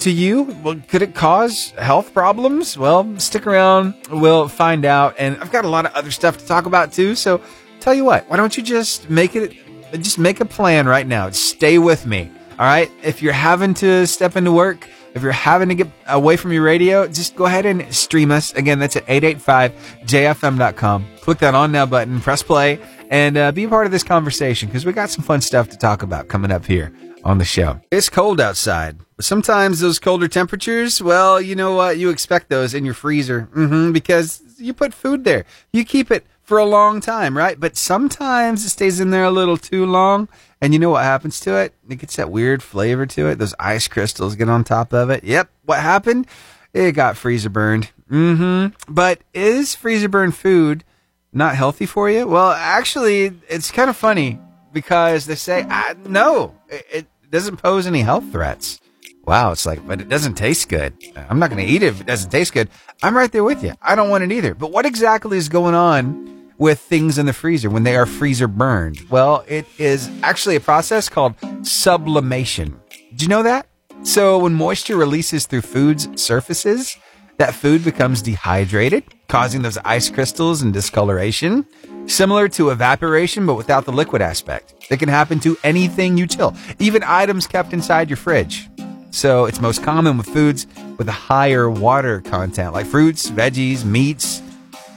to 0.00 0.10
you? 0.10 0.42
Well, 0.62 0.80
could 0.88 1.02
it 1.02 1.14
cause 1.14 1.70
health 1.72 2.12
problems? 2.12 2.76
Well, 2.76 3.18
stick 3.18 3.46
around. 3.46 3.94
We'll 4.10 4.48
find 4.48 4.84
out. 4.84 5.14
And 5.18 5.36
I've 5.38 5.52
got 5.52 5.64
a 5.64 5.68
lot 5.68 5.86
of 5.86 5.94
other 5.94 6.10
stuff 6.10 6.38
to 6.38 6.46
talk 6.46 6.66
about 6.66 6.92
too. 6.92 7.14
So 7.14 7.40
tell 7.80 7.94
you 7.94 8.04
what, 8.04 8.28
why 8.28 8.36
don't 8.36 8.56
you 8.56 8.62
just 8.62 9.10
make 9.10 9.36
it, 9.36 9.54
just 9.92 10.18
make 10.18 10.40
a 10.40 10.44
plan 10.44 10.86
right 10.86 11.06
now. 11.06 11.30
Stay 11.30 11.78
with 11.78 12.06
me. 12.06 12.30
All 12.58 12.66
right. 12.66 12.90
If 13.02 13.22
you're 13.22 13.32
having 13.32 13.74
to 13.74 14.06
step 14.06 14.36
into 14.36 14.52
work, 14.52 14.88
if 15.14 15.22
you're 15.22 15.32
having 15.32 15.68
to 15.68 15.74
get 15.74 15.88
away 16.08 16.36
from 16.36 16.52
your 16.52 16.64
radio, 16.64 17.06
just 17.06 17.36
go 17.36 17.46
ahead 17.46 17.66
and 17.66 17.94
stream 17.94 18.30
us. 18.30 18.52
Again, 18.54 18.78
that's 18.78 18.96
at 18.96 19.06
885jfm.com. 19.06 21.06
Click 21.20 21.38
that 21.38 21.54
on 21.54 21.72
now 21.72 21.86
button, 21.86 22.20
press 22.20 22.42
play, 22.42 22.78
and 23.10 23.36
uh, 23.36 23.52
be 23.52 23.64
a 23.64 23.68
part 23.68 23.86
of 23.86 23.92
this 23.92 24.02
conversation 24.02 24.68
because 24.68 24.84
we 24.84 24.92
got 24.92 25.10
some 25.10 25.24
fun 25.24 25.40
stuff 25.40 25.68
to 25.70 25.78
talk 25.78 26.02
about 26.02 26.28
coming 26.28 26.50
up 26.50 26.66
here 26.66 26.92
on 27.24 27.38
the 27.38 27.44
show. 27.44 27.80
It's 27.90 28.08
cold 28.08 28.40
outside. 28.40 28.98
Sometimes 29.20 29.80
those 29.80 29.98
colder 29.98 30.28
temperatures, 30.28 31.02
well, 31.02 31.40
you 31.40 31.56
know 31.56 31.74
what? 31.74 31.98
You 31.98 32.10
expect 32.10 32.50
those 32.50 32.74
in 32.74 32.84
your 32.84 32.94
freezer 32.94 33.42
hmm 33.52 33.92
because 33.92 34.42
you 34.58 34.72
put 34.72 34.94
food 34.94 35.24
there. 35.24 35.44
You 35.72 35.84
keep 35.84 36.10
it 36.10 36.24
for 36.42 36.58
a 36.58 36.64
long 36.64 37.00
time, 37.00 37.36
right? 37.36 37.58
But 37.58 37.76
sometimes 37.76 38.64
it 38.64 38.68
stays 38.68 39.00
in 39.00 39.10
there 39.10 39.24
a 39.24 39.30
little 39.30 39.56
too 39.56 39.86
long. 39.86 40.28
And 40.60 40.72
you 40.72 40.78
know 40.78 40.90
what 40.90 41.04
happens 41.04 41.40
to 41.40 41.56
it? 41.56 41.74
It 41.88 41.96
gets 41.96 42.16
that 42.16 42.30
weird 42.30 42.62
flavor 42.62 43.06
to 43.06 43.28
it. 43.28 43.38
Those 43.38 43.54
ice 43.58 43.88
crystals 43.88 44.36
get 44.36 44.48
on 44.48 44.64
top 44.64 44.92
of 44.92 45.10
it. 45.10 45.24
Yep. 45.24 45.48
What 45.64 45.80
happened? 45.80 46.26
It 46.72 46.92
got 46.92 47.16
freezer 47.16 47.50
burned. 47.50 47.90
Mm-hmm. 48.10 48.92
But 48.92 49.20
is 49.32 49.74
freezer 49.74 50.08
burned 50.08 50.36
food 50.36 50.84
not 51.32 51.56
healthy 51.56 51.86
for 51.86 52.08
you? 52.08 52.26
Well, 52.26 52.52
actually, 52.52 53.32
it's 53.48 53.70
kind 53.70 53.90
of 53.90 53.96
funny 53.96 54.38
because 54.72 55.26
they 55.26 55.34
say, 55.34 55.66
ah, 55.68 55.94
no, 56.06 56.54
it 56.68 57.06
doesn't 57.34 57.56
pose 57.56 57.86
any 57.86 58.00
health 58.00 58.30
threats. 58.30 58.80
Wow, 59.26 59.50
it's 59.52 59.66
like, 59.66 59.86
but 59.86 60.00
it 60.00 60.08
doesn't 60.08 60.34
taste 60.34 60.68
good. 60.68 60.94
I'm 61.16 61.38
not 61.38 61.50
going 61.50 61.66
to 61.66 61.70
eat 61.70 61.82
it 61.82 61.86
if 61.86 62.00
it 62.00 62.06
doesn't 62.06 62.30
taste 62.30 62.52
good. 62.52 62.68
I'm 63.02 63.16
right 63.16 63.32
there 63.32 63.42
with 63.42 63.64
you. 63.64 63.74
I 63.82 63.94
don't 63.96 64.08
want 64.08 64.22
it 64.22 64.30
either. 64.30 64.54
But 64.54 64.70
what 64.70 64.86
exactly 64.86 65.36
is 65.36 65.48
going 65.48 65.74
on 65.74 66.52
with 66.58 66.78
things 66.78 67.18
in 67.18 67.26
the 67.26 67.32
freezer 67.32 67.68
when 67.68 67.82
they 67.82 67.96
are 67.96 68.06
freezer 68.06 68.46
burned? 68.46 69.00
Well, 69.10 69.44
it 69.48 69.66
is 69.78 70.08
actually 70.22 70.56
a 70.56 70.60
process 70.60 71.08
called 71.08 71.34
sublimation. 71.62 72.80
Did 73.10 73.22
you 73.22 73.28
know 73.28 73.42
that? 73.42 73.66
So 74.02 74.38
when 74.38 74.54
moisture 74.54 74.96
releases 74.96 75.46
through 75.46 75.62
food's 75.62 76.22
surfaces, 76.22 76.96
that 77.38 77.54
food 77.54 77.84
becomes 77.84 78.22
dehydrated, 78.22 79.04
causing 79.28 79.62
those 79.62 79.78
ice 79.78 80.08
crystals 80.10 80.62
and 80.62 80.72
discoloration, 80.72 81.66
similar 82.06 82.48
to 82.48 82.70
evaporation, 82.70 83.46
but 83.46 83.54
without 83.54 83.84
the 83.84 83.92
liquid 83.92 84.22
aspect. 84.22 84.74
It 84.90 84.98
can 84.98 85.08
happen 85.08 85.40
to 85.40 85.56
anything 85.64 86.16
you 86.16 86.26
chill, 86.26 86.54
even 86.78 87.02
items 87.04 87.46
kept 87.46 87.72
inside 87.72 88.08
your 88.10 88.16
fridge. 88.16 88.68
So 89.10 89.44
it's 89.44 89.60
most 89.60 89.82
common 89.82 90.18
with 90.18 90.26
foods 90.26 90.66
with 90.98 91.08
a 91.08 91.12
higher 91.12 91.70
water 91.70 92.20
content, 92.20 92.72
like 92.72 92.86
fruits, 92.86 93.30
veggies, 93.30 93.84
meats. 93.84 94.42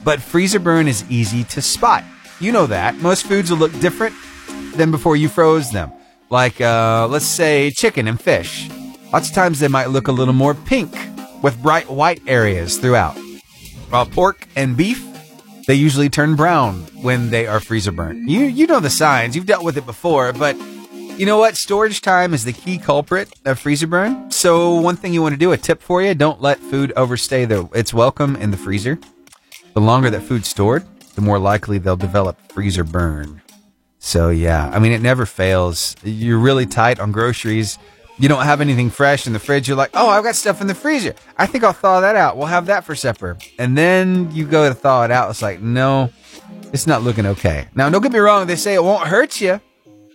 But 0.04 0.20
freezer 0.20 0.58
burn 0.58 0.88
is 0.88 1.08
easy 1.10 1.44
to 1.44 1.62
spot. 1.62 2.04
You 2.40 2.52
know 2.52 2.66
that. 2.66 2.96
Most 2.96 3.26
foods 3.26 3.50
will 3.50 3.58
look 3.58 3.78
different 3.80 4.14
than 4.74 4.90
before 4.90 5.16
you 5.16 5.28
froze 5.28 5.70
them. 5.70 5.92
Like, 6.30 6.60
uh, 6.60 7.06
let's 7.08 7.26
say 7.26 7.70
chicken 7.70 8.06
and 8.08 8.20
fish. 8.20 8.68
Lots 9.12 9.28
of 9.28 9.34
times 9.34 9.60
they 9.60 9.68
might 9.68 9.86
look 9.90 10.08
a 10.08 10.12
little 10.12 10.34
more 10.34 10.54
pink 10.54 10.94
with 11.42 11.60
bright 11.62 11.90
white 11.90 12.22
areas 12.26 12.78
throughout. 12.78 13.16
While 13.90 14.06
pork 14.06 14.46
and 14.56 14.76
beef, 14.76 15.04
they 15.66 15.74
usually 15.74 16.08
turn 16.08 16.34
brown 16.36 16.80
when 17.02 17.30
they 17.30 17.46
are 17.46 17.60
freezer 17.60 17.92
burnt. 17.92 18.28
You, 18.28 18.40
you 18.40 18.66
know 18.66 18.80
the 18.80 18.90
signs. 18.90 19.36
You've 19.36 19.46
dealt 19.46 19.64
with 19.64 19.76
it 19.76 19.86
before, 19.86 20.32
but 20.32 20.56
You 21.18 21.26
know 21.26 21.38
what? 21.38 21.56
Storage 21.56 22.00
time 22.00 22.32
is 22.32 22.44
the 22.44 22.52
key 22.52 22.78
culprit 22.78 23.28
of 23.44 23.58
freezer 23.58 23.88
burn. 23.88 24.30
So 24.30 24.76
one 24.76 24.94
thing 24.94 25.12
you 25.12 25.20
want 25.20 25.32
to 25.32 25.38
do, 25.38 25.50
a 25.50 25.56
tip 25.56 25.82
for 25.82 26.00
you, 26.00 26.14
don't 26.14 26.40
let 26.40 26.60
food 26.60 26.92
overstay 26.94 27.44
the, 27.44 27.68
its 27.74 27.92
welcome 27.92 28.36
in 28.36 28.52
the 28.52 28.56
freezer. 28.56 29.00
The 29.74 29.80
longer 29.80 30.10
that 30.10 30.22
food's 30.22 30.48
stored, 30.48 30.86
the 31.16 31.20
more 31.20 31.40
likely 31.40 31.78
they'll 31.78 31.96
develop 31.96 32.38
freezer 32.52 32.84
burn. 32.84 33.42
So 33.98 34.28
yeah, 34.30 34.70
I 34.72 34.78
mean, 34.78 34.92
it 34.92 35.02
never 35.02 35.26
fails. 35.26 35.96
You're 36.04 36.38
really 36.38 36.66
tight 36.66 37.00
on 37.00 37.10
groceries. 37.10 37.80
You 38.18 38.28
don't 38.28 38.42
have 38.42 38.60
anything 38.60 38.90
fresh 38.90 39.26
in 39.26 39.32
the 39.32 39.38
fridge. 39.38 39.68
You're 39.68 39.76
like, 39.76 39.90
oh, 39.94 40.08
I've 40.08 40.24
got 40.24 40.34
stuff 40.34 40.60
in 40.60 40.66
the 40.66 40.74
freezer. 40.74 41.14
I 41.36 41.46
think 41.46 41.62
I'll 41.62 41.72
thaw 41.72 42.00
that 42.00 42.16
out. 42.16 42.36
We'll 42.36 42.46
have 42.46 42.66
that 42.66 42.84
for 42.84 42.96
supper. 42.96 43.36
And 43.58 43.78
then 43.78 44.30
you 44.32 44.44
go 44.44 44.68
to 44.68 44.74
thaw 44.74 45.04
it 45.04 45.10
out. 45.12 45.30
It's 45.30 45.40
like, 45.40 45.60
no, 45.60 46.10
it's 46.72 46.86
not 46.86 47.02
looking 47.02 47.26
okay. 47.26 47.68
Now, 47.74 47.88
don't 47.90 48.02
get 48.02 48.12
me 48.12 48.18
wrong. 48.18 48.46
They 48.48 48.56
say 48.56 48.74
it 48.74 48.82
won't 48.82 49.06
hurt 49.06 49.40
you, 49.40 49.60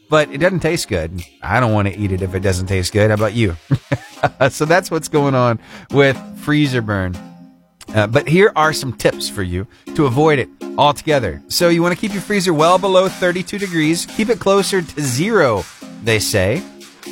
but 0.10 0.30
it 0.32 0.40
doesn't 0.40 0.60
taste 0.60 0.90
good. 0.90 1.24
I 1.42 1.62
don't 1.62 1.72
want 1.72 1.88
to 1.88 1.98
eat 1.98 2.12
it 2.12 2.22
if 2.22 2.36
it 2.36 2.42
doesn't 2.42 2.68
taste 2.68 2.92
good. 2.92 3.10
How 3.10 3.16
about 3.16 3.34
you? 3.34 3.56
so 4.50 4.66
that's 4.66 4.92
what's 4.92 5.08
going 5.08 5.34
on 5.34 5.60
with 5.92 6.18
freezer 6.40 6.82
burn. 6.82 7.16
Uh, 7.96 8.08
but 8.08 8.28
here 8.28 8.52
are 8.56 8.74
some 8.74 8.92
tips 8.94 9.30
for 9.30 9.44
you 9.44 9.66
to 9.96 10.06
avoid 10.06 10.40
it 10.40 10.50
altogether. 10.78 11.42
So 11.48 11.70
you 11.70 11.82
want 11.82 11.96
to 11.96 12.00
keep 12.00 12.12
your 12.12 12.22
freezer 12.22 12.54
well 12.54 12.78
below 12.78 13.08
32 13.08 13.58
degrees. 13.60 14.06
Keep 14.06 14.30
it 14.30 14.40
closer 14.40 14.82
to 14.82 15.02
zero, 15.02 15.64
they 16.04 16.20
say. 16.20 16.62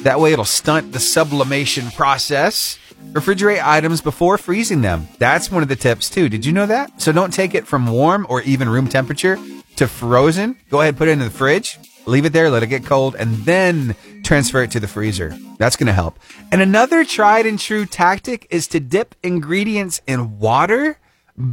That 0.04 0.20
way 0.20 0.34
it'll 0.34 0.46
stunt 0.46 0.94
the 0.94 1.00
sublimation 1.00 1.92
process. 1.92 2.80
Refrigerate 3.12 3.64
items 3.64 4.02
before 4.02 4.38
freezing 4.38 4.82
them. 4.82 5.08
That's 5.18 5.52
one 5.52 5.64
of 5.64 5.70
the 5.70 5.76
tips 5.76 6.10
too. 6.10 6.30
Did 6.30 6.46
you 6.46 6.54
know 6.54 6.66
that? 6.66 7.02
So 7.02 7.12
don't 7.12 7.34
take 7.34 7.56
it 7.56 7.68
from 7.68 7.88
warm 7.88 8.26
or 8.30 8.42
even 8.44 8.70
room 8.70 8.88
temperature 8.88 9.38
to 9.78 9.88
frozen. 9.88 10.58
Go 10.70 10.82
ahead, 10.82 10.98
put 10.98 11.08
it 11.08 11.12
in 11.12 11.20
the 11.20 11.30
fridge, 11.30 11.80
leave 12.06 12.26
it 12.26 12.34
there, 12.34 12.50
let 12.50 12.64
it 12.64 12.68
get 12.68 12.86
cold, 12.86 13.16
and 13.16 13.38
then 13.38 13.96
transfer 14.24 14.62
it 14.64 14.72
to 14.72 14.80
the 14.80 14.88
freezer. 14.88 15.38
That's 15.58 15.76
going 15.76 15.88
to 15.88 15.94
help. 15.94 16.20
And 16.52 16.62
another 16.62 17.04
tried 17.04 17.46
and 17.46 17.60
true 17.60 17.86
tactic 17.86 18.48
is 18.50 18.68
to 18.68 18.80
dip 18.80 19.16
ingredients 19.24 20.02
in 20.06 20.39
water 20.39 21.00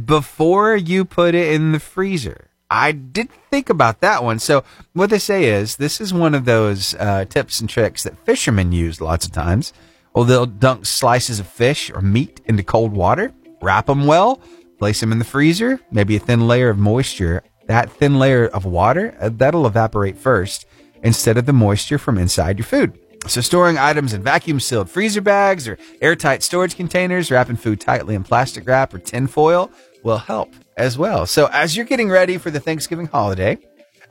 before 0.05 0.75
you 0.75 1.05
put 1.05 1.35
it 1.35 1.53
in 1.53 1.71
the 1.71 1.79
freezer. 1.79 2.48
I 2.69 2.91
did 2.91 3.29
think 3.49 3.69
about 3.69 4.01
that 4.01 4.23
one. 4.23 4.39
So 4.39 4.63
what 4.93 5.09
they 5.09 5.19
say 5.19 5.45
is 5.45 5.77
this 5.77 5.99
is 5.99 6.13
one 6.13 6.35
of 6.35 6.45
those 6.45 6.93
uh, 6.95 7.25
tips 7.25 7.59
and 7.59 7.69
tricks 7.69 8.03
that 8.03 8.23
fishermen 8.25 8.71
use 8.71 9.01
lots 9.01 9.25
of 9.25 9.31
times. 9.31 9.73
Well, 10.13 10.25
they'll 10.25 10.45
dunk 10.45 10.85
slices 10.85 11.39
of 11.39 11.47
fish 11.47 11.89
or 11.91 12.01
meat 12.01 12.41
into 12.45 12.63
cold 12.63 12.93
water, 12.93 13.33
wrap 13.61 13.87
them 13.87 14.05
well, 14.05 14.41
place 14.77 14.99
them 14.99 15.11
in 15.11 15.19
the 15.19 15.25
freezer, 15.25 15.79
maybe 15.91 16.15
a 16.15 16.19
thin 16.19 16.47
layer 16.47 16.69
of 16.69 16.77
moisture. 16.77 17.43
That 17.67 17.91
thin 17.91 18.17
layer 18.17 18.47
of 18.47 18.65
water, 18.65 19.15
uh, 19.19 19.29
that'll 19.33 19.67
evaporate 19.67 20.17
first 20.17 20.65
instead 21.03 21.37
of 21.37 21.45
the 21.45 21.53
moisture 21.53 21.97
from 21.97 22.17
inside 22.17 22.57
your 22.57 22.65
food. 22.65 22.97
So 23.27 23.41
storing 23.41 23.77
items 23.77 24.13
in 24.13 24.23
vacuum 24.23 24.59
sealed 24.59 24.89
freezer 24.89 25.21
bags 25.21 25.67
or 25.67 25.77
airtight 26.01 26.41
storage 26.41 26.75
containers, 26.75 27.29
wrapping 27.29 27.57
food 27.57 27.81
tightly 27.81 28.15
in 28.15 28.23
plastic 28.23 28.67
wrap 28.67 28.93
or 28.93 28.99
tin 28.99 29.27
foil 29.27 29.69
will 30.03 30.17
help 30.17 30.53
as 30.79 30.97
well. 30.97 31.25
So 31.25 31.47
as 31.51 31.75
you're 31.75 31.85
getting 31.85 32.09
ready 32.09 32.37
for 32.37 32.49
the 32.49 32.59
Thanksgiving 32.59 33.05
holiday, 33.05 33.57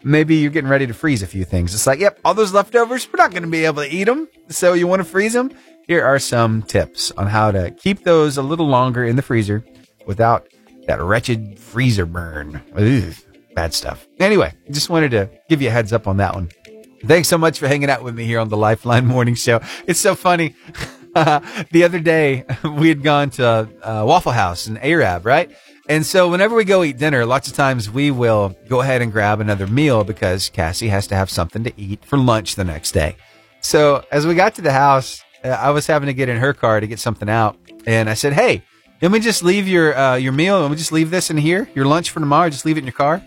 maybe 0.04 0.36
you're 0.36 0.50
getting 0.50 0.70
ready 0.70 0.86
to 0.86 0.94
freeze 0.94 1.22
a 1.22 1.26
few 1.26 1.44
things. 1.44 1.74
It's 1.74 1.86
like, 1.86 1.98
yep, 1.98 2.20
all 2.24 2.34
those 2.34 2.52
leftovers, 2.52 3.08
we're 3.10 3.16
not 3.16 3.30
going 3.30 3.42
to 3.42 3.48
be 3.48 3.64
able 3.64 3.82
to 3.82 3.88
eat 3.88 4.04
them. 4.04 4.28
So 4.48 4.74
you 4.74 4.86
want 4.86 5.00
to 5.00 5.04
freeze 5.04 5.32
them? 5.32 5.50
Here 5.86 6.04
are 6.04 6.18
some 6.18 6.62
tips 6.62 7.10
on 7.12 7.26
how 7.26 7.50
to 7.50 7.70
keep 7.70 8.04
those 8.04 8.36
a 8.36 8.42
little 8.42 8.68
longer 8.68 9.04
in 9.04 9.16
the 9.16 9.22
freezer 9.22 9.64
without 10.06 10.46
that 10.86 11.00
wretched 11.00 11.58
freezer 11.58 12.06
burn. 12.06 12.62
Ugh, 12.76 13.14
bad 13.54 13.72
stuff. 13.72 14.06
Anyway, 14.20 14.52
just 14.70 14.90
wanted 14.90 15.10
to 15.12 15.30
give 15.48 15.62
you 15.62 15.68
a 15.68 15.72
heads 15.72 15.92
up 15.92 16.06
on 16.06 16.18
that 16.18 16.34
one. 16.34 16.50
Thanks 17.04 17.28
so 17.28 17.38
much 17.38 17.58
for 17.58 17.68
hanging 17.68 17.88
out 17.88 18.02
with 18.02 18.14
me 18.14 18.24
here 18.24 18.40
on 18.40 18.48
the 18.48 18.56
Lifeline 18.56 19.06
Morning 19.06 19.34
Show. 19.34 19.60
It's 19.86 20.00
so 20.00 20.14
funny. 20.14 20.54
the 21.14 21.82
other 21.84 22.00
day, 22.00 22.44
we 22.64 22.88
had 22.88 23.02
gone 23.02 23.30
to 23.30 23.68
uh, 23.82 24.04
Waffle 24.06 24.32
House 24.32 24.66
in 24.66 24.76
Arab, 24.78 25.24
right? 25.24 25.50
And 25.88 26.04
so 26.04 26.28
whenever 26.28 26.54
we 26.54 26.64
go 26.64 26.84
eat 26.84 26.98
dinner, 26.98 27.24
lots 27.24 27.48
of 27.48 27.54
times 27.54 27.90
we 27.90 28.10
will 28.10 28.54
go 28.68 28.82
ahead 28.82 29.00
and 29.00 29.10
grab 29.10 29.40
another 29.40 29.66
meal 29.66 30.04
because 30.04 30.50
Cassie 30.50 30.88
has 30.88 31.06
to 31.06 31.14
have 31.14 31.30
something 31.30 31.64
to 31.64 31.72
eat 31.80 32.04
for 32.04 32.18
lunch 32.18 32.56
the 32.56 32.64
next 32.64 32.92
day. 32.92 33.16
So 33.60 34.04
as 34.12 34.26
we 34.26 34.34
got 34.34 34.54
to 34.56 34.62
the 34.62 34.72
house, 34.72 35.22
uh, 35.42 35.48
I 35.48 35.70
was 35.70 35.86
having 35.86 36.08
to 36.08 36.14
get 36.14 36.28
in 36.28 36.36
her 36.36 36.52
car 36.52 36.80
to 36.80 36.86
get 36.86 36.98
something 36.98 37.28
out. 37.28 37.56
And 37.86 38.10
I 38.10 38.14
said, 38.14 38.34
Hey, 38.34 38.62
let 39.00 39.10
me 39.10 39.20
just 39.20 39.42
leave 39.42 39.66
your, 39.66 39.96
uh, 39.96 40.16
your 40.16 40.32
meal. 40.32 40.60
Let 40.60 40.70
me 40.70 40.76
just 40.76 40.92
leave 40.92 41.10
this 41.10 41.30
in 41.30 41.36
here, 41.38 41.68
your 41.74 41.86
lunch 41.86 42.10
for 42.10 42.20
tomorrow. 42.20 42.50
Just 42.50 42.66
leave 42.66 42.76
it 42.76 42.80
in 42.80 42.86
your 42.86 42.92
car. 42.92 43.22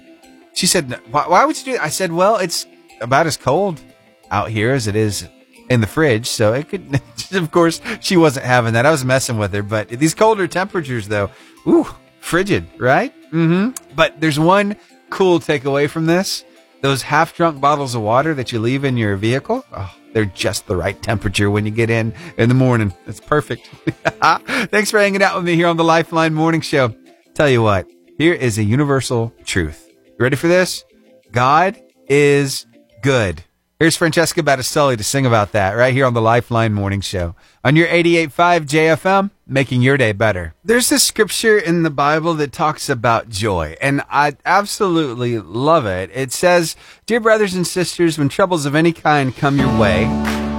She 0.53 0.67
said, 0.67 0.91
why, 1.11 1.27
why 1.27 1.45
would 1.45 1.57
you 1.57 1.63
do 1.65 1.71
that? 1.73 1.83
I 1.83 1.89
said, 1.89 2.11
well, 2.11 2.37
it's 2.37 2.67
about 2.99 3.25
as 3.25 3.37
cold 3.37 3.81
out 4.29 4.49
here 4.49 4.73
as 4.73 4.87
it 4.87 4.95
is 4.95 5.27
in 5.69 5.81
the 5.81 5.87
fridge. 5.87 6.27
So 6.27 6.53
it 6.53 6.69
could, 6.69 7.01
of 7.31 7.51
course, 7.51 7.81
she 8.01 8.17
wasn't 8.17 8.45
having 8.45 8.73
that. 8.73 8.85
I 8.85 8.91
was 8.91 9.05
messing 9.05 9.37
with 9.37 9.53
her, 9.53 9.63
but 9.63 9.89
these 9.89 10.13
colder 10.13 10.47
temperatures 10.47 11.07
though, 11.07 11.31
ooh, 11.65 11.87
frigid, 12.21 12.67
right? 12.77 13.13
Mm-hmm. 13.31 13.95
But 13.95 14.21
there's 14.21 14.39
one 14.39 14.77
cool 15.09 15.39
takeaway 15.39 15.89
from 15.89 16.05
this. 16.05 16.45
Those 16.81 17.03
half 17.03 17.35
drunk 17.35 17.59
bottles 17.59 17.93
of 17.93 18.01
water 18.01 18.33
that 18.33 18.51
you 18.51 18.59
leave 18.59 18.85
in 18.85 18.97
your 18.97 19.15
vehicle. 19.17 19.65
Oh, 19.75 19.93
they're 20.13 20.25
just 20.25 20.67
the 20.67 20.75
right 20.75 20.99
temperature 21.01 21.51
when 21.51 21.65
you 21.65 21.71
get 21.71 21.89
in 21.89 22.13
in 22.37 22.49
the 22.49 22.55
morning. 22.55 22.93
It's 23.05 23.19
perfect. 23.19 23.67
Thanks 24.21 24.89
for 24.89 24.99
hanging 24.99 25.21
out 25.21 25.35
with 25.35 25.45
me 25.45 25.55
here 25.55 25.67
on 25.67 25.77
the 25.77 25.83
Lifeline 25.83 26.33
Morning 26.33 26.61
Show. 26.61 26.95
Tell 27.33 27.49
you 27.49 27.61
what, 27.61 27.87
here 28.17 28.33
is 28.33 28.57
a 28.57 28.63
universal 28.63 29.33
truth. 29.45 29.89
You 30.05 30.15
ready 30.19 30.35
for 30.35 30.47
this? 30.47 30.83
God 31.31 31.81
is 32.07 32.65
good. 33.01 33.43
Here's 33.81 33.97
Francesca 33.97 34.43
Battistelli 34.43 34.95
to 34.95 35.03
sing 35.03 35.25
about 35.25 35.53
that 35.53 35.71
right 35.71 35.91
here 35.91 36.05
on 36.05 36.13
the 36.13 36.21
Lifeline 36.21 36.71
Morning 36.71 37.01
Show 37.01 37.33
on 37.63 37.75
your 37.75 37.87
88.5 37.87 38.67
JFM, 38.67 39.31
making 39.47 39.81
your 39.81 39.97
day 39.97 40.11
better. 40.11 40.53
There's 40.63 40.89
this 40.89 41.03
scripture 41.03 41.57
in 41.57 41.81
the 41.81 41.89
Bible 41.89 42.35
that 42.35 42.51
talks 42.51 42.89
about 42.89 43.29
joy, 43.29 43.75
and 43.81 44.03
I 44.07 44.37
absolutely 44.45 45.39
love 45.39 45.87
it. 45.87 46.11
It 46.13 46.31
says, 46.31 46.75
Dear 47.07 47.21
brothers 47.21 47.55
and 47.55 47.65
sisters, 47.65 48.19
when 48.19 48.29
troubles 48.29 48.67
of 48.67 48.75
any 48.75 48.93
kind 48.93 49.35
come 49.35 49.57
your 49.57 49.75
way, 49.79 50.03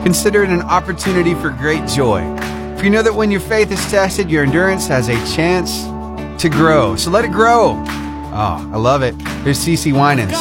consider 0.02 0.42
it 0.42 0.50
an 0.50 0.62
opportunity 0.62 1.36
for 1.36 1.50
great 1.50 1.86
joy. 1.86 2.22
For 2.76 2.82
you 2.82 2.90
know 2.90 3.04
that 3.04 3.14
when 3.14 3.30
your 3.30 3.38
faith 3.38 3.70
is 3.70 3.88
tested, 3.88 4.32
your 4.32 4.42
endurance 4.42 4.88
has 4.88 5.08
a 5.08 5.14
chance 5.32 5.84
to 6.42 6.48
grow. 6.48 6.96
So 6.96 7.12
let 7.12 7.24
it 7.24 7.30
grow. 7.30 7.74
Oh, 8.34 8.70
I 8.72 8.76
love 8.78 9.04
it. 9.04 9.14
Here's 9.44 9.60
CeCe 9.60 9.92
Winans. 9.92 10.32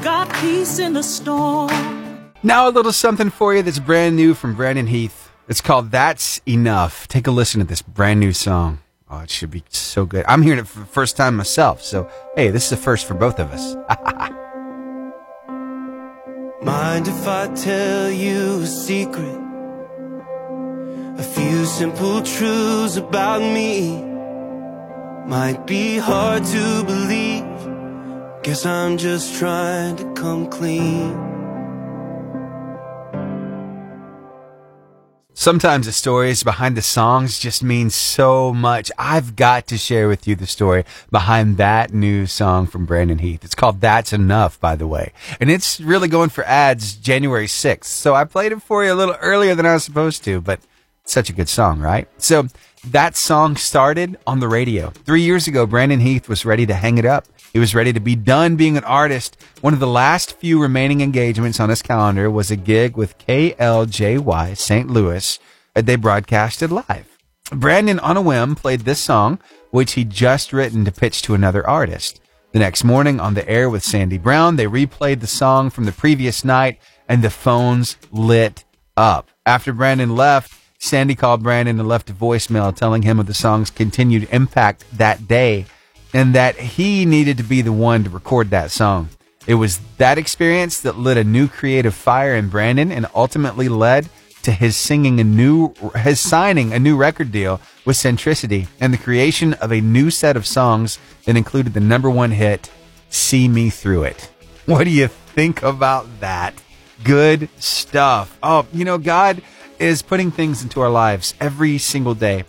I've 0.00 0.04
got 0.04 0.32
peace 0.36 0.78
in 0.78 0.94
the 0.94 1.02
storm. 1.02 2.32
Now 2.42 2.66
a 2.66 2.70
little 2.70 2.90
something 2.90 3.28
for 3.28 3.54
you 3.54 3.62
that's 3.62 3.78
brand 3.78 4.16
new 4.16 4.32
from 4.32 4.54
Brandon 4.54 4.86
Heath. 4.86 5.30
It's 5.46 5.60
called 5.60 5.90
That's 5.90 6.40
Enough. 6.46 7.06
Take 7.06 7.26
a 7.26 7.30
listen 7.30 7.60
to 7.60 7.66
this 7.66 7.82
brand 7.82 8.18
new 8.18 8.32
song. 8.32 8.78
Oh, 9.10 9.18
it 9.18 9.28
should 9.28 9.50
be 9.50 9.62
so 9.68 10.06
good. 10.06 10.24
I'm 10.26 10.40
hearing 10.40 10.58
it 10.58 10.66
for 10.66 10.78
the 10.78 10.86
first 10.86 11.18
time 11.18 11.36
myself, 11.36 11.82
so 11.82 12.10
hey, 12.34 12.48
this 12.48 12.64
is 12.64 12.72
a 12.72 12.78
first 12.78 13.04
for 13.04 13.12
both 13.12 13.38
of 13.38 13.52
us. 13.52 13.74
Mind 16.64 17.06
if 17.06 17.28
I 17.28 17.54
tell 17.54 18.10
you 18.10 18.62
a 18.62 18.66
secret? 18.66 19.38
A 21.18 21.22
few 21.22 21.66
simple 21.66 22.22
truths 22.22 22.96
about 22.96 23.42
me 23.42 24.02
might 25.26 25.66
be 25.66 25.98
hard 25.98 26.46
to 26.46 26.84
believe. 26.84 27.29
Guess 28.42 28.64
I'm 28.64 28.96
just 28.96 29.38
trying 29.38 29.96
to 29.96 30.14
come 30.14 30.48
clean. 30.48 31.12
Sometimes 35.34 35.84
the 35.84 35.92
stories 35.92 36.42
behind 36.42 36.74
the 36.74 36.80
songs 36.80 37.38
just 37.38 37.62
mean 37.62 37.90
so 37.90 38.54
much. 38.54 38.90
I've 38.98 39.36
got 39.36 39.66
to 39.66 39.76
share 39.76 40.08
with 40.08 40.26
you 40.26 40.36
the 40.36 40.46
story 40.46 40.84
behind 41.10 41.58
that 41.58 41.92
new 41.92 42.24
song 42.24 42.66
from 42.66 42.86
Brandon 42.86 43.18
Heath. 43.18 43.44
It's 43.44 43.54
called 43.54 43.82
That's 43.82 44.14
Enough, 44.14 44.58
by 44.58 44.74
the 44.74 44.86
way. 44.86 45.12
And 45.38 45.50
it's 45.50 45.78
really 45.78 46.08
going 46.08 46.30
for 46.30 46.42
ads 46.44 46.94
January 46.94 47.46
6th. 47.46 47.84
So 47.84 48.14
I 48.14 48.24
played 48.24 48.52
it 48.52 48.62
for 48.62 48.82
you 48.82 48.92
a 48.92 48.94
little 48.94 49.16
earlier 49.20 49.54
than 49.54 49.66
I 49.66 49.74
was 49.74 49.84
supposed 49.84 50.24
to, 50.24 50.40
but 50.40 50.60
such 51.04 51.28
a 51.28 51.34
good 51.34 51.48
song, 51.50 51.78
right? 51.80 52.08
So 52.16 52.48
that 52.86 53.16
song 53.16 53.56
started 53.56 54.16
on 54.26 54.40
the 54.40 54.48
radio. 54.48 54.88
Three 54.90 55.22
years 55.22 55.46
ago, 55.46 55.66
Brandon 55.66 56.00
Heath 56.00 56.26
was 56.26 56.46
ready 56.46 56.64
to 56.64 56.74
hang 56.74 56.96
it 56.96 57.04
up. 57.04 57.26
He 57.52 57.58
was 57.58 57.74
ready 57.74 57.92
to 57.92 58.00
be 58.00 58.14
done 58.14 58.56
being 58.56 58.76
an 58.76 58.84
artist. 58.84 59.36
One 59.60 59.74
of 59.74 59.80
the 59.80 59.86
last 59.86 60.38
few 60.38 60.60
remaining 60.62 61.00
engagements 61.00 61.58
on 61.58 61.68
his 61.68 61.82
calendar 61.82 62.30
was 62.30 62.50
a 62.50 62.56
gig 62.56 62.96
with 62.96 63.18
KLJY 63.18 64.56
St. 64.56 64.88
Louis 64.88 65.38
that 65.74 65.86
they 65.86 65.96
broadcasted 65.96 66.70
live. 66.70 67.18
Brandon, 67.50 67.98
on 67.98 68.16
a 68.16 68.22
whim, 68.22 68.54
played 68.54 68.80
this 68.80 69.00
song, 69.00 69.40
which 69.70 69.92
he'd 69.92 70.10
just 70.10 70.52
written 70.52 70.84
to 70.84 70.92
pitch 70.92 71.22
to 71.22 71.34
another 71.34 71.68
artist. 71.68 72.20
The 72.52 72.60
next 72.60 72.84
morning, 72.84 73.18
on 73.18 73.34
the 73.34 73.48
air 73.48 73.68
with 73.68 73.82
Sandy 73.82 74.18
Brown, 74.18 74.54
they 74.54 74.66
replayed 74.66 75.20
the 75.20 75.26
song 75.26 75.70
from 75.70 75.84
the 75.84 75.92
previous 75.92 76.44
night, 76.44 76.78
and 77.08 77.22
the 77.22 77.30
phones 77.30 77.96
lit 78.12 78.64
up. 78.96 79.28
After 79.44 79.72
Brandon 79.72 80.14
left, 80.14 80.52
Sandy 80.78 81.16
called 81.16 81.42
Brandon 81.42 81.80
and 81.80 81.88
left 81.88 82.10
a 82.10 82.12
voicemail 82.12 82.74
telling 82.74 83.02
him 83.02 83.18
of 83.18 83.26
the 83.26 83.34
song's 83.34 83.70
continued 83.70 84.28
impact 84.30 84.84
that 84.96 85.26
day 85.26 85.66
and 86.12 86.34
that 86.34 86.56
he 86.56 87.04
needed 87.04 87.36
to 87.38 87.42
be 87.42 87.62
the 87.62 87.72
one 87.72 88.04
to 88.04 88.10
record 88.10 88.50
that 88.50 88.70
song. 88.70 89.08
It 89.46 89.54
was 89.54 89.80
that 89.96 90.18
experience 90.18 90.80
that 90.80 90.98
lit 90.98 91.16
a 91.16 91.24
new 91.24 91.48
creative 91.48 91.94
fire 91.94 92.34
in 92.36 92.48
Brandon 92.48 92.92
and 92.92 93.06
ultimately 93.14 93.68
led 93.68 94.08
to 94.42 94.52
his 94.52 94.76
singing 94.76 95.20
a 95.20 95.24
new, 95.24 95.74
his 95.96 96.20
signing 96.20 96.72
a 96.72 96.78
new 96.78 96.96
record 96.96 97.32
deal 97.32 97.60
with 97.84 97.96
Centricity 97.96 98.68
and 98.80 98.92
the 98.92 98.98
creation 98.98 99.54
of 99.54 99.72
a 99.72 99.80
new 99.80 100.10
set 100.10 100.36
of 100.36 100.46
songs 100.46 100.98
that 101.24 101.36
included 101.36 101.74
the 101.74 101.80
number 101.80 102.10
one 102.10 102.30
hit, 102.30 102.70
See 103.08 103.48
Me 103.48 103.70
Through 103.70 104.04
It. 104.04 104.30
What 104.66 104.84
do 104.84 104.90
you 104.90 105.08
think 105.08 105.62
about 105.62 106.20
that? 106.20 106.54
Good 107.02 107.48
stuff. 107.58 108.38
Oh, 108.42 108.66
you 108.72 108.84
know, 108.84 108.98
God 108.98 109.42
is 109.78 110.02
putting 110.02 110.30
things 110.30 110.62
into 110.62 110.80
our 110.80 110.90
lives 110.90 111.34
every 111.40 111.78
single 111.78 112.14
day. 112.14 112.44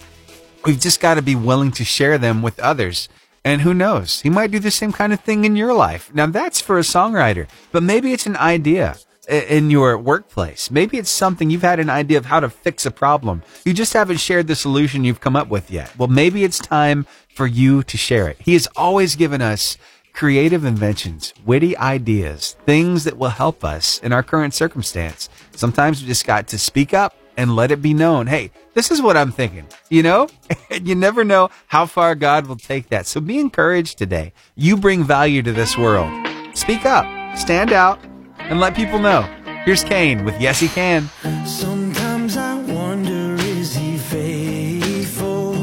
We've 0.66 0.80
just 0.80 1.00
got 1.00 1.16
to 1.16 1.22
be 1.22 1.36
willing 1.36 1.72
to 1.72 1.86
share 1.86 2.18
them 2.18 2.42
with 2.42 2.60
others. 2.60 3.10
And 3.44 3.62
who 3.62 3.74
knows? 3.74 4.22
He 4.22 4.30
might 4.30 4.52
do 4.52 4.60
the 4.60 4.72
same 4.72 4.92
kind 4.92 5.12
of 5.12 5.20
thing 5.20 5.46
in 5.46 5.56
your 5.56 5.74
life. 5.74 6.14
Now 6.14 6.28
that's 6.28 6.62
for 6.62 6.78
a 6.78 6.82
songwriter, 6.84 7.48
but 7.72 7.84
maybe 7.84 8.14
it's 8.14 8.28
an 8.28 8.38
idea 8.38 8.98
in 9.28 9.72
your 9.72 9.98
workplace. 9.98 10.70
Maybe 10.70 10.98
it's 10.98 11.10
something 11.10 11.50
you've 11.50 11.62
had 11.62 11.80
an 11.80 11.90
idea 11.90 12.18
of 12.18 12.26
how 12.26 12.40
to 12.40 12.50
fix 12.50 12.86
a 12.86 12.92
problem. 12.92 13.44
You 13.66 13.74
just 13.74 13.94
haven't 13.94 14.18
shared 14.18 14.48
the 14.48 14.56
solution 14.56 15.04
you've 15.04 15.22
come 15.22 15.36
up 15.36 15.48
with 15.48 15.72
yet. 15.72 15.96
Well, 15.98 16.08
maybe 16.08 16.44
it's 16.44 16.60
time 16.60 17.06
for 17.34 17.48
you 17.48 17.84
to 17.84 17.98
share 17.98 18.28
it. 18.28 18.38
He 18.40 18.54
has 18.54 18.68
always 18.76 19.16
given 19.16 19.42
us 19.42 19.78
creative 20.14 20.66
inventions, 20.66 21.34
witty 21.46 21.78
ideas, 21.78 22.58
things 22.66 23.06
that 23.06 23.18
will 23.18 23.30
help 23.30 23.64
us 23.64 24.00
in 24.00 24.12
our 24.12 24.24
current 24.24 24.54
circumstance. 24.54 25.30
Sometimes 25.56 26.02
we 26.02 26.08
just 26.08 26.28
got 26.28 26.48
to 26.50 26.60
speak 26.60 26.94
up 26.94 27.16
and 27.38 27.56
let 27.56 27.72
it 27.72 27.82
be 27.82 27.94
known. 27.94 28.28
Hey, 28.28 28.52
this 28.74 28.92
is 28.92 29.02
what 29.02 29.18
I'm 29.18 29.32
thinking. 29.32 29.68
You 29.90 30.04
know, 30.04 30.28
And 30.72 30.88
you 30.88 30.96
never 30.96 31.24
know 31.24 31.50
how 31.68 31.86
far 31.86 32.16
God 32.16 32.48
will 32.48 32.56
take 32.56 32.90
that. 32.90 33.06
So 33.06 33.20
be 33.20 33.40
encouraged 33.40 33.98
today. 33.98 34.32
You 34.56 34.78
bring 34.78 35.04
value 35.04 35.42
to 35.44 35.52
this 35.52 35.78
world. 35.78 36.10
Speak 36.54 36.86
up, 36.86 37.06
stand 37.38 37.74
out, 37.74 38.00
and 38.40 38.60
let 38.60 38.76
people 38.76 39.00
know. 39.00 39.22
Here's 39.66 39.84
CAIN 39.84 40.24
with 40.24 40.40
Yes 40.40 40.60
He 40.60 40.70
Can. 40.70 41.10
Sometimes 41.46 42.38
I 42.38 42.56
wonder, 42.56 43.36
is 43.44 43.76
he 43.76 43.98
faithful? 43.98 45.54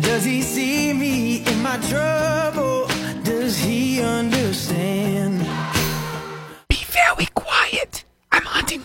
Does 0.00 0.24
he 0.24 0.42
see 0.42 0.92
me 0.92 1.46
in 1.46 1.62
my 1.62 1.78
trouble? 1.88 2.86
Does 3.22 3.56
he 3.56 4.02
understand? 4.02 5.38
Be 6.68 6.84
very 6.88 7.26
quiet. 7.34 8.04
I'm 8.32 8.44
hunting 8.44 8.82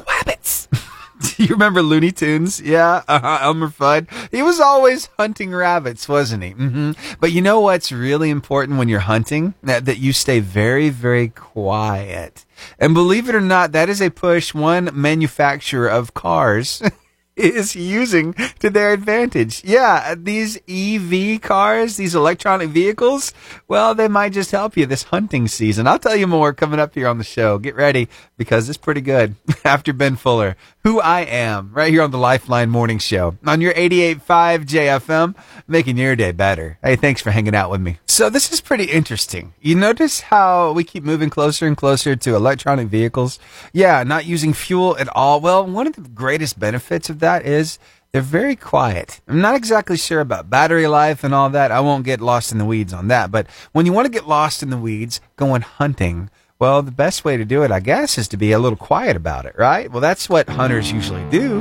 you 1.37 1.47
remember 1.47 1.81
Looney 1.81 2.11
Tunes? 2.11 2.61
Yeah, 2.61 3.03
uh-huh, 3.07 3.39
Elmer 3.41 3.69
Fudd. 3.69 4.07
He 4.31 4.41
was 4.41 4.59
always 4.59 5.09
hunting 5.17 5.51
rabbits, 5.51 6.07
wasn't 6.07 6.43
he? 6.43 6.51
hmm 6.51 6.91
But 7.19 7.31
you 7.31 7.41
know 7.41 7.59
what's 7.59 7.91
really 7.91 8.29
important 8.29 8.77
when 8.77 8.89
you're 8.89 8.99
hunting? 9.01 9.53
That, 9.63 9.85
that 9.85 9.97
you 9.97 10.13
stay 10.13 10.39
very, 10.39 10.89
very 10.89 11.29
quiet. 11.29 12.45
And 12.79 12.93
believe 12.93 13.27
it 13.29 13.35
or 13.35 13.41
not, 13.41 13.71
that 13.73 13.89
is 13.89 14.01
a 14.01 14.09
push 14.09 14.53
one 14.53 14.89
manufacturer 14.93 15.87
of 15.87 16.13
cars 16.13 16.81
is 17.35 17.75
using 17.75 18.33
to 18.59 18.69
their 18.69 18.93
advantage. 18.93 19.63
Yeah, 19.63 20.15
these 20.17 20.57
EV 20.67 21.41
cars, 21.41 21.97
these 21.97 22.15
electronic 22.15 22.69
vehicles, 22.69 23.33
well, 23.67 23.93
they 23.93 24.07
might 24.07 24.33
just 24.33 24.51
help 24.51 24.77
you 24.77 24.85
this 24.85 25.03
hunting 25.03 25.47
season. 25.47 25.87
I'll 25.87 25.99
tell 25.99 26.15
you 26.15 26.27
more 26.27 26.53
coming 26.53 26.79
up 26.79 26.93
here 26.95 27.07
on 27.07 27.17
the 27.17 27.23
show. 27.23 27.57
Get 27.57 27.75
ready 27.75 28.07
because 28.37 28.69
it's 28.69 28.77
pretty 28.77 29.01
good. 29.01 29.35
After 29.65 29.93
Ben 29.93 30.15
Fuller, 30.15 30.55
who 30.83 30.99
I 31.01 31.21
am, 31.21 31.71
right 31.73 31.91
here 31.91 32.03
on 32.03 32.11
the 32.11 32.17
Lifeline 32.17 32.69
Morning 32.69 32.99
Show 32.99 33.35
on 33.45 33.61
your 33.61 33.73
88.5 33.73 34.65
JFM, 34.65 35.35
making 35.67 35.97
your 35.97 36.15
day 36.15 36.31
better. 36.31 36.77
Hey, 36.81 36.95
thanks 36.95 37.21
for 37.21 37.31
hanging 37.31 37.55
out 37.55 37.71
with 37.71 37.81
me. 37.81 37.97
So 38.05 38.29
this 38.29 38.53
is 38.53 38.61
pretty 38.61 38.85
interesting. 38.85 39.53
You 39.59 39.75
notice 39.75 40.21
how 40.21 40.71
we 40.71 40.83
keep 40.83 41.03
moving 41.03 41.29
closer 41.29 41.67
and 41.67 41.75
closer 41.75 42.15
to 42.15 42.35
electronic 42.35 42.87
vehicles? 42.87 43.39
Yeah, 43.73 44.03
not 44.03 44.25
using 44.25 44.53
fuel 44.53 44.95
at 44.97 45.09
all. 45.09 45.41
Well, 45.41 45.65
one 45.65 45.87
of 45.87 45.95
the 45.95 46.01
greatest 46.01 46.57
benefits 46.57 47.09
of 47.09 47.19
that 47.19 47.24
is 47.45 47.79
they're 48.11 48.21
very 48.21 48.55
quiet. 48.55 49.19
I'm 49.27 49.41
not 49.41 49.55
exactly 49.55 49.97
sure 49.97 50.21
about 50.21 50.49
battery 50.49 50.87
life 50.87 51.23
and 51.23 51.33
all 51.33 51.49
that. 51.49 51.71
I 51.71 51.81
won't 51.81 52.05
get 52.05 52.21
lost 52.21 52.51
in 52.51 52.57
the 52.57 52.65
weeds 52.65 52.93
on 52.93 53.07
that. 53.09 53.31
But 53.31 53.47
when 53.73 53.85
you 53.85 53.91
want 53.93 54.05
to 54.05 54.11
get 54.11 54.27
lost 54.27 54.63
in 54.63 54.69
the 54.69 54.77
weeds, 54.77 55.19
going 55.35 55.61
hunting, 55.61 56.29
well, 56.57 56.81
the 56.81 56.91
best 56.91 57.25
way 57.25 57.35
to 57.35 57.43
do 57.43 57.63
it, 57.63 57.71
I 57.71 57.81
guess, 57.81 58.17
is 58.17 58.29
to 58.29 58.37
be 58.37 58.53
a 58.53 58.59
little 58.59 58.77
quiet 58.77 59.17
about 59.17 59.45
it, 59.45 59.55
right? 59.57 59.91
Well, 59.91 59.99
that's 59.99 60.29
what 60.29 60.47
hunters 60.47 60.91
usually 60.91 61.23
do. 61.29 61.59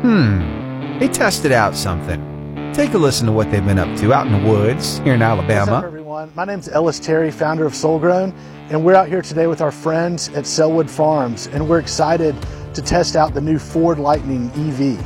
Hmm. 0.00 0.98
They 1.00 1.08
tested 1.08 1.50
out 1.50 1.74
something. 1.74 2.72
Take 2.72 2.94
a 2.94 2.98
listen 2.98 3.26
to 3.26 3.32
what 3.32 3.50
they've 3.50 3.64
been 3.64 3.78
up 3.80 3.98
to 3.98 4.12
out 4.12 4.26
in 4.26 4.32
the 4.44 4.48
woods 4.48 4.98
here 4.98 5.14
in 5.14 5.20
What's 5.20 5.40
up, 5.40 5.50
Alabama. 5.50 5.86
everyone? 5.86 6.32
My 6.36 6.44
name's 6.44 6.68
Ellis 6.68 7.00
Terry, 7.00 7.32
founder 7.32 7.66
of 7.66 7.72
Soulgrown, 7.72 8.32
and 8.70 8.84
we're 8.84 8.94
out 8.94 9.08
here 9.08 9.22
today 9.22 9.46
with 9.48 9.60
our 9.60 9.72
friends 9.72 10.28
at 10.30 10.46
Selwood 10.46 10.88
Farms, 10.88 11.48
and 11.48 11.68
we're 11.68 11.80
excited 11.80 12.36
to 12.74 12.82
test 12.82 13.14
out 13.14 13.34
the 13.34 13.40
new 13.40 13.58
Ford 13.58 13.98
Lightning 13.98 14.50
EV. 14.50 14.98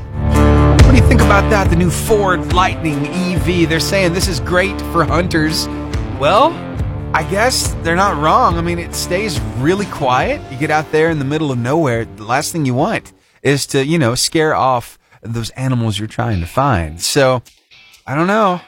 What 0.84 0.90
do 0.90 0.96
you 0.96 1.06
think 1.06 1.20
about 1.20 1.48
that? 1.50 1.68
The 1.68 1.76
new 1.76 1.90
Ford 1.90 2.52
Lightning 2.54 3.06
EV. 3.08 3.68
They're 3.68 3.78
saying 3.78 4.14
this 4.14 4.26
is 4.26 4.40
great 4.40 4.80
for 4.92 5.04
hunters. 5.04 5.68
Well, 6.18 6.52
I 7.14 7.26
guess 7.30 7.74
they're 7.82 7.96
not 7.96 8.16
wrong. 8.22 8.56
I 8.56 8.62
mean, 8.62 8.78
it 8.78 8.94
stays 8.94 9.38
really 9.58 9.86
quiet. 9.86 10.40
You 10.50 10.58
get 10.58 10.70
out 10.70 10.90
there 10.92 11.10
in 11.10 11.18
the 11.18 11.26
middle 11.26 11.52
of 11.52 11.58
nowhere, 11.58 12.06
the 12.06 12.24
last 12.24 12.52
thing 12.52 12.64
you 12.64 12.74
want 12.74 13.12
is 13.42 13.66
to, 13.68 13.84
you 13.84 13.98
know, 13.98 14.14
scare 14.14 14.54
off 14.54 14.98
those 15.20 15.50
animals 15.50 15.98
you're 15.98 16.08
trying 16.08 16.40
to 16.40 16.46
find. 16.46 17.00
So, 17.02 17.42
I 18.06 18.14
don't 18.14 18.26
know. 18.26 18.62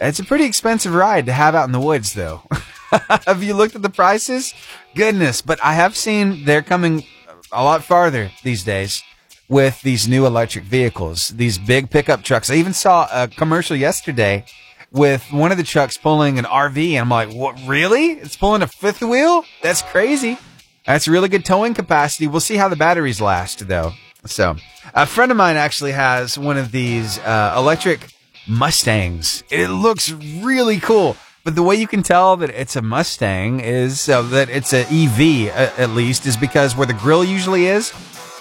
It's 0.00 0.18
a 0.18 0.24
pretty 0.24 0.44
expensive 0.44 0.94
ride 0.94 1.26
to 1.26 1.32
have 1.32 1.54
out 1.54 1.64
in 1.64 1.72
the 1.72 1.80
woods, 1.80 2.12
though. 2.12 2.42
have 3.08 3.42
you 3.42 3.54
looked 3.54 3.74
at 3.74 3.82
the 3.82 3.90
prices? 3.90 4.52
Goodness, 4.94 5.40
but 5.40 5.58
I 5.64 5.72
have 5.72 5.96
seen 5.96 6.44
they're 6.44 6.62
coming 6.62 7.04
a 7.52 7.62
lot 7.62 7.84
farther 7.84 8.30
these 8.42 8.64
days 8.64 9.02
with 9.48 9.80
these 9.82 10.06
new 10.06 10.26
electric 10.26 10.64
vehicles, 10.64 11.28
these 11.28 11.58
big 11.58 11.90
pickup 11.90 12.22
trucks. 12.22 12.50
I 12.50 12.54
even 12.54 12.74
saw 12.74 13.08
a 13.10 13.28
commercial 13.28 13.76
yesterday 13.76 14.44
with 14.90 15.24
one 15.32 15.52
of 15.52 15.58
the 15.58 15.64
trucks 15.64 15.96
pulling 15.96 16.38
an 16.38 16.44
RV, 16.44 16.90
and 16.92 17.00
I'm 17.00 17.08
like, 17.08 17.32
what, 17.32 17.58
really? 17.66 18.12
It's 18.12 18.36
pulling 18.36 18.62
a 18.62 18.66
fifth 18.66 19.02
wheel? 19.02 19.44
That's 19.62 19.82
crazy. 19.82 20.38
That's 20.86 21.08
really 21.08 21.28
good 21.28 21.44
towing 21.44 21.74
capacity. 21.74 22.26
We'll 22.26 22.40
see 22.40 22.56
how 22.56 22.68
the 22.68 22.76
batteries 22.76 23.20
last, 23.20 23.68
though. 23.68 23.92
So, 24.24 24.56
a 24.94 25.06
friend 25.06 25.30
of 25.30 25.36
mine 25.36 25.56
actually 25.56 25.92
has 25.92 26.38
one 26.38 26.56
of 26.56 26.72
these 26.72 27.18
uh, 27.18 27.54
electric 27.56 28.12
Mustangs. 28.46 29.44
It 29.50 29.68
looks 29.68 30.10
really 30.10 30.80
cool. 30.80 31.16
But 31.48 31.54
the 31.54 31.62
way 31.62 31.76
you 31.76 31.86
can 31.86 32.02
tell 32.02 32.36
that 32.36 32.50
it's 32.50 32.76
a 32.76 32.82
Mustang 32.82 33.60
is 33.60 34.06
uh, 34.10 34.20
that 34.20 34.50
it's 34.50 34.74
an 34.74 34.84
EV, 34.90 35.48
uh, 35.48 35.72
at 35.80 35.88
least, 35.88 36.26
is 36.26 36.36
because 36.36 36.76
where 36.76 36.86
the 36.86 36.92
grill 36.92 37.24
usually 37.24 37.68
is, 37.68 37.94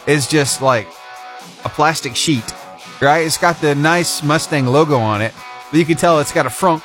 is 0.07 0.27
just 0.27 0.61
like 0.61 0.89
a 1.63 1.69
plastic 1.69 2.17
sheet, 2.17 2.43
right? 2.99 3.19
It's 3.19 3.37
got 3.37 3.61
the 3.61 3.75
nice 3.75 4.21
Mustang 4.23 4.65
logo 4.65 4.97
on 4.97 5.21
it, 5.21 5.33
but 5.71 5.77
you 5.77 5.85
can 5.85 5.95
tell 5.95 6.19
it's 6.19 6.33
got 6.33 6.47
a 6.47 6.49
frunk. 6.49 6.81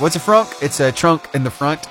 What's 0.00 0.14
a 0.14 0.20
frunk? 0.20 0.62
It's 0.62 0.78
a 0.78 0.92
trunk 0.92 1.28
in 1.34 1.42
the 1.42 1.50
front. 1.50 1.88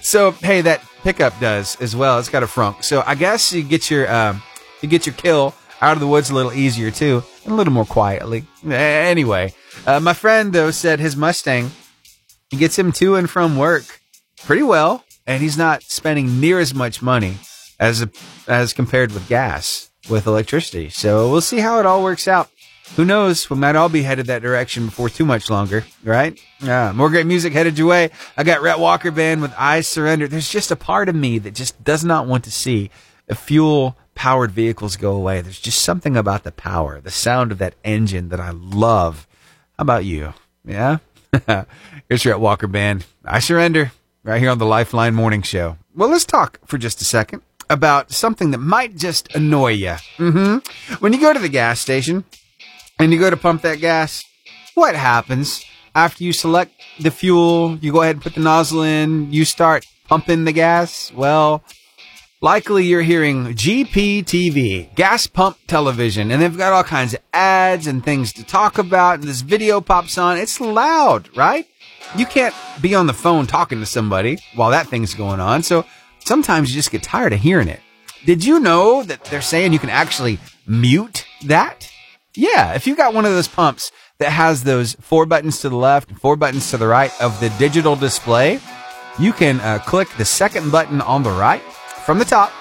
so 0.02 0.30
hey, 0.30 0.62
that 0.62 0.82
pickup 1.02 1.38
does 1.40 1.78
as 1.82 1.94
well. 1.94 2.18
It's 2.18 2.30
got 2.30 2.42
a 2.42 2.46
frunk. 2.46 2.82
So 2.82 3.04
I 3.06 3.14
guess 3.14 3.52
you 3.52 3.62
get 3.62 3.90
your 3.90 4.10
um, 4.10 4.42
you 4.80 4.88
get 4.88 5.04
your 5.04 5.14
kill 5.16 5.54
out 5.82 5.92
of 5.92 6.00
the 6.00 6.08
woods 6.08 6.30
a 6.30 6.34
little 6.34 6.54
easier 6.54 6.90
too, 6.90 7.22
and 7.44 7.52
a 7.52 7.56
little 7.56 7.74
more 7.74 7.84
quietly. 7.84 8.46
Anyway, 8.66 9.52
uh, 9.86 10.00
my 10.00 10.14
friend 10.14 10.54
though 10.54 10.70
said 10.70 10.98
his 10.98 11.14
Mustang 11.14 11.70
he 12.54 12.60
gets 12.60 12.78
him 12.78 12.92
to 12.92 13.16
and 13.16 13.28
from 13.28 13.56
work 13.56 13.82
pretty 14.44 14.62
well, 14.62 15.04
and 15.26 15.42
he's 15.42 15.58
not 15.58 15.82
spending 15.82 16.38
near 16.38 16.60
as 16.60 16.72
much 16.72 17.02
money 17.02 17.36
as 17.80 18.00
a, 18.00 18.08
as 18.46 18.72
compared 18.72 19.10
with 19.10 19.28
gas 19.28 19.90
with 20.08 20.28
electricity. 20.28 20.88
So 20.88 21.32
we'll 21.32 21.40
see 21.40 21.58
how 21.58 21.80
it 21.80 21.86
all 21.86 22.04
works 22.04 22.28
out. 22.28 22.48
Who 22.94 23.04
knows? 23.04 23.50
We 23.50 23.56
might 23.56 23.74
all 23.74 23.88
be 23.88 24.04
headed 24.04 24.26
that 24.26 24.42
direction 24.42 24.86
before 24.86 25.08
too 25.08 25.24
much 25.24 25.50
longer, 25.50 25.84
right? 26.04 26.40
Yeah. 26.60 26.92
More 26.92 27.10
great 27.10 27.26
music 27.26 27.52
headed 27.52 27.76
your 27.76 27.88
way. 27.88 28.10
I 28.36 28.44
got 28.44 28.62
Rhett 28.62 28.78
Walker 28.78 29.10
Band 29.10 29.42
with 29.42 29.52
I 29.58 29.80
Surrender. 29.80 30.28
There's 30.28 30.48
just 30.48 30.70
a 30.70 30.76
part 30.76 31.08
of 31.08 31.16
me 31.16 31.40
that 31.40 31.56
just 31.56 31.82
does 31.82 32.04
not 32.04 32.28
want 32.28 32.44
to 32.44 32.52
see 32.52 32.88
fuel 33.34 33.96
powered 34.14 34.52
vehicles 34.52 34.96
go 34.96 35.16
away. 35.16 35.40
There's 35.40 35.58
just 35.58 35.82
something 35.82 36.16
about 36.16 36.44
the 36.44 36.52
power, 36.52 37.00
the 37.00 37.10
sound 37.10 37.50
of 37.50 37.58
that 37.58 37.74
engine 37.82 38.28
that 38.28 38.38
I 38.38 38.50
love. 38.50 39.26
How 39.76 39.82
about 39.82 40.04
you? 40.04 40.34
Yeah? 40.64 40.98
Here's 42.08 42.24
Rhett 42.26 42.40
Walker 42.40 42.66
Band. 42.66 43.04
I 43.24 43.40
Surrender 43.40 43.92
right 44.22 44.40
here 44.40 44.50
on 44.50 44.58
the 44.58 44.66
Lifeline 44.66 45.14
Morning 45.14 45.42
Show. 45.42 45.78
Well, 45.94 46.08
let's 46.08 46.24
talk 46.24 46.58
for 46.66 46.78
just 46.78 47.00
a 47.00 47.04
second 47.04 47.42
about 47.70 48.12
something 48.12 48.50
that 48.50 48.58
might 48.58 48.96
just 48.96 49.34
annoy 49.34 49.72
you. 49.72 49.94
hmm 50.16 50.58
When 51.00 51.12
you 51.12 51.20
go 51.20 51.32
to 51.32 51.38
the 51.38 51.48
gas 51.48 51.80
station 51.80 52.24
and 52.98 53.12
you 53.12 53.18
go 53.18 53.30
to 53.30 53.36
pump 53.36 53.62
that 53.62 53.80
gas, 53.80 54.24
what 54.74 54.94
happens 54.94 55.64
after 55.94 56.24
you 56.24 56.32
select 56.32 56.72
the 57.00 57.10
fuel? 57.10 57.78
You 57.80 57.92
go 57.92 58.02
ahead 58.02 58.16
and 58.16 58.22
put 58.22 58.34
the 58.34 58.40
nozzle 58.40 58.82
in, 58.82 59.32
you 59.32 59.44
start 59.44 59.86
pumping 60.08 60.44
the 60.44 60.52
gas. 60.52 61.12
Well, 61.14 61.64
likely 62.40 62.84
you're 62.84 63.02
hearing 63.02 63.46
GPTV, 63.46 64.94
gas 64.94 65.26
pump 65.26 65.56
television, 65.66 66.30
and 66.30 66.42
they've 66.42 66.56
got 66.56 66.72
all 66.72 66.84
kinds 66.84 67.14
of 67.14 67.20
ads 67.32 67.86
and 67.86 68.04
things 68.04 68.32
to 68.34 68.44
talk 68.44 68.78
about, 68.78 69.20
and 69.20 69.24
this 69.24 69.40
video 69.40 69.80
pops 69.80 70.18
on. 70.18 70.38
It's 70.38 70.60
loud, 70.60 71.34
right? 71.36 71.66
You 72.16 72.26
can't 72.26 72.54
be 72.80 72.94
on 72.94 73.06
the 73.06 73.12
phone 73.12 73.46
talking 73.46 73.80
to 73.80 73.86
somebody 73.86 74.38
while 74.54 74.70
that 74.70 74.88
thing's 74.88 75.14
going 75.14 75.40
on. 75.40 75.62
So 75.62 75.84
sometimes 76.24 76.70
you 76.70 76.76
just 76.76 76.90
get 76.90 77.02
tired 77.02 77.32
of 77.32 77.40
hearing 77.40 77.68
it. 77.68 77.80
Did 78.24 78.44
you 78.44 78.60
know 78.60 79.02
that 79.02 79.24
they're 79.24 79.42
saying 79.42 79.72
you 79.72 79.78
can 79.78 79.90
actually 79.90 80.38
mute 80.66 81.26
that? 81.44 81.90
Yeah, 82.34 82.74
if 82.74 82.86
you've 82.86 82.96
got 82.96 83.14
one 83.14 83.24
of 83.24 83.32
those 83.32 83.48
pumps 83.48 83.92
that 84.18 84.30
has 84.30 84.64
those 84.64 84.94
four 85.00 85.26
buttons 85.26 85.60
to 85.60 85.68
the 85.68 85.76
left 85.76 86.10
and 86.10 86.20
four 86.20 86.36
buttons 86.36 86.70
to 86.70 86.76
the 86.76 86.86
right 86.86 87.12
of 87.20 87.38
the 87.40 87.50
digital 87.58 87.96
display, 87.96 88.60
you 89.18 89.32
can 89.32 89.60
uh, 89.60 89.78
click 89.78 90.08
the 90.16 90.24
second 90.24 90.72
button 90.72 91.00
on 91.00 91.22
the 91.22 91.30
right 91.30 91.62
from 92.04 92.18
the 92.18 92.24
top, 92.24 92.52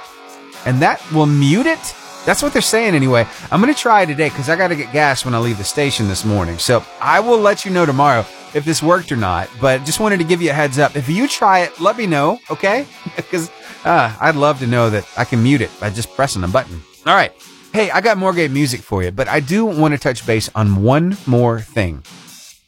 and 0.65 0.81
that 0.81 1.01
will 1.11 1.25
mute 1.25 1.65
it. 1.65 1.95
That's 2.25 2.41
what 2.41 2.53
they're 2.53 2.61
saying 2.61 2.95
anyway. 2.95 3.27
I'm 3.51 3.61
going 3.61 3.73
to 3.73 3.79
try 3.79 4.05
today 4.05 4.29
because 4.29 4.47
I 4.47 4.55
got 4.55 4.69
to 4.69 4.75
get 4.75 4.93
gas 4.93 5.25
when 5.25 5.35
I 5.35 5.39
leave 5.39 5.57
the 5.57 5.63
station 5.63 6.07
this 6.07 6.23
morning. 6.23 6.57
So 6.57 6.83
I 7.01 7.19
will 7.19 7.37
let 7.37 7.65
you 7.65 7.71
know 7.71 7.85
tomorrow 7.85 8.25
if 8.53 8.63
this 8.63 8.81
worked 8.81 9.11
or 9.11 9.17
not. 9.17 9.49
But 9.59 9.83
just 9.83 9.99
wanted 9.99 10.17
to 10.19 10.23
give 10.23 10.41
you 10.41 10.51
a 10.51 10.53
heads 10.53 10.79
up. 10.79 10.95
If 10.95 11.09
you 11.09 11.27
try 11.27 11.59
it, 11.59 11.79
let 11.81 11.97
me 11.97 12.07
know, 12.07 12.39
okay? 12.49 12.85
Because 13.15 13.51
uh, 13.83 14.15
I'd 14.21 14.35
love 14.35 14.59
to 14.59 14.67
know 14.67 14.89
that 14.89 15.07
I 15.17 15.25
can 15.25 15.43
mute 15.43 15.61
it 15.61 15.71
by 15.79 15.89
just 15.89 16.13
pressing 16.15 16.43
a 16.43 16.47
button. 16.47 16.81
All 17.05 17.13
right. 17.13 17.33
Hey, 17.73 17.89
I 17.91 18.01
got 18.01 18.17
more 18.17 18.31
great 18.33 18.51
music 18.51 18.81
for 18.81 19.03
you, 19.03 19.11
but 19.11 19.27
I 19.27 19.39
do 19.39 19.65
want 19.65 19.93
to 19.93 19.97
touch 19.97 20.25
base 20.25 20.49
on 20.55 20.83
one 20.83 21.17
more 21.25 21.59
thing. 21.59 22.03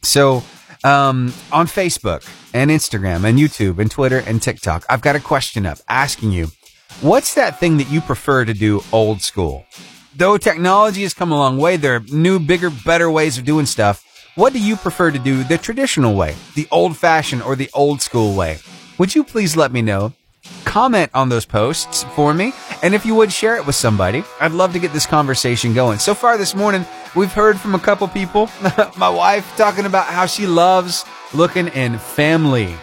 So, 0.02 0.42
um, 0.84 1.32
on 1.52 1.66
Facebook 1.66 2.28
and 2.52 2.70
Instagram 2.70 3.24
and 3.24 3.38
YouTube 3.38 3.78
and 3.78 3.90
Twitter 3.90 4.18
and 4.26 4.42
TikTok, 4.42 4.84
I've 4.90 5.00
got 5.00 5.16
a 5.16 5.20
question 5.20 5.64
up 5.64 5.78
asking 5.88 6.32
you, 6.32 6.48
what's 7.00 7.34
that 7.34 7.60
thing 7.60 7.76
that 7.76 7.90
you 7.90 8.00
prefer 8.00 8.44
to 8.44 8.54
do 8.54 8.82
old 8.92 9.20
school? 9.20 9.66
Though 10.14 10.38
technology 10.38 11.02
has 11.02 11.12
come 11.14 11.30
a 11.30 11.36
long 11.36 11.58
way, 11.58 11.76
there 11.76 11.96
are 11.96 12.00
new, 12.00 12.38
bigger, 12.38 12.70
better 12.70 13.10
ways 13.10 13.36
of 13.36 13.44
doing 13.44 13.66
stuff. 13.66 14.02
What 14.34 14.52
do 14.52 14.58
you 14.58 14.76
prefer 14.76 15.10
to 15.10 15.18
do 15.18 15.44
the 15.44 15.58
traditional 15.58 16.14
way, 16.14 16.34
the 16.54 16.66
old 16.70 16.96
fashioned 16.96 17.42
or 17.42 17.56
the 17.56 17.70
old 17.74 18.00
school 18.00 18.34
way? 18.34 18.58
Would 18.98 19.14
you 19.14 19.24
please 19.24 19.56
let 19.56 19.72
me 19.72 19.82
know? 19.82 20.12
Comment 20.64 21.10
on 21.12 21.28
those 21.28 21.44
posts 21.44 22.04
for 22.14 22.32
me. 22.32 22.52
And 22.82 22.94
if 22.94 23.04
you 23.04 23.14
would 23.14 23.32
share 23.32 23.56
it 23.56 23.66
with 23.66 23.74
somebody, 23.74 24.24
I'd 24.40 24.52
love 24.52 24.72
to 24.72 24.78
get 24.78 24.92
this 24.92 25.06
conversation 25.06 25.74
going. 25.74 25.98
So 25.98 26.14
far 26.14 26.38
this 26.38 26.54
morning, 26.54 26.86
we've 27.14 27.32
heard 27.32 27.58
from 27.58 27.74
a 27.74 27.78
couple 27.78 28.08
people. 28.08 28.48
My 28.96 29.10
wife 29.10 29.50
talking 29.56 29.86
about 29.86 30.06
how 30.06 30.26
she 30.26 30.46
loves 30.46 31.04
looking 31.34 31.68
in 31.68 31.98
family 31.98 32.74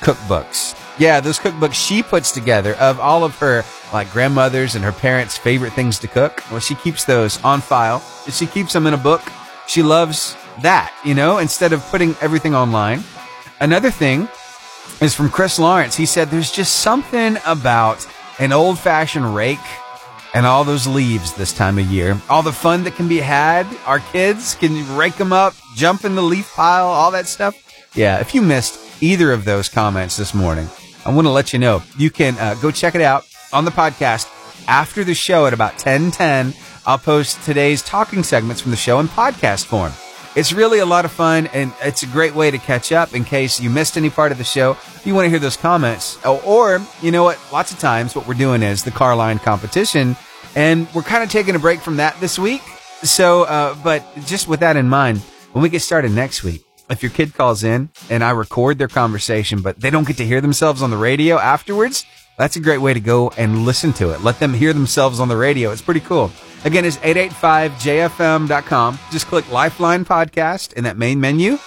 cookbooks. 0.00 0.83
Yeah, 0.96 1.20
those 1.20 1.38
cookbooks 1.38 1.74
she 1.74 2.02
puts 2.02 2.30
together 2.30 2.74
of 2.74 3.00
all 3.00 3.24
of 3.24 3.36
her 3.38 3.64
like 3.92 4.10
grandmother's 4.12 4.74
and 4.76 4.84
her 4.84 4.92
parents' 4.92 5.36
favorite 5.36 5.72
things 5.72 5.98
to 6.00 6.08
cook. 6.08 6.42
Well, 6.50 6.60
she 6.60 6.76
keeps 6.76 7.04
those 7.04 7.42
on 7.42 7.60
file. 7.60 8.00
She 8.30 8.46
keeps 8.46 8.72
them 8.72 8.86
in 8.86 8.94
a 8.94 8.98
book. 8.98 9.22
She 9.66 9.82
loves 9.82 10.36
that, 10.62 10.94
you 11.04 11.14
know, 11.14 11.38
instead 11.38 11.72
of 11.72 11.82
putting 11.86 12.14
everything 12.20 12.54
online. 12.54 13.02
Another 13.60 13.90
thing 13.90 14.28
is 15.00 15.14
from 15.14 15.30
Chris 15.30 15.58
Lawrence. 15.58 15.96
He 15.96 16.06
said 16.06 16.30
there's 16.30 16.52
just 16.52 16.76
something 16.76 17.38
about 17.44 18.06
an 18.38 18.52
old 18.52 18.78
fashioned 18.78 19.34
rake 19.34 19.58
and 20.34 20.46
all 20.46 20.64
those 20.64 20.86
leaves 20.86 21.32
this 21.32 21.52
time 21.52 21.78
of 21.78 21.86
year. 21.86 22.20
All 22.28 22.42
the 22.42 22.52
fun 22.52 22.84
that 22.84 22.96
can 22.96 23.08
be 23.08 23.18
had. 23.18 23.66
Our 23.86 24.00
kids 24.00 24.54
can 24.54 24.96
rake 24.96 25.14
them 25.16 25.32
up, 25.32 25.54
jump 25.74 26.04
in 26.04 26.14
the 26.14 26.22
leaf 26.22 26.52
pile, 26.54 26.86
all 26.86 27.10
that 27.12 27.26
stuff. 27.26 27.56
Yeah, 27.94 28.20
if 28.20 28.34
you 28.34 28.42
missed 28.42 28.80
either 29.00 29.32
of 29.32 29.44
those 29.44 29.68
comments 29.68 30.16
this 30.16 30.34
morning, 30.34 30.68
I 31.04 31.12
want 31.12 31.26
to 31.26 31.30
let 31.30 31.52
you 31.52 31.58
know 31.58 31.82
you 31.98 32.10
can 32.10 32.36
uh, 32.38 32.54
go 32.60 32.70
check 32.70 32.94
it 32.94 33.00
out 33.00 33.24
on 33.52 33.64
the 33.64 33.70
podcast 33.70 34.30
after 34.66 35.04
the 35.04 35.14
show 35.14 35.46
at 35.46 35.52
about 35.52 35.72
1010. 35.72 36.54
I'll 36.86 36.98
post 36.98 37.42
today's 37.44 37.82
talking 37.82 38.22
segments 38.22 38.60
from 38.60 38.70
the 38.70 38.76
show 38.76 39.00
in 39.00 39.08
podcast 39.08 39.66
form. 39.66 39.92
It's 40.36 40.52
really 40.52 40.80
a 40.80 40.86
lot 40.86 41.04
of 41.04 41.12
fun 41.12 41.46
and 41.48 41.72
it's 41.80 42.02
a 42.02 42.06
great 42.06 42.34
way 42.34 42.50
to 42.50 42.58
catch 42.58 42.90
up 42.90 43.14
in 43.14 43.24
case 43.24 43.60
you 43.60 43.70
missed 43.70 43.96
any 43.96 44.10
part 44.10 44.32
of 44.32 44.38
the 44.38 44.44
show. 44.44 44.76
You 45.04 45.14
want 45.14 45.26
to 45.26 45.30
hear 45.30 45.38
those 45.38 45.56
comments 45.56 46.18
or, 46.24 46.42
or 46.42 46.80
you 47.00 47.10
know 47.10 47.22
what? 47.22 47.38
Lots 47.52 47.70
of 47.70 47.78
times 47.78 48.16
what 48.16 48.26
we're 48.26 48.34
doing 48.34 48.62
is 48.62 48.82
the 48.82 48.90
car 48.90 49.14
line 49.14 49.38
competition 49.38 50.16
and 50.56 50.92
we're 50.94 51.02
kind 51.02 51.22
of 51.22 51.30
taking 51.30 51.54
a 51.54 51.58
break 51.58 51.80
from 51.80 51.96
that 51.96 52.18
this 52.20 52.38
week. 52.38 52.62
So, 53.02 53.44
uh, 53.44 53.76
but 53.84 54.04
just 54.26 54.48
with 54.48 54.60
that 54.60 54.76
in 54.76 54.88
mind, 54.88 55.18
when 55.52 55.62
we 55.62 55.68
get 55.68 55.82
started 55.82 56.10
next 56.12 56.42
week, 56.42 56.64
if 56.90 57.02
your 57.02 57.10
kid 57.10 57.34
calls 57.34 57.64
in 57.64 57.88
and 58.10 58.24
I 58.24 58.30
record 58.30 58.78
their 58.78 58.88
conversation, 58.88 59.62
but 59.62 59.80
they 59.80 59.90
don't 59.90 60.06
get 60.06 60.16
to 60.18 60.26
hear 60.26 60.40
themselves 60.40 60.82
on 60.82 60.90
the 60.90 60.96
radio 60.96 61.38
afterwards, 61.38 62.04
that's 62.36 62.56
a 62.56 62.60
great 62.60 62.78
way 62.78 62.94
to 62.94 63.00
go 63.00 63.30
and 63.36 63.64
listen 63.64 63.92
to 63.94 64.12
it. 64.12 64.22
Let 64.22 64.40
them 64.40 64.54
hear 64.54 64.72
themselves 64.72 65.20
on 65.20 65.28
the 65.28 65.36
radio. 65.36 65.70
It's 65.70 65.82
pretty 65.82 66.00
cool. 66.00 66.32
Again, 66.64 66.84
it's 66.84 66.96
885jfm.com. 66.98 68.98
Just 69.10 69.26
click 69.26 69.50
Lifeline 69.50 70.04
Podcast 70.04 70.72
in 70.72 70.84
that 70.84 70.96
main 70.96 71.20
menu. 71.20 71.58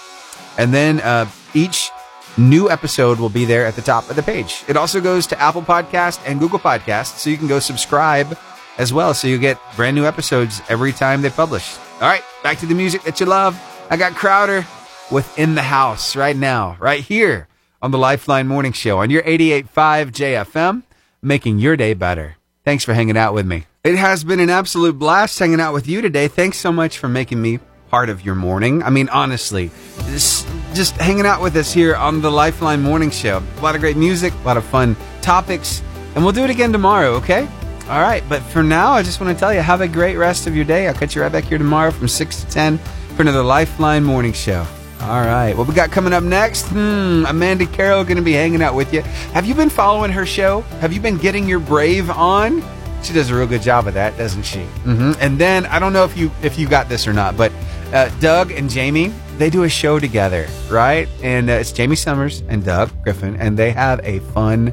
And 0.58 0.74
then 0.74 1.00
uh, 1.00 1.26
each 1.54 1.90
new 2.36 2.70
episode 2.70 3.18
will 3.18 3.28
be 3.28 3.44
there 3.44 3.66
at 3.66 3.76
the 3.76 3.82
top 3.82 4.10
of 4.10 4.16
the 4.16 4.22
page. 4.22 4.64
It 4.68 4.76
also 4.76 5.00
goes 5.00 5.26
to 5.28 5.40
Apple 5.40 5.62
Podcast 5.62 6.20
and 6.26 6.38
Google 6.38 6.58
Podcast, 6.58 7.18
so 7.18 7.30
you 7.30 7.36
can 7.36 7.48
go 7.48 7.58
subscribe 7.58 8.36
as 8.76 8.92
well. 8.92 9.14
So 9.14 9.28
you 9.28 9.38
get 9.38 9.58
brand 9.76 9.96
new 9.96 10.04
episodes 10.04 10.60
every 10.68 10.92
time 10.92 11.22
they 11.22 11.30
publish. 11.30 11.76
All 12.00 12.08
right, 12.08 12.22
back 12.42 12.58
to 12.58 12.66
the 12.66 12.74
music 12.74 13.02
that 13.02 13.20
you 13.20 13.26
love. 13.26 13.60
I 13.90 13.96
got 13.96 14.14
Crowder 14.14 14.66
within 15.10 15.54
the 15.54 15.62
house 15.62 16.16
right 16.16 16.36
now, 16.36 16.76
right 16.80 17.02
here 17.02 17.48
on 17.80 17.90
the 17.90 17.98
Lifeline 17.98 18.46
Morning 18.46 18.72
Show 18.72 18.98
on 18.98 19.10
your 19.10 19.22
88.5 19.22 20.10
JFM, 20.10 20.82
making 21.22 21.58
your 21.58 21.76
day 21.76 21.94
better. 21.94 22.36
Thanks 22.64 22.84
for 22.84 22.92
hanging 22.94 23.16
out 23.16 23.34
with 23.34 23.46
me. 23.46 23.66
It 23.84 23.96
has 23.96 24.24
been 24.24 24.40
an 24.40 24.50
absolute 24.50 24.98
blast 24.98 25.38
hanging 25.38 25.60
out 25.60 25.72
with 25.72 25.86
you 25.86 26.00
today. 26.02 26.28
Thanks 26.28 26.58
so 26.58 26.72
much 26.72 26.98
for 26.98 27.08
making 27.08 27.40
me 27.40 27.60
part 27.88 28.10
of 28.10 28.24
your 28.24 28.34
morning. 28.34 28.82
I 28.82 28.90
mean, 28.90 29.08
honestly, 29.08 29.70
just, 30.06 30.46
just 30.74 30.94
hanging 30.96 31.24
out 31.24 31.40
with 31.40 31.56
us 31.56 31.72
here 31.72 31.96
on 31.96 32.20
the 32.20 32.30
Lifeline 32.30 32.82
Morning 32.82 33.10
Show. 33.10 33.42
A 33.56 33.60
lot 33.62 33.74
of 33.74 33.80
great 33.80 33.96
music, 33.96 34.34
a 34.34 34.46
lot 34.46 34.56
of 34.56 34.64
fun 34.64 34.96
topics, 35.22 35.82
and 36.14 36.22
we'll 36.22 36.34
do 36.34 36.44
it 36.44 36.50
again 36.50 36.72
tomorrow, 36.72 37.12
okay? 37.12 37.48
All 37.88 38.02
right, 38.02 38.22
but 38.28 38.42
for 38.42 38.62
now, 38.62 38.92
I 38.92 39.02
just 39.02 39.20
want 39.20 39.34
to 39.34 39.40
tell 39.40 39.54
you, 39.54 39.60
have 39.60 39.80
a 39.80 39.88
great 39.88 40.16
rest 40.16 40.46
of 40.46 40.54
your 40.54 40.66
day. 40.66 40.88
I'll 40.88 40.94
catch 40.94 41.14
you 41.16 41.22
right 41.22 41.32
back 41.32 41.44
here 41.44 41.56
tomorrow 41.56 41.90
from 41.90 42.08
6 42.08 42.44
to 42.44 42.50
10 42.50 42.76
for 43.16 43.22
another 43.22 43.42
Lifeline 43.42 44.04
Morning 44.04 44.34
Show. 44.34 44.66
All 45.00 45.20
right, 45.20 45.56
what 45.56 45.68
we 45.68 45.74
got 45.74 45.92
coming 45.92 46.12
up 46.12 46.24
next? 46.24 46.66
Hmm, 46.66 47.24
Amanda 47.26 47.66
Carroll 47.66 48.02
going 48.02 48.16
to 48.16 48.22
be 48.22 48.32
hanging 48.32 48.62
out 48.62 48.74
with 48.74 48.92
you. 48.92 49.02
Have 49.32 49.46
you 49.46 49.54
been 49.54 49.70
following 49.70 50.10
her 50.10 50.26
show? 50.26 50.62
Have 50.80 50.92
you 50.92 51.00
been 51.00 51.16
getting 51.16 51.48
your 51.48 51.60
brave 51.60 52.10
on? 52.10 52.62
She 53.04 53.12
does 53.12 53.30
a 53.30 53.34
real 53.36 53.46
good 53.46 53.62
job 53.62 53.86
of 53.86 53.94
that, 53.94 54.18
doesn't 54.18 54.42
she? 54.42 54.58
Mm-hmm. 54.58 55.12
And 55.20 55.38
then 55.38 55.66
I 55.66 55.78
don't 55.78 55.92
know 55.92 56.04
if 56.04 56.16
you 56.16 56.32
if 56.42 56.58
you 56.58 56.68
got 56.68 56.88
this 56.88 57.06
or 57.06 57.12
not, 57.12 57.36
but 57.36 57.52
uh, 57.92 58.10
Doug 58.18 58.50
and 58.50 58.68
Jamie 58.68 59.12
they 59.38 59.50
do 59.50 59.62
a 59.62 59.68
show 59.68 60.00
together, 60.00 60.48
right? 60.68 61.08
And 61.22 61.48
uh, 61.48 61.54
it's 61.54 61.70
Jamie 61.70 61.94
Summers 61.96 62.42
and 62.48 62.64
Doug 62.64 62.90
Griffin, 63.04 63.36
and 63.36 63.56
they 63.56 63.70
have 63.70 64.00
a 64.02 64.18
fun 64.18 64.72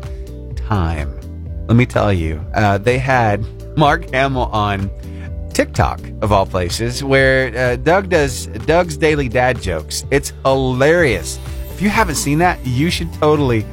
time. 0.55 1.13
Let 1.67 1.78
me 1.78 1.86
tell 1.86 2.11
you, 2.11 2.43
uh, 2.55 2.80
they 2.80 2.97
had 2.97 3.45
Mark 3.78 4.09
Hamill 4.09 4.45
on 4.45 4.89
TikTok 5.56 6.01
of 6.22 6.34
all 6.34 6.45
places, 6.45 7.01
where 7.01 7.56
uh, 7.58 7.78
Doug 7.78 8.10
does 8.10 8.47
Doug's 8.68 8.97
daily 8.97 9.30
dad 9.30 9.62
jokes. 9.62 10.03
It's 10.12 10.34
hilarious. 10.43 11.39
If 11.72 11.82
you 11.82 11.88
haven't 11.89 12.16
seen 12.16 12.39
that, 12.39 12.60
you 12.68 12.89
should 12.91 13.12
totally 13.14 13.66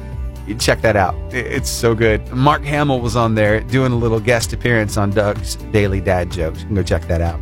check 0.59 0.81
that 0.81 0.95
out. 0.95 1.13
It's 1.33 1.69
so 1.69 1.93
good. 1.93 2.25
Mark 2.31 2.63
Hamill 2.63 3.01
was 3.01 3.17
on 3.17 3.35
there 3.35 3.59
doing 3.59 3.91
a 3.91 3.97
little 3.97 4.21
guest 4.21 4.53
appearance 4.53 4.95
on 4.95 5.11
Doug's 5.11 5.55
daily 5.73 5.99
dad 5.99 6.31
jokes. 6.31 6.61
You 6.61 6.67
can 6.67 6.75
go 6.75 6.83
check 6.83 7.05
that 7.09 7.19
out. 7.19 7.39